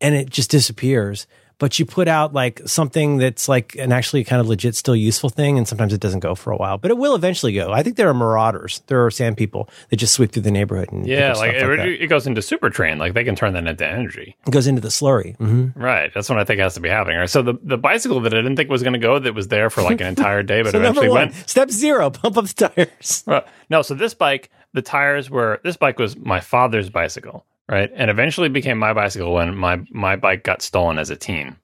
[0.00, 1.26] and it just disappears.
[1.64, 5.30] But you put out like something that's like an actually kind of legit, still useful
[5.30, 7.72] thing, and sometimes it doesn't go for a while, but it will eventually go.
[7.72, 10.92] I think there are marauders, there are sand people that just sweep through the neighborhood
[10.92, 11.88] and Yeah, like, it, that.
[11.88, 12.98] it goes into super train.
[12.98, 14.36] Like they can turn that into energy.
[14.46, 15.36] It goes into the slurry.
[15.38, 16.12] hmm Right.
[16.12, 17.16] That's what I think has to be happening.
[17.16, 17.30] Right.
[17.30, 19.70] So the, the bicycle that I didn't think was going to go, that was there
[19.70, 21.48] for like an entire day, but So eventually one, went.
[21.48, 23.24] step zero, pump up the tires.
[23.26, 27.90] Uh, no, so this bike, the tires were this bike was my father's bicycle, right?
[27.94, 31.56] And eventually became my bicycle when my my bike got stolen as a teen.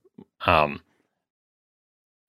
[0.47, 0.81] Um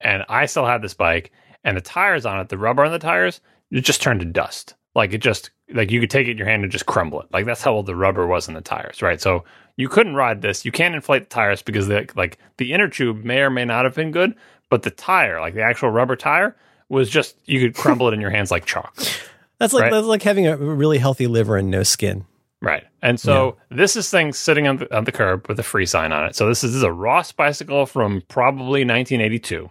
[0.00, 1.30] and I still had this bike
[1.64, 3.40] and the tires on it, the rubber on the tires,
[3.70, 4.74] it just turned to dust.
[4.94, 7.28] Like it just like you could take it in your hand and just crumble it.
[7.32, 9.20] Like that's how old the rubber was in the tires, right?
[9.20, 9.44] So
[9.76, 10.64] you couldn't ride this.
[10.66, 13.84] You can't inflate the tires because the like the inner tube may or may not
[13.84, 14.34] have been good,
[14.68, 16.54] but the tire, like the actual rubber tire,
[16.90, 18.94] was just you could crumble it in your hands like chalk.
[19.58, 19.92] That's like Right.
[19.92, 22.26] that's like having a really healthy liver and no skin.
[22.62, 22.84] Right.
[23.02, 26.12] And so this is thing sitting on the, on the curb with a free sign
[26.12, 26.36] on it.
[26.36, 29.68] So this is, this is a Ross bicycle from probably 1982.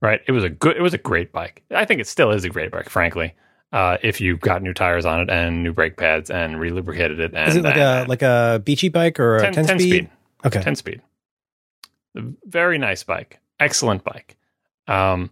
[0.00, 0.22] Right.
[0.26, 1.62] It was a good, it was a great bike.
[1.70, 3.34] I think it still is a great bike, frankly.
[3.72, 7.34] Uh, if you got new tires on it and new brake pads and relubricated it.
[7.34, 9.78] And, Is it like and- a like a beachy bike or a 10, 10, 10
[9.78, 9.88] speed?
[9.90, 10.10] speed.
[10.46, 10.62] Okay.
[10.62, 11.02] 10 speed.
[12.46, 13.38] Very nice bike.
[13.60, 14.36] Excellent bike.
[14.88, 15.30] Um,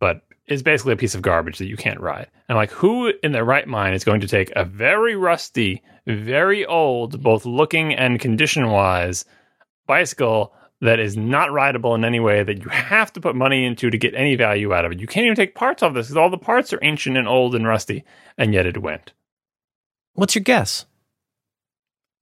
[0.00, 2.26] but is basically a piece of garbage that you can't ride.
[2.48, 6.66] And like, who in their right mind is going to take a very rusty, very
[6.66, 9.24] old, both looking and condition wise,
[9.86, 13.90] bicycle that is not rideable in any way that you have to put money into
[13.90, 15.00] to get any value out of it?
[15.00, 17.54] You can't even take parts off this because all the parts are ancient and old
[17.54, 18.04] and rusty,
[18.36, 19.12] and yet it went.
[20.14, 20.86] What's your guess?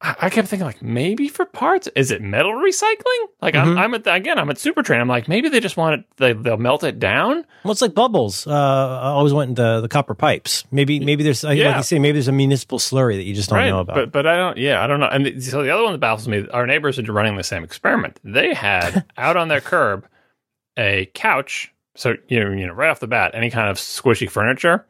[0.01, 3.27] I kept thinking, like, maybe for parts, is it metal recycling?
[3.43, 3.79] Like, I'm, Mhm.
[3.81, 5.01] I'm at the, again, I'm at Supertrain.
[5.01, 7.45] I'm like, maybe they just want it, they, they'll melt it down.
[7.65, 8.47] Well, it's like bubbles.
[8.47, 10.63] Uh, I always went the the copper pipes.
[10.71, 11.77] Maybe maybe there's like Yeah.
[11.77, 13.97] you say maybe there's a municipal slurry that you just don't know about.
[13.97, 14.57] But but I don't.
[14.57, 15.09] Yeah, I don't know.
[15.09, 17.65] And the, so the other one that baffles me, our neighbors are running the same
[17.65, 18.21] experiment.
[18.23, 20.07] They had out on their curb
[20.79, 21.73] a couch.
[21.97, 24.87] So you know, you know, right off the bat, any kind of squishy furniture,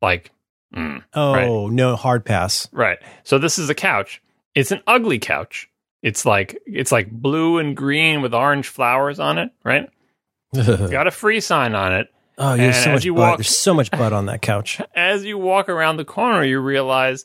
[0.00, 0.30] like,
[0.74, 1.72] mm, oh right.
[1.74, 2.68] no, hard pass.
[2.72, 2.98] right.
[3.22, 4.22] So this is a couch.
[4.56, 5.68] It's an ugly couch.
[6.02, 9.50] It's like it's like blue and green with orange flowers on it.
[9.64, 9.88] Right.
[10.56, 12.08] oh, Got a free sign on it.
[12.38, 13.20] Oh, there's so much you butt.
[13.20, 14.80] walk- There's so much butt on that couch.
[14.94, 17.24] as you walk around the corner, you realize,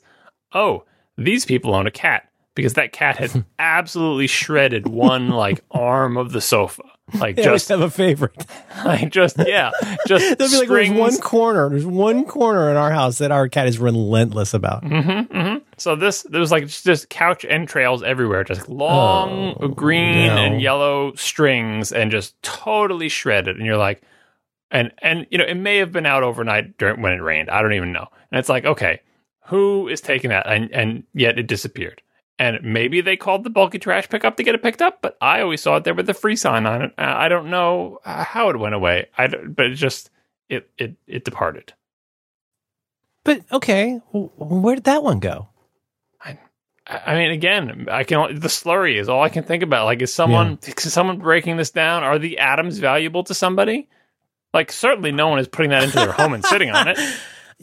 [0.54, 0.86] oh,
[1.18, 6.32] these people own a cat because that cat had absolutely shredded one like arm of
[6.32, 6.84] the sofa,
[7.20, 8.46] like They just, have a favorite.
[8.86, 9.72] like just yeah,
[10.08, 10.98] just They'll be like, there's strings.
[11.00, 11.70] one corner.
[11.70, 14.84] There's one corner in our house that our cat is relentless about.
[14.84, 19.68] Mm-hmm, hmm So this there was like just, just couch entrails everywhere, just long Oh,
[19.68, 20.38] green no.
[20.38, 23.58] and yellow strings, and just totally shredded.
[23.58, 24.02] And you're like,
[24.72, 27.50] and and you know it may have been out overnight during when it rained.
[27.50, 28.08] I don't even know.
[28.32, 29.02] And it's like, okay,
[29.48, 30.48] who is taking that?
[30.48, 32.02] And and yet it disappeared.
[32.42, 35.42] And maybe they called the bulky trash pickup to get it picked up, but I
[35.42, 36.92] always saw it there with the free sign on it.
[36.98, 39.10] I don't know how it went away.
[39.16, 40.10] I but it just
[40.50, 41.74] it it it departed.
[43.24, 45.50] But okay, where did that one go?
[46.20, 46.40] I
[46.88, 49.86] I mean, again, I can the slurry is all I can think about.
[49.86, 52.04] Like, is someone is someone breaking this down?
[52.04, 53.88] Are the atoms valuable to somebody?
[54.52, 56.98] Like, certainly, no one is putting that into their home and sitting on it.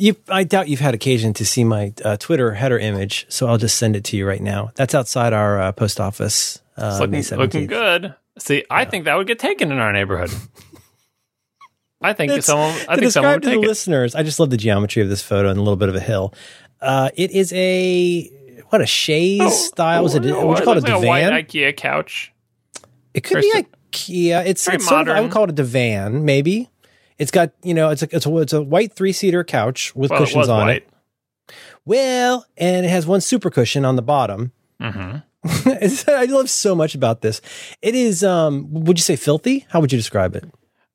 [0.01, 3.59] You, I doubt you've had occasion to see my uh, Twitter header image, so I'll
[3.59, 4.71] just send it to you right now.
[4.77, 6.61] That's outside our uh, post office.
[6.77, 7.39] Uh, It's looking, 17th.
[7.39, 8.15] looking good.
[8.39, 10.31] See, I think that would get taken in our neighborhood.
[12.01, 12.73] I think That's- someone.
[12.89, 13.67] I to think someone would to the it.
[13.67, 16.01] listeners, I just love the geometry of this photo and a little bit of a
[16.01, 16.33] hill.
[16.81, 18.29] Uh, it is a
[18.69, 20.07] what a chaise style.
[20.07, 20.25] Is it?
[20.27, 20.77] Oh, What do you call it?
[20.85, 21.45] looks A like white divan?
[21.45, 22.33] IKEA couch.
[23.15, 24.47] It could very be IKEA.
[24.47, 26.71] It's, very it's sort of, I would call it a divan, maybe.
[27.19, 30.11] It's got you know, it's a it's a, it's a white three seater couch with
[30.11, 30.77] Well, it cushions was on white.
[30.85, 30.89] it.
[31.85, 34.53] Well, and it has one super cushion on the bottom.
[34.81, 35.17] hmm
[35.67, 37.41] It's- I love so much about this.
[37.83, 38.23] It is.
[38.25, 39.67] Um, would you say filthy?
[39.71, 40.45] How would you describe it?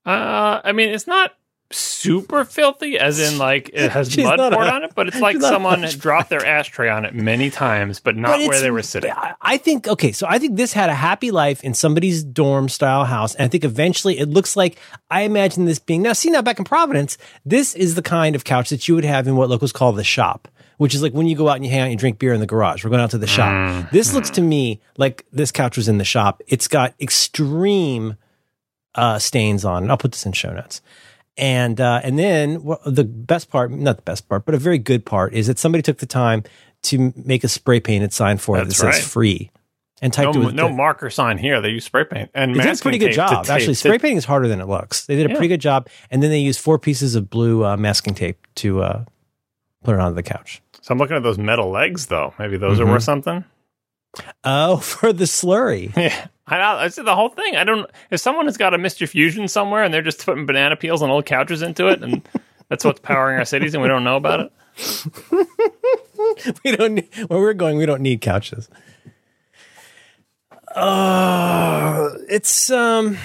[0.05, 1.31] Uh, I mean, it's not
[1.73, 5.33] super filthy, as in like it has mud poured a- on it, but it's like
[5.35, 8.61] she's not a someone dropped their ashtray on it many times, but not But where
[8.61, 9.11] they were sitting.
[9.41, 13.05] I- think okay, so I think this had a happy life in somebody's dorm style
[13.05, 14.77] house, and I think eventually it looks like
[15.09, 16.13] I imagine this being now.
[16.13, 19.27] See now back in Providence, this is the kind of couch that you would have
[19.27, 20.47] in what locals call the shop,
[20.77, 22.33] which is like when you go out and you hang out and you drink beer
[22.33, 22.83] in the garage.
[22.83, 23.89] We're going out to the shop.
[23.91, 26.41] This looks to me like this couch was in the shop.
[26.47, 28.15] It's got extreme
[28.95, 29.89] uh, stains on it.
[29.89, 30.81] I'll put this in show notes.
[31.37, 34.77] And uh, and then wh- the best part, not the best part, but a very
[34.77, 36.43] good part is that somebody took the time
[36.83, 39.49] to make a spray painted sign for it that That's says free
[40.01, 41.59] and typed No, it with no the- marker sign here.
[41.59, 43.47] They use spray paint and they did a pretty good job.
[43.49, 45.07] Actually, tape- spray painting is harder than it looks.
[45.07, 45.35] They did a Yeah.
[45.35, 48.83] pretty good job, and then they used four pieces of blue uh, masking tape to
[48.83, 49.05] uh,
[49.83, 50.61] put it onto the couch.
[50.81, 52.33] So I'm looking at those metal legs, though.
[52.37, 52.81] Maybe those Mhm.
[52.81, 53.43] are worth something.
[54.43, 55.95] Oh, for the slurry.
[55.95, 57.55] Yeah, I, I said the whole thing.
[57.55, 57.89] I don't.
[58.11, 61.11] If someone has got a Mister Fusion somewhere and they're just putting banana peels and
[61.11, 62.27] old couches into it, and
[62.69, 64.51] that's what's powering our cities, and we don't know about it.
[66.63, 66.95] we don't.
[66.95, 68.69] Need, where we're going, we don't need couches.
[70.75, 73.17] Uh, it's um.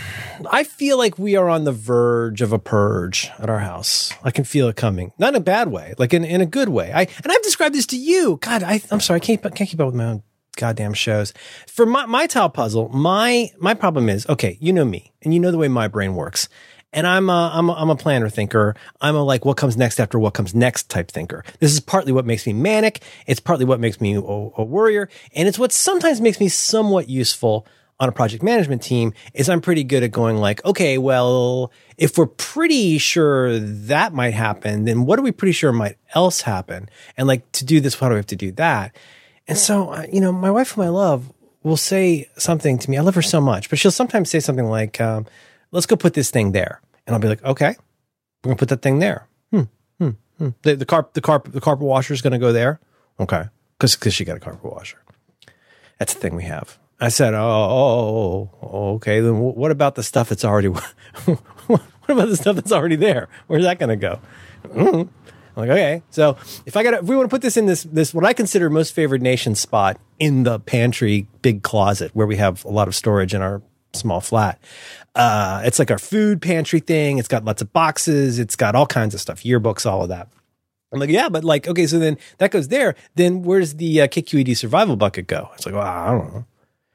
[0.52, 4.12] I feel like we are on the verge of a purge at our house.
[4.23, 6.69] I can feel it coming, not in a bad way, like in, in a good
[6.69, 6.93] way.
[6.94, 8.39] I and I've described this to you.
[8.40, 10.23] God, I, I'm sorry, I can't can't keep up with my own
[10.59, 11.32] goddamn shows.
[11.66, 14.59] For my my tile puzzle, my my problem is okay.
[14.60, 16.48] You know me, and you know the way my brain works.
[16.90, 18.74] And I'm a, I'm a, I'm a planner thinker.
[19.02, 21.44] I'm a like what comes next after what comes next type thinker.
[21.60, 23.02] This is partly what makes me manic.
[23.26, 27.09] It's partly what makes me a, a worrier, and it's what sometimes makes me somewhat
[27.09, 27.66] useful
[28.01, 32.16] on a project management team is I'm pretty good at going like, okay, well, if
[32.16, 36.89] we're pretty sure that might happen, then what are we pretty sure might else happen?
[37.16, 38.94] And like to do this, why do we have to do that?
[39.49, 42.99] And so, uh, you know, my wife whom I love will say something to me.
[42.99, 45.27] I love her so much, but she'll sometimes say something like, um,
[45.73, 46.81] let's go put this thing there.
[47.07, 47.75] And I'll be like, okay,
[48.45, 49.27] we're gonna put that thing there.
[49.51, 49.62] Hmm,
[49.99, 50.49] hmm, hmm.
[50.62, 52.79] The, the carp, the carp, the carpet washer is gonna go there.
[53.19, 53.45] Okay.
[53.79, 55.03] Cause, cause she got a carpet washer.
[55.99, 56.79] That's the thing we have.
[57.01, 59.20] I said, oh, oh, oh okay.
[59.20, 63.29] Then what about the stuff that's already, what about the stuff that's already there?
[63.47, 64.20] Where's that going to go?
[64.65, 65.09] Mm-hmm.
[65.59, 66.02] Like, okay.
[66.10, 66.36] So
[66.66, 68.70] if I got, if we want to put this in this, this, what I consider
[68.70, 72.94] most favored nation spot in the pantry, big closet where we have a lot of
[72.94, 73.60] storage in our
[73.93, 74.62] small flat.
[75.16, 77.18] Uh, it's like our food pantry thing.
[77.18, 78.39] It's got lots of boxes.
[78.39, 80.28] It's got all kinds of stuff, yearbooks, all of that.
[80.93, 82.94] I'm like, yeah, but like, okay, so then that goes there.
[83.16, 85.51] Then where's the uh, KQED survival bucket go?
[85.55, 86.44] It's like, well, I don't know.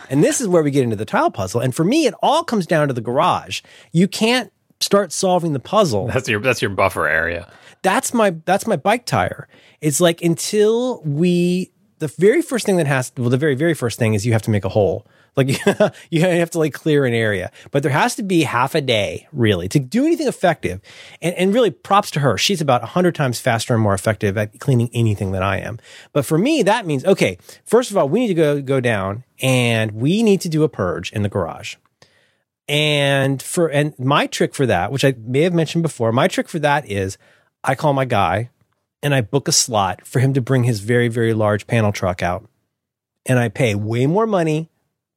[0.09, 1.59] And this is where we get into the tile puzzle.
[1.59, 3.61] And for me, it all comes down to the garage.
[3.91, 6.07] You can't start solving the puzzle.
[6.07, 7.51] That's your that's your buffer area.
[7.83, 9.47] That's my that's my bike tire.
[9.81, 13.99] It's like until we the very first thing that has well the very very first
[13.99, 15.05] thing is you have to make a hole.
[15.35, 15.47] Like
[16.09, 19.27] you have to like clear an area, but there has to be half a day
[19.31, 20.79] really to do anything effective.
[21.21, 22.37] And, and really props to her.
[22.37, 25.79] She's about a hundred times faster and more effective at cleaning anything than I am.
[26.11, 29.23] But for me, that means, okay, first of all, we need to go, go down
[29.41, 31.75] and we need to do a purge in the garage.
[32.67, 36.47] And for, and my trick for that, which I may have mentioned before, my trick
[36.47, 37.17] for that is
[37.63, 38.49] I call my guy
[39.01, 42.21] and I book a slot for him to bring his very, very large panel truck
[42.21, 42.47] out.
[43.25, 44.69] And I pay way more money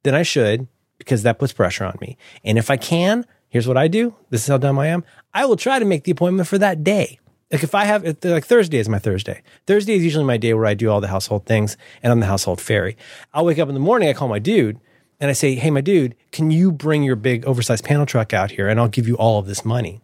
[0.03, 0.67] than I should
[0.97, 2.17] because that puts pressure on me.
[2.43, 4.15] And if I can, here's what I do.
[4.29, 5.03] This is how dumb I am.
[5.33, 7.19] I will try to make the appointment for that day.
[7.51, 9.41] Like if I have, like Thursday is my Thursday.
[9.65, 12.25] Thursday is usually my day where I do all the household things and I'm the
[12.25, 12.97] household fairy.
[13.33, 14.79] I'll wake up in the morning, I call my dude
[15.19, 18.51] and I say, Hey, my dude, can you bring your big oversized panel truck out
[18.51, 20.01] here and I'll give you all of this money?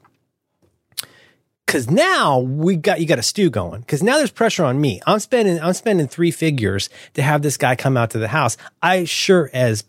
[1.74, 3.82] Cause now we got, you got a stew going.
[3.82, 5.02] Cause now there's pressure on me.
[5.08, 8.58] I'm spending, I'm spending three figures to have this guy come out to the house.
[8.84, 9.84] I sure as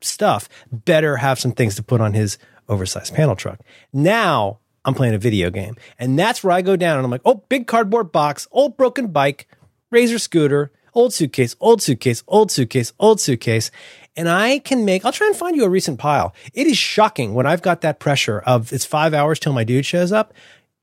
[0.00, 2.36] stuff better have some things to put on his
[2.68, 3.60] oversized panel truck.
[3.92, 5.76] Now I'm playing a video game.
[6.00, 9.06] And that's where I go down and I'm like, oh, big cardboard box, old broken
[9.12, 9.46] bike,
[9.92, 13.70] razor scooter, old suitcase, old suitcase, old suitcase, old suitcase.
[14.16, 16.34] And I can make, I'll try and find you a recent pile.
[16.54, 19.86] It is shocking when I've got that pressure of it's five hours till my dude
[19.86, 20.34] shows up.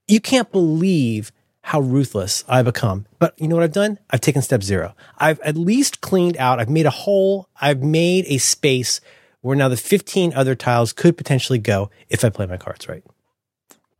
[0.07, 1.31] You can't believe
[1.63, 3.05] how ruthless I've become.
[3.19, 3.99] But you know what I've done?
[4.09, 4.95] I've taken step zero.
[5.17, 6.59] I've at least cleaned out.
[6.59, 7.47] I've made a hole.
[7.59, 8.99] I've made a space
[9.41, 13.03] where now the 15 other tiles could potentially go if I play my cards right.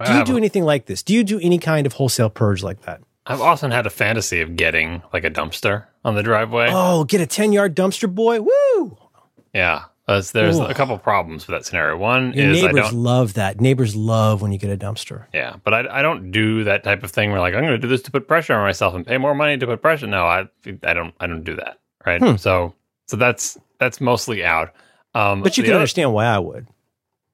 [0.06, 1.04] Do you do anything like this?
[1.04, 3.02] Do you do any kind of wholesale purge like that?
[3.28, 6.70] I've often had a fantasy of getting like a dumpster on the driveway.
[6.72, 8.42] Oh, get a 10 yard dumpster boy.
[8.42, 8.98] Woo!
[9.54, 9.84] Yeah.
[10.08, 11.96] There's, there's a couple problems with that scenario.
[11.96, 13.62] One Your is neighbors love that.
[13.62, 15.26] Neighbors love when you get a dumpster.
[15.34, 17.78] Yeah, but I, I don't do that type of thing where like I'm going to
[17.78, 20.08] do this to put pressure on myself and pay more money to put pressure.
[20.08, 20.48] No, I
[20.84, 21.80] I don't I don't do that.
[22.06, 22.22] Right.
[22.22, 22.36] Hmm.
[22.36, 22.74] So
[23.08, 24.74] so that's that's mostly out.
[25.14, 26.68] Um, but you can other, understand why I would.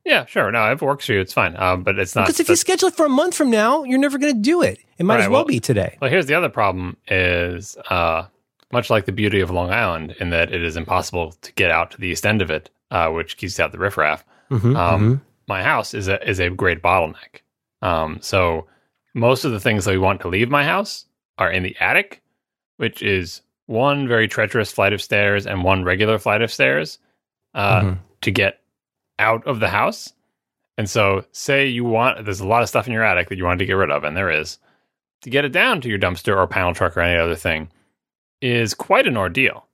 [0.05, 0.51] Yeah, sure.
[0.51, 1.55] No, if it works for you, it's fine.
[1.57, 3.99] Um, but it's not because if you schedule it for a month from now, you're
[3.99, 4.79] never going to do it.
[4.97, 5.97] It might right, as well, well, be today.
[6.01, 8.25] Well, here's the other problem: is uh,
[8.71, 11.91] much like the beauty of Long Island, in that it is impossible to get out
[11.91, 14.25] to the east end of it, uh, which keeps out the riffraff.
[14.51, 15.23] Mm-hmm, um, mm-hmm.
[15.47, 17.41] My house is a is a great bottleneck.
[17.81, 18.67] Um, so
[19.13, 21.05] most of the things that we want to leave my house
[21.37, 22.21] are in the attic,
[22.77, 26.99] which is one very treacherous flight of stairs and one regular flight of stairs
[27.53, 27.93] uh, mm-hmm.
[28.21, 28.61] to get
[29.19, 30.13] out of the house.
[30.77, 33.45] And so, say you want, there's a lot of stuff in your attic that you
[33.45, 34.59] want to get rid of, and there is.
[35.21, 37.69] To get it down to your dumpster or panel truck or any other thing
[38.41, 39.65] is quite an ordeal.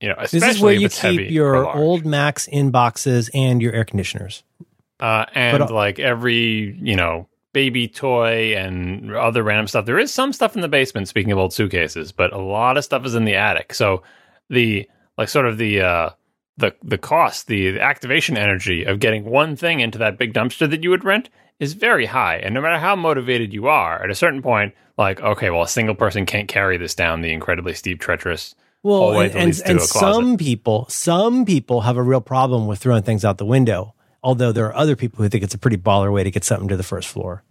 [0.00, 4.44] You know, this is where you keep your old Macs inboxes and your air conditioners.
[5.00, 9.86] Uh, and but, uh, like every, you know, baby toy and other random stuff.
[9.86, 12.84] There is some stuff in the basement, speaking of old suitcases, but a lot of
[12.84, 13.74] stuff is in the attic.
[13.74, 14.02] So
[14.48, 16.10] the like sort of the uh,
[16.56, 20.70] the the cost, the, the activation energy of getting one thing into that big dumpster
[20.70, 21.28] that you would rent
[21.60, 22.36] is very high.
[22.36, 25.68] And no matter how motivated you are, at a certain point, like okay, well, a
[25.68, 29.70] single person can't carry this down the incredibly steep, treacherous Well, hallway and, that and,
[29.70, 29.98] and a closet.
[30.14, 33.94] some people, some people have a real problem with throwing things out the window.
[34.22, 36.68] Although there are other people who think it's a pretty baller way to get something
[36.68, 37.44] to the first floor.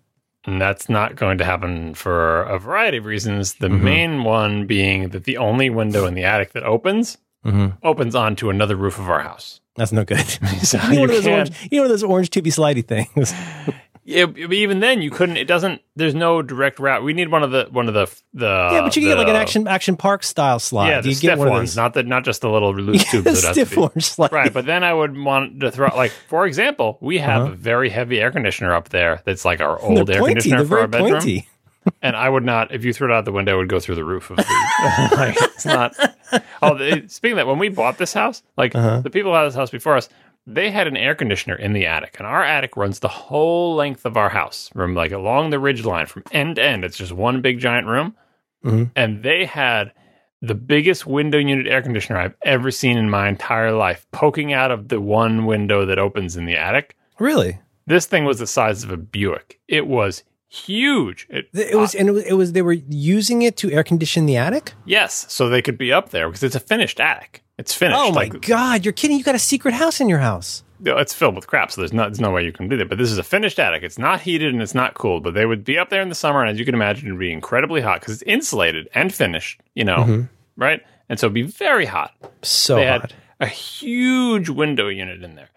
[0.46, 3.56] And that's not going to happen for a variety of reasons.
[3.56, 3.84] The Mm-hmm.
[3.84, 7.78] main one being that the only window in the attic that opens Mm-hmm.
[7.84, 9.62] opens onto another roof of our house.
[9.76, 10.20] That's no good.
[10.64, 13.34] So you, know you those orange, you know those orange tubey slidey things.
[14.10, 15.36] Yeah, but even then you couldn't.
[15.36, 15.82] It doesn't.
[15.98, 17.04] There's no direct route.
[17.04, 18.46] We need one of the one of the the.
[18.72, 20.88] yeah, but you can get like an action action park style slide.
[20.90, 21.76] Yeah, the you stiff get one ones, of those.
[21.76, 23.26] not the not just the little loose tubes.
[23.26, 24.32] Yeah, that have to stiff orange slide.
[24.32, 27.52] Right, but then I would want to throw like for example, we have Uh-huh.
[27.52, 30.88] a very heavy air conditioner up there that's like our old air conditioner for our
[30.88, 31.12] bedroom.
[31.12, 31.50] pointy.
[32.02, 33.96] And I would not if you threw it out the window, it would go through
[33.96, 34.44] the roof of the
[35.18, 35.96] like it's not
[36.62, 36.78] Oh,
[37.08, 39.00] speaking of that, when we bought this house, like Uh-huh.
[39.00, 40.10] the people who had this house before us,
[40.50, 44.06] they had an air conditioner in the attic, and our attic runs the whole length
[44.06, 46.84] of our house, from like along the ridge line, from end to end.
[46.86, 48.16] It's just one big giant room,
[48.66, 48.92] Mhm.
[48.96, 49.92] and they had
[50.42, 54.72] the biggest window unit air conditioner I've ever seen in my entire life, poking out
[54.72, 56.96] of the one window that opens in the attic.
[57.20, 57.60] Really?
[57.88, 59.60] This thing was the size of a Buick.
[59.68, 61.28] It was huge.
[61.30, 62.52] It, It was, and it was, it was.
[62.54, 64.74] They were using it to air condition the attic.
[64.86, 67.44] yes, so they could be up there because it's a finished attic.
[67.58, 68.00] It's finished.
[68.00, 68.86] Oh my like, god!
[68.86, 69.18] You're kidding!
[69.18, 70.64] You got a secret house in your house.
[70.84, 72.88] it's filled with crap, so there's no, there's no way you can do that.
[72.90, 73.82] But this is a finished attic.
[73.84, 76.16] It's not heated and it's not cooled, but they would be up there in the
[76.16, 79.60] summer, and as you can imagine, it'd be incredibly hot because it's insulated and finished,
[79.74, 80.22] you know, Mm-hmm.
[80.56, 80.82] right?
[81.10, 82.14] And so it'd be very hot.
[82.44, 83.02] So They hot.
[83.12, 85.50] had a huge window unit in there.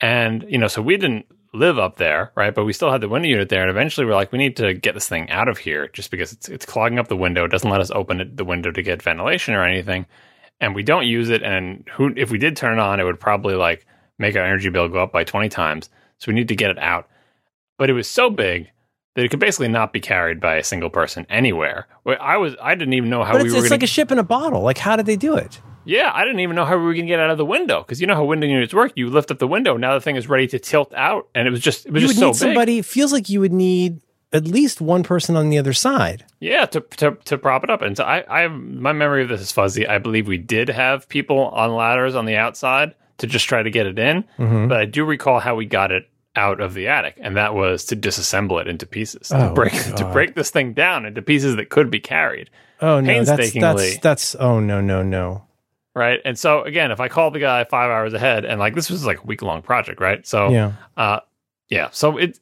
[0.00, 2.54] And, you know, so we didn't live up there, right?
[2.54, 3.62] But we still had the window unit there.
[3.62, 6.32] And eventually we're like, we need to get this thing out of here just because
[6.32, 7.44] it's, it's clogging up the window.
[7.44, 10.06] It doesn't let us open it, the window to get ventilation or anything.
[10.62, 11.42] And we don't use it.
[11.42, 13.84] And who, if we did turn it on, it would probably like
[14.18, 15.90] make our energy bill go up by 20 times.
[16.18, 17.08] So we need to get it out.
[17.78, 18.70] But it was so big
[19.14, 21.86] that it could basically not be carried by a single person anywhere.
[22.06, 23.88] I was, I didn't even know how But we it's, were it's going like a
[23.88, 24.62] ship in a bottle.
[24.62, 25.60] Like, how did they do it?
[25.84, 27.82] yeah, I didn't even know how we were going to get out of the window
[27.82, 28.92] because you know how window units work.
[28.94, 31.50] You lift up the window, now the thing is ready to tilt out, and it
[31.50, 32.38] was just it was You just would so need big.
[32.54, 32.82] somebody.
[32.82, 34.00] Feels like you would need
[34.32, 36.24] at least one person on the other side.
[36.40, 37.82] Yeah, to, to to prop it up.
[37.82, 39.86] And so I, I my memory of this is fuzzy.
[39.86, 43.70] I believe we did have people on ladders on the outside to just try to
[43.70, 44.68] get it in, Mm-hmm.
[44.68, 47.84] but I do recall how we got it out of the attic, and that was
[47.84, 51.56] to disassemble it into pieces, Oh, to break to break this thing down into pieces
[51.56, 52.48] that could be carried.
[52.80, 53.90] Oh no, that's Painstakingly.
[53.90, 54.34] that's that's.
[54.36, 55.44] Oh no, no, no.
[55.94, 56.20] Right.
[56.24, 59.04] And so again, if I called the guy five hours ahead and like this was
[59.04, 60.26] like a week long project, right?
[60.26, 60.72] So Yeah.
[60.96, 61.20] uh
[61.68, 61.90] yeah.
[61.92, 62.40] So it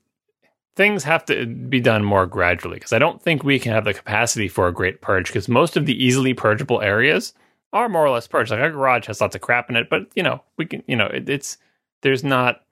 [0.77, 3.95] things have to be done more gradually because I don't think we can have the
[3.95, 7.35] capacity for a great purge because most of the easily purgeable areas
[7.73, 8.51] are more or less purged.
[8.51, 10.97] Like our garage has lots of crap in it, but you know, we can you
[10.97, 11.59] know, it, it's
[12.03, 12.63] there's not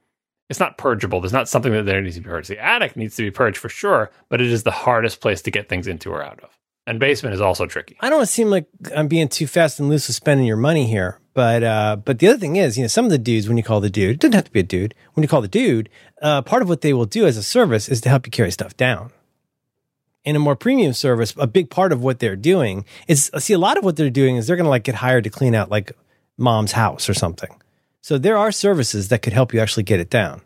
[0.48, 1.20] it's not purgeable.
[1.20, 2.48] There's not something that there needs to be purged.
[2.48, 5.50] The attic needs to be purged for sure, but it is the hardest place to
[5.50, 6.50] get things into or out of.
[6.86, 7.98] And basement is also tricky.
[8.00, 8.66] I don't seem like
[8.96, 12.26] I'm being too fast and loose with spending your money here, but uh, but the
[12.26, 14.20] other thing is, you know, some of the dudes when you call the dude, it
[14.20, 14.92] doesn't have to be a dude.
[15.14, 15.88] When you call the dude,
[16.20, 18.50] uh, part of what they will do as a service is to help you carry
[18.50, 19.12] stuff down.
[20.24, 23.58] In a more premium service, a big part of what they're doing is see a
[23.58, 25.70] lot of what they're doing is they're going to like get hired to clean out
[25.70, 25.92] like
[26.36, 27.54] mom's house or something.
[28.00, 30.40] So there are services that could help you actually get it down.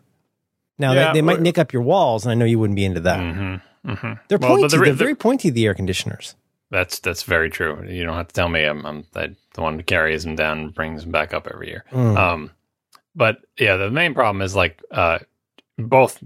[0.77, 2.85] Now Yeah, they, they might nick up your walls, and I know you wouldn't be
[2.85, 3.19] into that.
[3.19, 3.89] Mm-hmm.
[3.91, 4.13] Mm-hmm.
[4.27, 4.67] They're Well, pointy.
[4.77, 5.49] the- they're very pointy.
[5.49, 6.35] The air conditioners.
[6.71, 7.83] That's that's very true.
[7.87, 10.59] You don't have to tell me I'm, I'm the the one who carries them down
[10.59, 11.83] and brings them back up every year.
[11.91, 12.17] Mm.
[12.17, 12.51] Um,
[13.15, 15.19] but yeah, the main problem is like uh,
[15.77, 16.21] both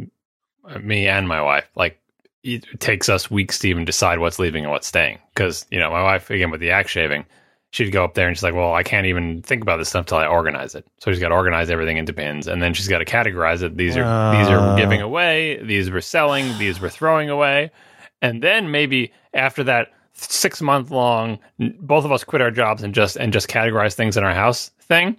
[0.81, 1.99] me and my wife like
[2.43, 5.89] it takes us weeks to even decide what's leaving and what's staying because you know
[5.89, 7.25] my wife again with the yak shaving
[7.71, 10.05] she'd go up there and she's like well i can't even think about this stuff
[10.05, 12.89] till i organize it so she's got to organize everything into bins and then she's
[12.89, 14.03] got to categorize it these are
[14.37, 14.73] these Ah.
[14.73, 17.71] are giving away these we're selling these we're throwing away
[18.21, 21.39] and then maybe after that six month long
[21.80, 24.72] both of us quit our jobs and just and just categorize things in our house
[24.81, 25.15] thing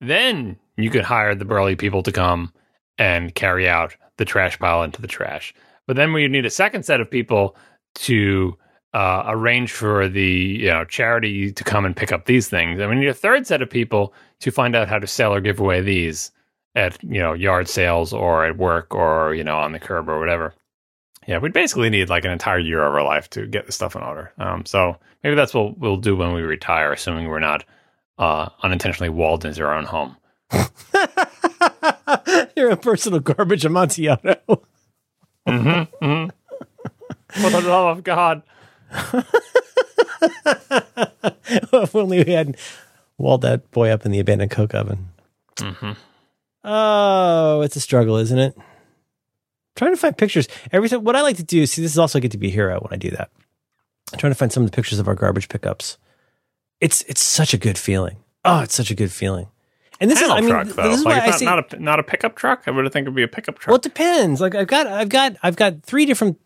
[0.00, 2.52] then you could hire the burly people to come
[2.98, 5.54] and carry out the trash pile into the trash.
[5.86, 7.56] But then we need a second set of people
[7.96, 8.56] to
[8.94, 12.78] uh, arrange for the you know charity to come and pick up these things.
[12.78, 15.40] And we need a third set of people to find out how to sell or
[15.40, 16.30] give away these
[16.74, 20.18] at you know yard sales or at work or you know on the curb or
[20.18, 20.54] whatever.
[21.26, 23.94] Yeah, we'd basically need like an entire year of our life to get this stuff
[23.94, 24.32] in order.
[24.38, 27.64] Um, so maybe that's what we'll do when we retire, assuming we're not
[28.18, 30.16] uh, unintentionally walled into our own home.
[32.56, 34.36] You're a personal garbage amontillado.
[35.48, 36.28] Mm-hmm, mm-hmm.
[37.40, 38.42] For the love of God.
[41.72, 42.56] if only we had
[43.22, 45.10] Walled that boy up in the abandoned coke oven.
[45.60, 45.92] hmm
[46.64, 48.56] Oh, it's a struggle, isn't it?
[49.76, 50.48] Trying to find pictures.
[50.70, 52.50] Every time, what I like to do, see, this is also get to be a
[52.50, 53.30] hero when I do that.
[54.12, 55.98] I'm trying to find some of the pictures of our garbage pickups.
[56.80, 58.16] It's it's such a good feeling.
[58.44, 59.48] Oh, it's such a good feeling.
[60.00, 60.90] And this Panel is, I mean, truck though.
[60.90, 62.64] this is like why I it's say, not, not a not a pickup truck.
[62.66, 63.68] I would have think it'd be a pickup truck.
[63.68, 64.40] well, it depends.
[64.40, 66.38] Like I've got, I've got, I've got three different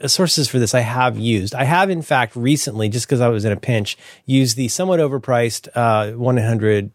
[0.00, 0.74] uh, sources for this.
[0.74, 1.54] I have used.
[1.54, 4.98] I have, in fact, recently, just because I was in a pinch, used the somewhat
[4.98, 6.90] overpriced uh, one eight hundred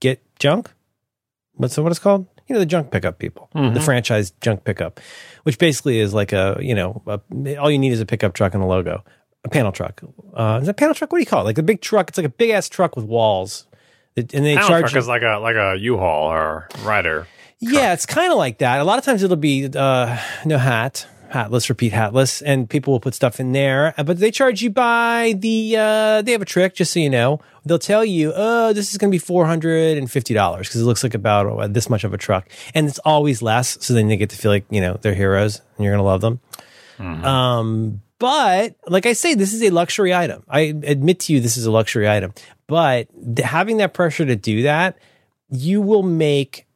[0.00, 0.70] get junk.
[1.54, 2.26] What's what it's called?
[2.52, 5.00] You know, the junk pickup people, the franchise junk pickup,
[5.44, 8.52] which basically is like a you know, a, all you need is a pickup truck
[8.52, 9.02] and a logo,
[9.42, 10.02] a panel truck.
[10.34, 11.10] Uh, is a panel truck?
[11.10, 11.44] What do you call it?
[11.44, 12.10] Like a big truck.
[12.10, 13.66] It's like a big ass truck with walls.
[14.16, 17.26] It- And they Panel charge truck is like a like a U-Haul or Ryder.
[17.58, 18.80] yeah, it's kind of like that.
[18.80, 23.00] A lot of times it'll be uh, no hat, hatless, repeat hatless, and people will
[23.00, 23.94] put stuff in there.
[23.98, 25.76] uh, But they charge you by the.
[25.78, 27.40] Uh, they have a trick, just so you know.
[27.64, 30.80] They'll tell you, "Oh, this is going to be four hundred and fifty dollars because
[30.80, 33.94] it looks like about uh, this much of a truck, and it's always less." So
[33.94, 36.20] then they get to feel like you know they're heroes, and you're going to love
[36.20, 36.40] them.
[37.24, 40.44] Um, but like I say, this is a luxury item.
[40.48, 42.32] I admit to you, this is a luxury item.
[42.68, 43.08] But
[43.42, 44.96] having that pressure to do that,
[45.50, 46.66] you will make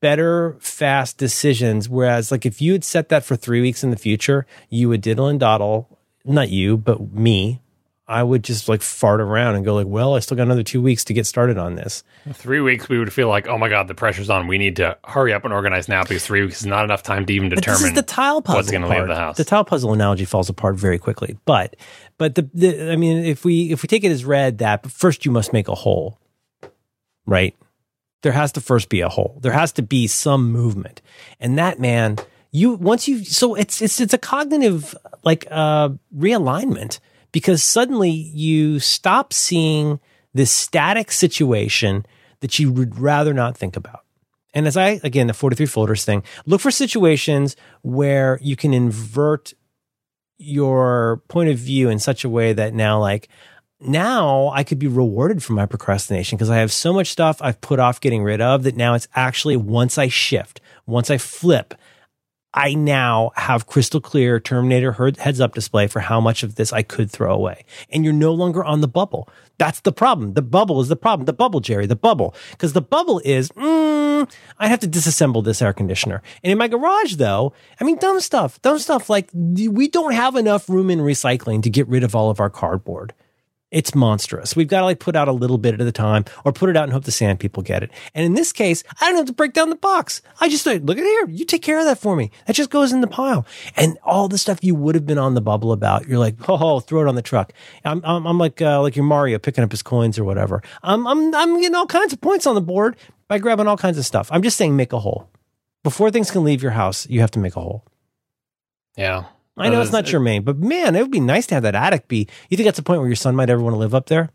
[0.00, 1.88] better, fast decisions.
[1.88, 5.00] Whereas, like if you had set that for three weeks in the future, you would
[5.00, 5.98] diddle and dawdle.
[6.24, 7.60] Not you, but me.
[8.08, 10.82] I would just like fart around and go like, "Well, I still got another two
[10.82, 13.88] weeks to get started on this." Three weeks, we would feel like, oh my god,
[13.88, 14.48] the pressure's on.
[14.48, 17.24] We need to hurry up and organize now because three weeks is not enough time
[17.26, 18.58] to even determine the tile puzzle.
[18.58, 19.36] what's going to leave the house.
[19.36, 21.38] The tile puzzle analogy falls apart very quickly.
[21.44, 21.76] But,
[22.18, 24.92] but the, the, I mean, if we if we take it as read that, but
[24.92, 26.18] first you must make a hole,
[27.24, 27.56] right?
[28.22, 29.38] There has to first be a hole.
[29.42, 31.02] There has to be some movement,
[31.40, 32.18] and that man,
[32.50, 34.94] you once you so it's it's it's a cognitive
[35.24, 37.00] like uh realignment
[37.32, 39.98] because suddenly you stop seeing
[40.34, 42.06] this static situation
[42.40, 44.04] that you would rather not think about.
[44.54, 49.54] And as I, again, the 43 folders thing, look for situations where you can invert
[50.36, 53.28] your point of view in such a way that now, like,
[53.86, 57.60] now I could be rewarded for my procrastination because I have so much stuff I've
[57.60, 61.74] put off getting rid of that now it's actually once I shift, once I flip,
[62.54, 66.82] I now have crystal clear Terminator heads up display for how much of this I
[66.82, 67.64] could throw away.
[67.90, 69.28] And you're no longer on the bubble.
[69.56, 70.34] That's the problem.
[70.34, 71.24] The bubble is the problem.
[71.24, 72.34] The bubble, Jerry, the bubble.
[72.50, 76.22] Because the bubble is, mm, I have to disassemble this air conditioner.
[76.44, 80.36] And in my garage, though, I mean, dumb stuff, dumb stuff like we don't have
[80.36, 83.14] enough room in recycling to get rid of all of our cardboard.
[83.72, 84.54] It's monstrous.
[84.54, 86.76] We've got to like put out a little bit at a time or put it
[86.76, 87.90] out and hope the sand people get it.
[88.14, 90.20] And in this case, I don't have to break down the box.
[90.40, 91.28] I just say, look at here.
[91.30, 92.30] You take care of that for me.
[92.46, 93.46] That just goes in the pile.
[93.74, 96.80] And all the stuff you would have been on the bubble about, you're like, oh,
[96.80, 97.54] throw it on the truck.
[97.84, 100.62] I'm, I'm, I'm like, uh, like your Mario picking up his coins or whatever.
[100.82, 102.96] I'm, I'm, I'm getting all kinds of points on the board
[103.26, 104.28] by grabbing all kinds of stuff.
[104.30, 105.30] I'm just saying, make a hole.
[105.82, 107.84] Before things can leave your house, you have to make a hole.
[108.96, 109.24] yeah.
[109.56, 111.74] I know it's not your main, but man, it would be nice to have that
[111.74, 112.26] attic be.
[112.48, 114.30] You think that's a point where your son might ever want to live up there?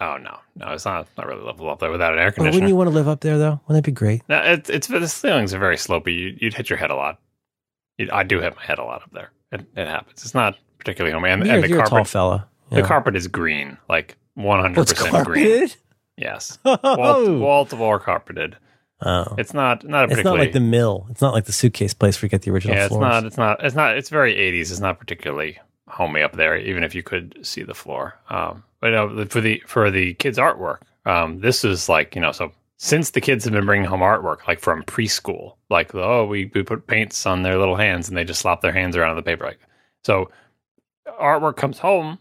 [0.00, 2.56] Oh no, no, it's not not really level up there without an air conditioner.
[2.56, 3.60] wouldn't you want to live up there though?
[3.66, 4.22] Wouldn't that be great?
[4.28, 6.14] No, it's it's the ceilings are very slopey.
[6.16, 7.20] You, you'd hit your head a lot.
[7.98, 9.32] You'd, I do hit my head a lot up there.
[9.50, 10.22] It, it happens.
[10.24, 12.48] It's not particularly homey, and, You're, and the you're a tall carpet fella.
[12.70, 15.68] the carpet is green, like 100 percent green.
[16.16, 18.56] Yes, wall, Oh, wall to wall carpeted.
[19.02, 19.34] Oh.
[19.38, 21.06] It's not not a it's not like the mill.
[21.10, 23.02] It's not like the suitcase place where you get the original yeah, it's floors.
[23.02, 23.24] not.
[23.24, 23.64] It's not.
[23.64, 23.96] It's not.
[23.96, 24.70] It's very eighties.
[24.70, 25.58] It's not particularly
[25.88, 28.18] homey up there, even if you could see the floor.
[28.30, 32.32] Um, but no, for the for the kids' artwork, um, this is like you know
[32.32, 32.52] so.
[32.80, 36.62] Since the kids have been bringing home artwork, like from preschool, like oh, we, we
[36.62, 39.22] put paints on their little hands and they just slap their hands around on the
[39.22, 39.58] paper, like
[40.04, 40.30] so.
[41.20, 42.18] Artwork comes home,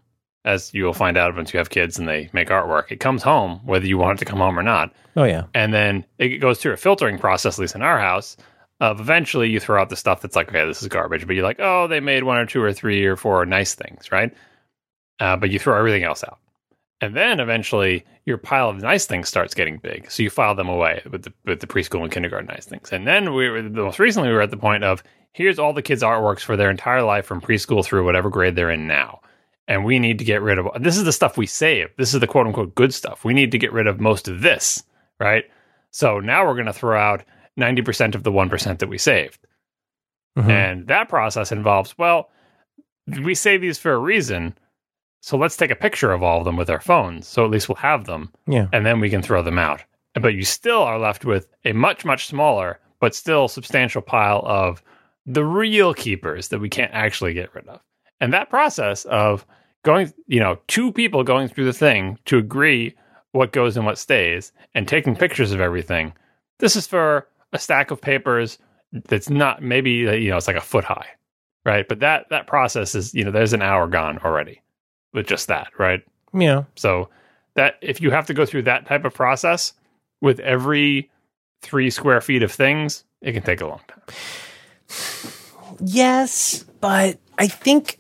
[0.48, 2.92] as you will find out once you have kids and they make artwork.
[2.92, 5.44] It comes home whether you want it to come home or not Oh yeah.
[5.54, 8.38] and then it goes through a filtering process, at least in our house.
[8.80, 11.44] Of eventually, you throw out the stuff that's like, okay, this is garbage, but you're
[11.44, 14.32] like, oh, they made one or two or three or four nice things, right?
[15.20, 16.38] Uh, but you throw everything else out,
[17.02, 20.70] and then eventually your pile of nice things starts getting big, so you file them
[20.70, 23.70] away with the with the preschool and kindergarten nice things, and then we were the
[23.82, 25.02] most recently we were at the point of
[25.34, 28.70] here's all the kids' artworks for their entire life from preschool through whatever grade they're
[28.70, 29.22] in now.
[29.68, 31.90] And we need to get rid of this is the stuff we save.
[31.98, 33.26] This is the quote unquote good stuff.
[33.26, 34.84] We need to get rid of most of this,
[35.20, 35.44] right?
[35.92, 37.24] So now we're going to throw out
[37.60, 39.40] 90% of the 1% that we saved.
[40.38, 40.50] Mhm.
[40.50, 42.30] And that process involves, well,
[43.24, 44.58] we save these for a reason.
[45.22, 47.28] So let's take a picture of all of them with our phones.
[47.28, 48.68] So at least we'll have them yeah.
[48.72, 49.84] and then we can throw them out.
[50.14, 54.82] But you still are left with a much, much smaller, but still substantial pile of
[55.26, 57.82] the real keepers that we can't actually get rid of.
[58.20, 59.46] And that process of
[59.88, 62.94] going, you know, two people going through the thing to agree
[63.32, 66.14] what goes and what stays and taking pictures of everything.
[66.60, 68.58] This is for a stack of papers
[68.92, 71.08] that's not maybe uh, you know it's like a foot high,
[71.66, 71.88] right?
[71.88, 74.62] But that that process is you know there's an hour gone already
[75.14, 76.04] with just that, right?
[76.34, 76.66] Yeah.
[76.76, 77.08] So
[77.56, 79.72] that if you have to go through that type of process
[80.20, 81.10] with every
[81.62, 84.02] three square feet of things, it can take a long time.
[85.80, 88.00] Yes, but I think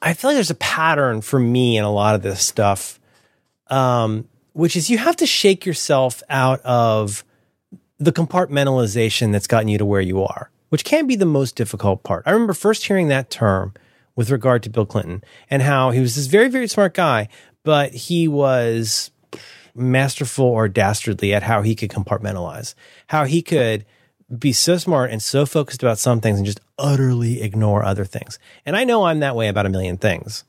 [0.00, 3.00] I feel like there's a pattern for me in a lot of this stuff,
[3.68, 7.24] um, which is you have to shake yourself out of
[7.98, 12.04] the compartmentalization that's gotten you to where you are, which can be the most difficult
[12.04, 12.22] part.
[12.26, 13.74] I remember first hearing that term
[14.14, 17.28] with regard to Bill Clinton and how he was this very, very smart guy,
[17.64, 19.10] but he was
[19.74, 22.74] masterful or dastardly at how he could compartmentalize,
[23.08, 23.84] how he could
[24.36, 28.38] be so smart and so focused about some things and just utterly ignore other things.
[28.66, 30.44] And I know I'm that way about a million things.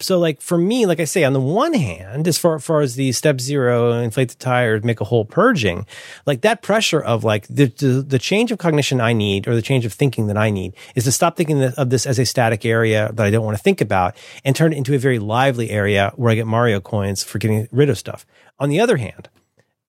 [0.00, 2.96] So like for me, like I say, on the one hand, as far, far as
[2.96, 5.86] the step zero, inflate the tires, make a whole purging,
[6.26, 9.62] like that pressure of like the, the, the change of cognition I need or the
[9.62, 12.66] change of thinking that I need is to stop thinking of this as a static
[12.66, 15.70] area that I don't want to think about and turn it into a very lively
[15.70, 18.26] area where I get Mario coins for getting rid of stuff.
[18.58, 19.28] On the other hand,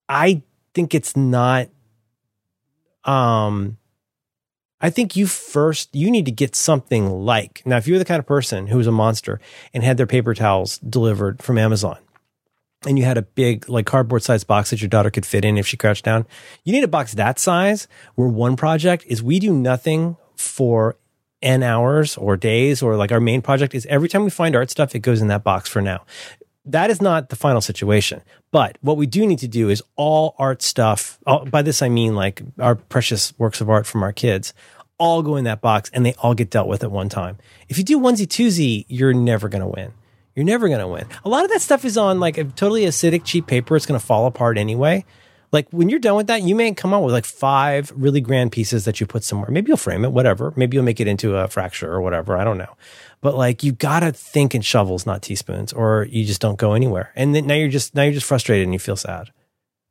[0.08, 0.44] I
[0.76, 1.70] think it's not
[3.06, 3.78] um
[4.82, 8.20] I think you first you need to get something like now if you're the kind
[8.20, 9.40] of person who was a monster
[9.74, 11.98] and had their paper towels delivered from Amazon
[12.86, 15.58] and you had a big like cardboard sized box that your daughter could fit in
[15.58, 16.26] if she crouched down
[16.64, 20.98] you need a box that size where one project is we do nothing for
[21.42, 24.70] n hours or days or like our main project is every time we find art
[24.70, 26.04] stuff it goes in that box for now
[26.66, 28.22] that is not the final situation.
[28.52, 31.20] But what we do need to do is all art stuff.
[31.28, 34.54] All, by this, I mean like our precious works of art from our kids
[34.98, 37.38] all go in that box and they all get dealt with at one time.
[37.68, 39.92] If you do onesie twosie, you're never going to win.
[40.36, 41.06] You're never going to win.
[41.24, 43.76] A lot of that stuff is on like a totally acidic, cheap paper.
[43.76, 45.06] It's going to fall apart anyway.
[45.52, 48.52] Like when you're done with that, you may come out with like five really grand
[48.52, 49.50] pieces that you put somewhere.
[49.50, 50.54] Maybe you'll frame it, whatever.
[50.56, 52.36] Maybe you'll make it into a fracture or whatever.
[52.36, 52.76] I don't know.
[53.22, 57.12] But like you gotta think in shovels, not teaspoons, or you just don't go anywhere.
[57.16, 59.32] And then now you're just now you're just frustrated and you feel sad.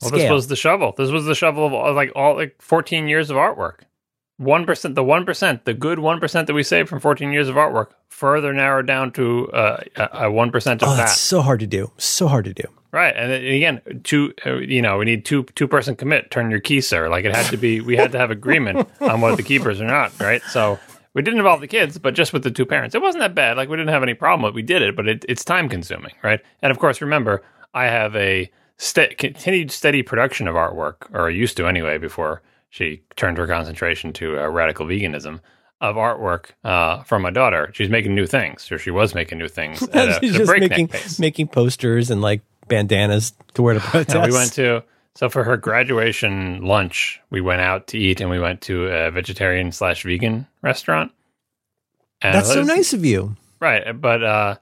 [0.03, 0.95] Well, this was the shovel.
[0.97, 3.81] This was the shovel of all, like all like 14 years of artwork.
[4.37, 7.49] One percent, the one percent, the good one percent that we saved from 14 years
[7.49, 11.07] of artwork, further narrowed down to uh, a one percent of oh, that.
[11.11, 11.93] So hard to do.
[11.99, 12.65] So hard to do.
[12.91, 14.35] Right, and again, two.
[14.45, 16.33] Uh, you know, we need two two person commit.
[16.33, 17.09] Turn your key, sir.
[17.09, 17.81] Like it had to be.
[17.81, 20.13] We had to have agreement on what the keepers are not.
[20.21, 20.81] Right, so
[21.15, 22.95] we didn't involve the kids, but just with the two parents.
[22.95, 23.57] It wasn't that bad.
[23.57, 24.51] Like we didn't have any problem with.
[24.51, 24.57] It.
[24.57, 26.41] We did it, but it, it's time consuming, right?
[26.61, 27.43] And of course, remember,
[27.73, 32.43] I have a st- continued steady production of artwork, or I used to anyway, before
[32.69, 35.41] she turned her concentration to uh, radical veganism
[35.81, 37.71] of artwork uh, from my daughter.
[37.75, 39.83] She's making new things, or she was making new things.
[39.93, 41.19] At a, She's just making pace.
[41.21, 44.17] making posters and like bandanas to wear to protest.
[44.17, 44.83] And we went to
[45.15, 49.11] so for her graduation lunch, we went out to eat, and we went to a
[49.11, 51.13] vegetarian slash vegan restaurant.
[52.23, 53.37] And That's so was- nice of you.
[53.61, 54.01] right?
[54.01, 54.55] But uh,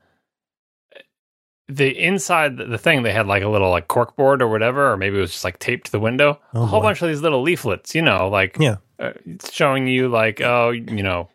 [1.69, 4.97] the inside the thing, they had like a little like cork board or whatever, or
[4.97, 6.39] maybe it was just like taped to the window.
[6.55, 6.89] Oh, a whole boy.
[6.89, 8.77] bunch of these little leaflets, you know, like Yeah.
[8.99, 9.13] uh,
[9.51, 11.29] showing you like, oh, you know,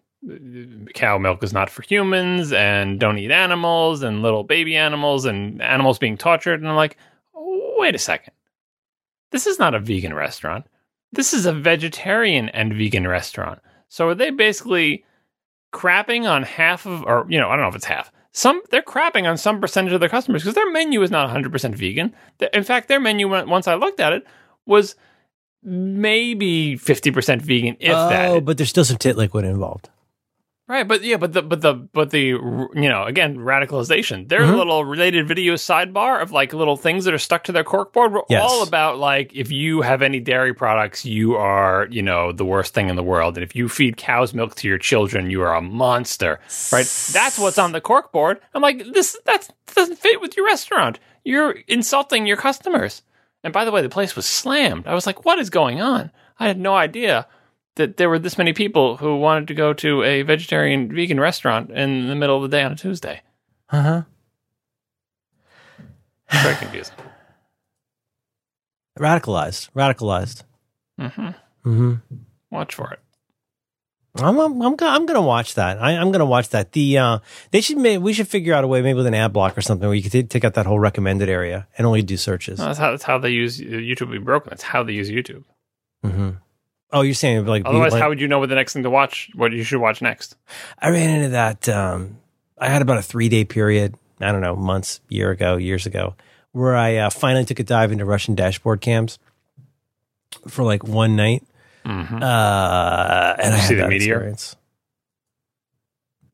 [0.93, 5.61] cow milk is not for humans, and don't eat animals, and little baby animals, and
[5.61, 6.59] animals being tortured.
[6.59, 6.97] And I'm like,
[7.33, 8.33] wait a second,
[9.31, 10.65] this is not a vegan restaurant.
[11.11, 13.59] This is a vegetarian and vegan restaurant.
[13.87, 15.05] So are they basically
[15.73, 18.11] crapping on half of, or you know, I don't know if it's half.
[18.31, 21.51] Some they're crapping on some percentage of their customers because their menu is not 100
[21.51, 22.13] percent vegan.
[22.53, 24.25] In fact, their menu once I looked at it
[24.65, 24.95] was
[25.63, 28.29] maybe 50 percent vegan, if oh, that.
[28.29, 29.89] Oh, but there's still some tit liquid involved.
[30.69, 34.27] Right, but yeah, but the but the but the you know again radicalization.
[34.27, 34.57] Their Mhm.
[34.57, 38.23] little related video sidebar of like little things that are stuck to their corkboard were
[38.29, 38.43] Yes.
[38.43, 42.73] all about like if you have any dairy products, you are you know the worst
[42.73, 45.55] thing in the world, and if you feed cow's milk to your children, you are
[45.55, 46.41] a monster.
[46.73, 48.39] Right, that's what's on the corkboard.
[48.53, 50.99] I'm like this that doesn't fit with your restaurant.
[51.23, 53.03] You're insulting your customers.
[53.41, 54.85] And by the way, the place was slammed.
[54.87, 56.11] I was like, what is going on?
[56.39, 57.25] I had no idea
[57.77, 61.71] that there were this many people who wanted to go to a vegetarian vegan restaurant
[61.71, 63.21] in the middle of the day on a Tuesday.
[63.69, 64.01] Uh huh.
[66.31, 66.95] Very confusing.
[68.99, 69.69] Radicalized.
[69.71, 70.43] Radicalized.
[70.99, 71.93] Mm hmm Mm hmm
[72.49, 72.99] Watch for it.
[74.19, 75.81] I'm I'm I'm, I'm gonna watch that.
[75.81, 76.71] I, I'm gonna watch that.
[76.71, 77.19] The uh,
[77.51, 79.61] they should may, we should figure out a way maybe with an ad block or
[79.61, 82.57] something where you could t- take out that whole recommended area and only do searches.
[82.57, 83.97] No, that's how that's how they use YouTube.
[83.97, 84.49] to Be broken.
[84.49, 85.43] That's how they use YouTube.
[86.03, 86.29] Mm hmm
[86.91, 88.89] Oh, you're saying like Otherwise, like- how would you know what the next thing to
[88.89, 89.29] watch?
[89.35, 90.35] What you should watch next?
[90.79, 91.67] I ran into that.
[91.69, 92.17] Um,
[92.57, 93.95] I had about a three day period.
[94.19, 96.15] I don't know, months, year ago, years ago,
[96.51, 99.19] where I uh, finally took a dive into Russian dashboard cams
[100.47, 101.43] for like one night.
[101.85, 102.13] Mhm.
[102.21, 104.15] Uh, and I had see the that meteor?
[104.15, 104.55] experience.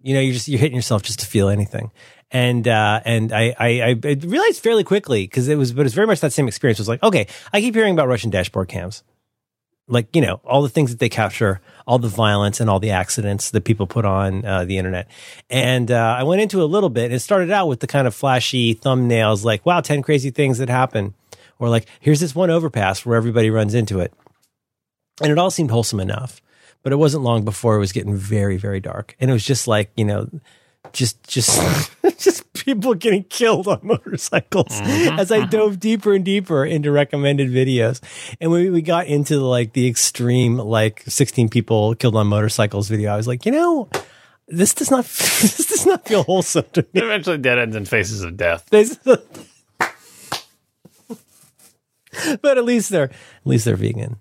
[0.02, 1.92] You know, you're just you're hitting yourself just to feel anything,
[2.32, 6.08] and uh, and I I, I realized fairly quickly because it was, but it's very
[6.08, 6.80] much that same experience.
[6.80, 9.04] It was like, okay, I keep hearing about Russian dashboard cams,
[9.88, 12.92] like you know all the things that they capture, all the violence and all the
[12.92, 15.08] accidents that people put on uh, the internet,
[15.50, 17.06] and uh, I went into a little bit.
[17.06, 20.58] And it started out with the kind of flashy thumbnails, like wow, ten crazy things
[20.58, 21.14] that happen,
[21.60, 24.14] or like here's this one overpass where everybody runs into it.
[25.22, 26.42] And it all seemed wholesome enough
[26.82, 29.16] but it wasn't long before it was getting very very dark.
[29.20, 30.30] And it was just like you know
[30.92, 31.62] just just
[32.18, 35.20] just people getting killed on motorcycles mm-hmm.
[35.20, 35.48] as i uh-huh.
[35.48, 38.02] dove deeper and deeper into recommended videos.
[38.42, 43.14] And when we got into like the extreme like 16 people killed on motorcycles video.
[43.14, 43.90] I was like you know
[44.48, 47.02] this does not this does not feel wholesome to me.
[47.02, 48.70] Eventually, dead ends and faces of death.
[52.42, 54.18] But at least they're at least they're vegan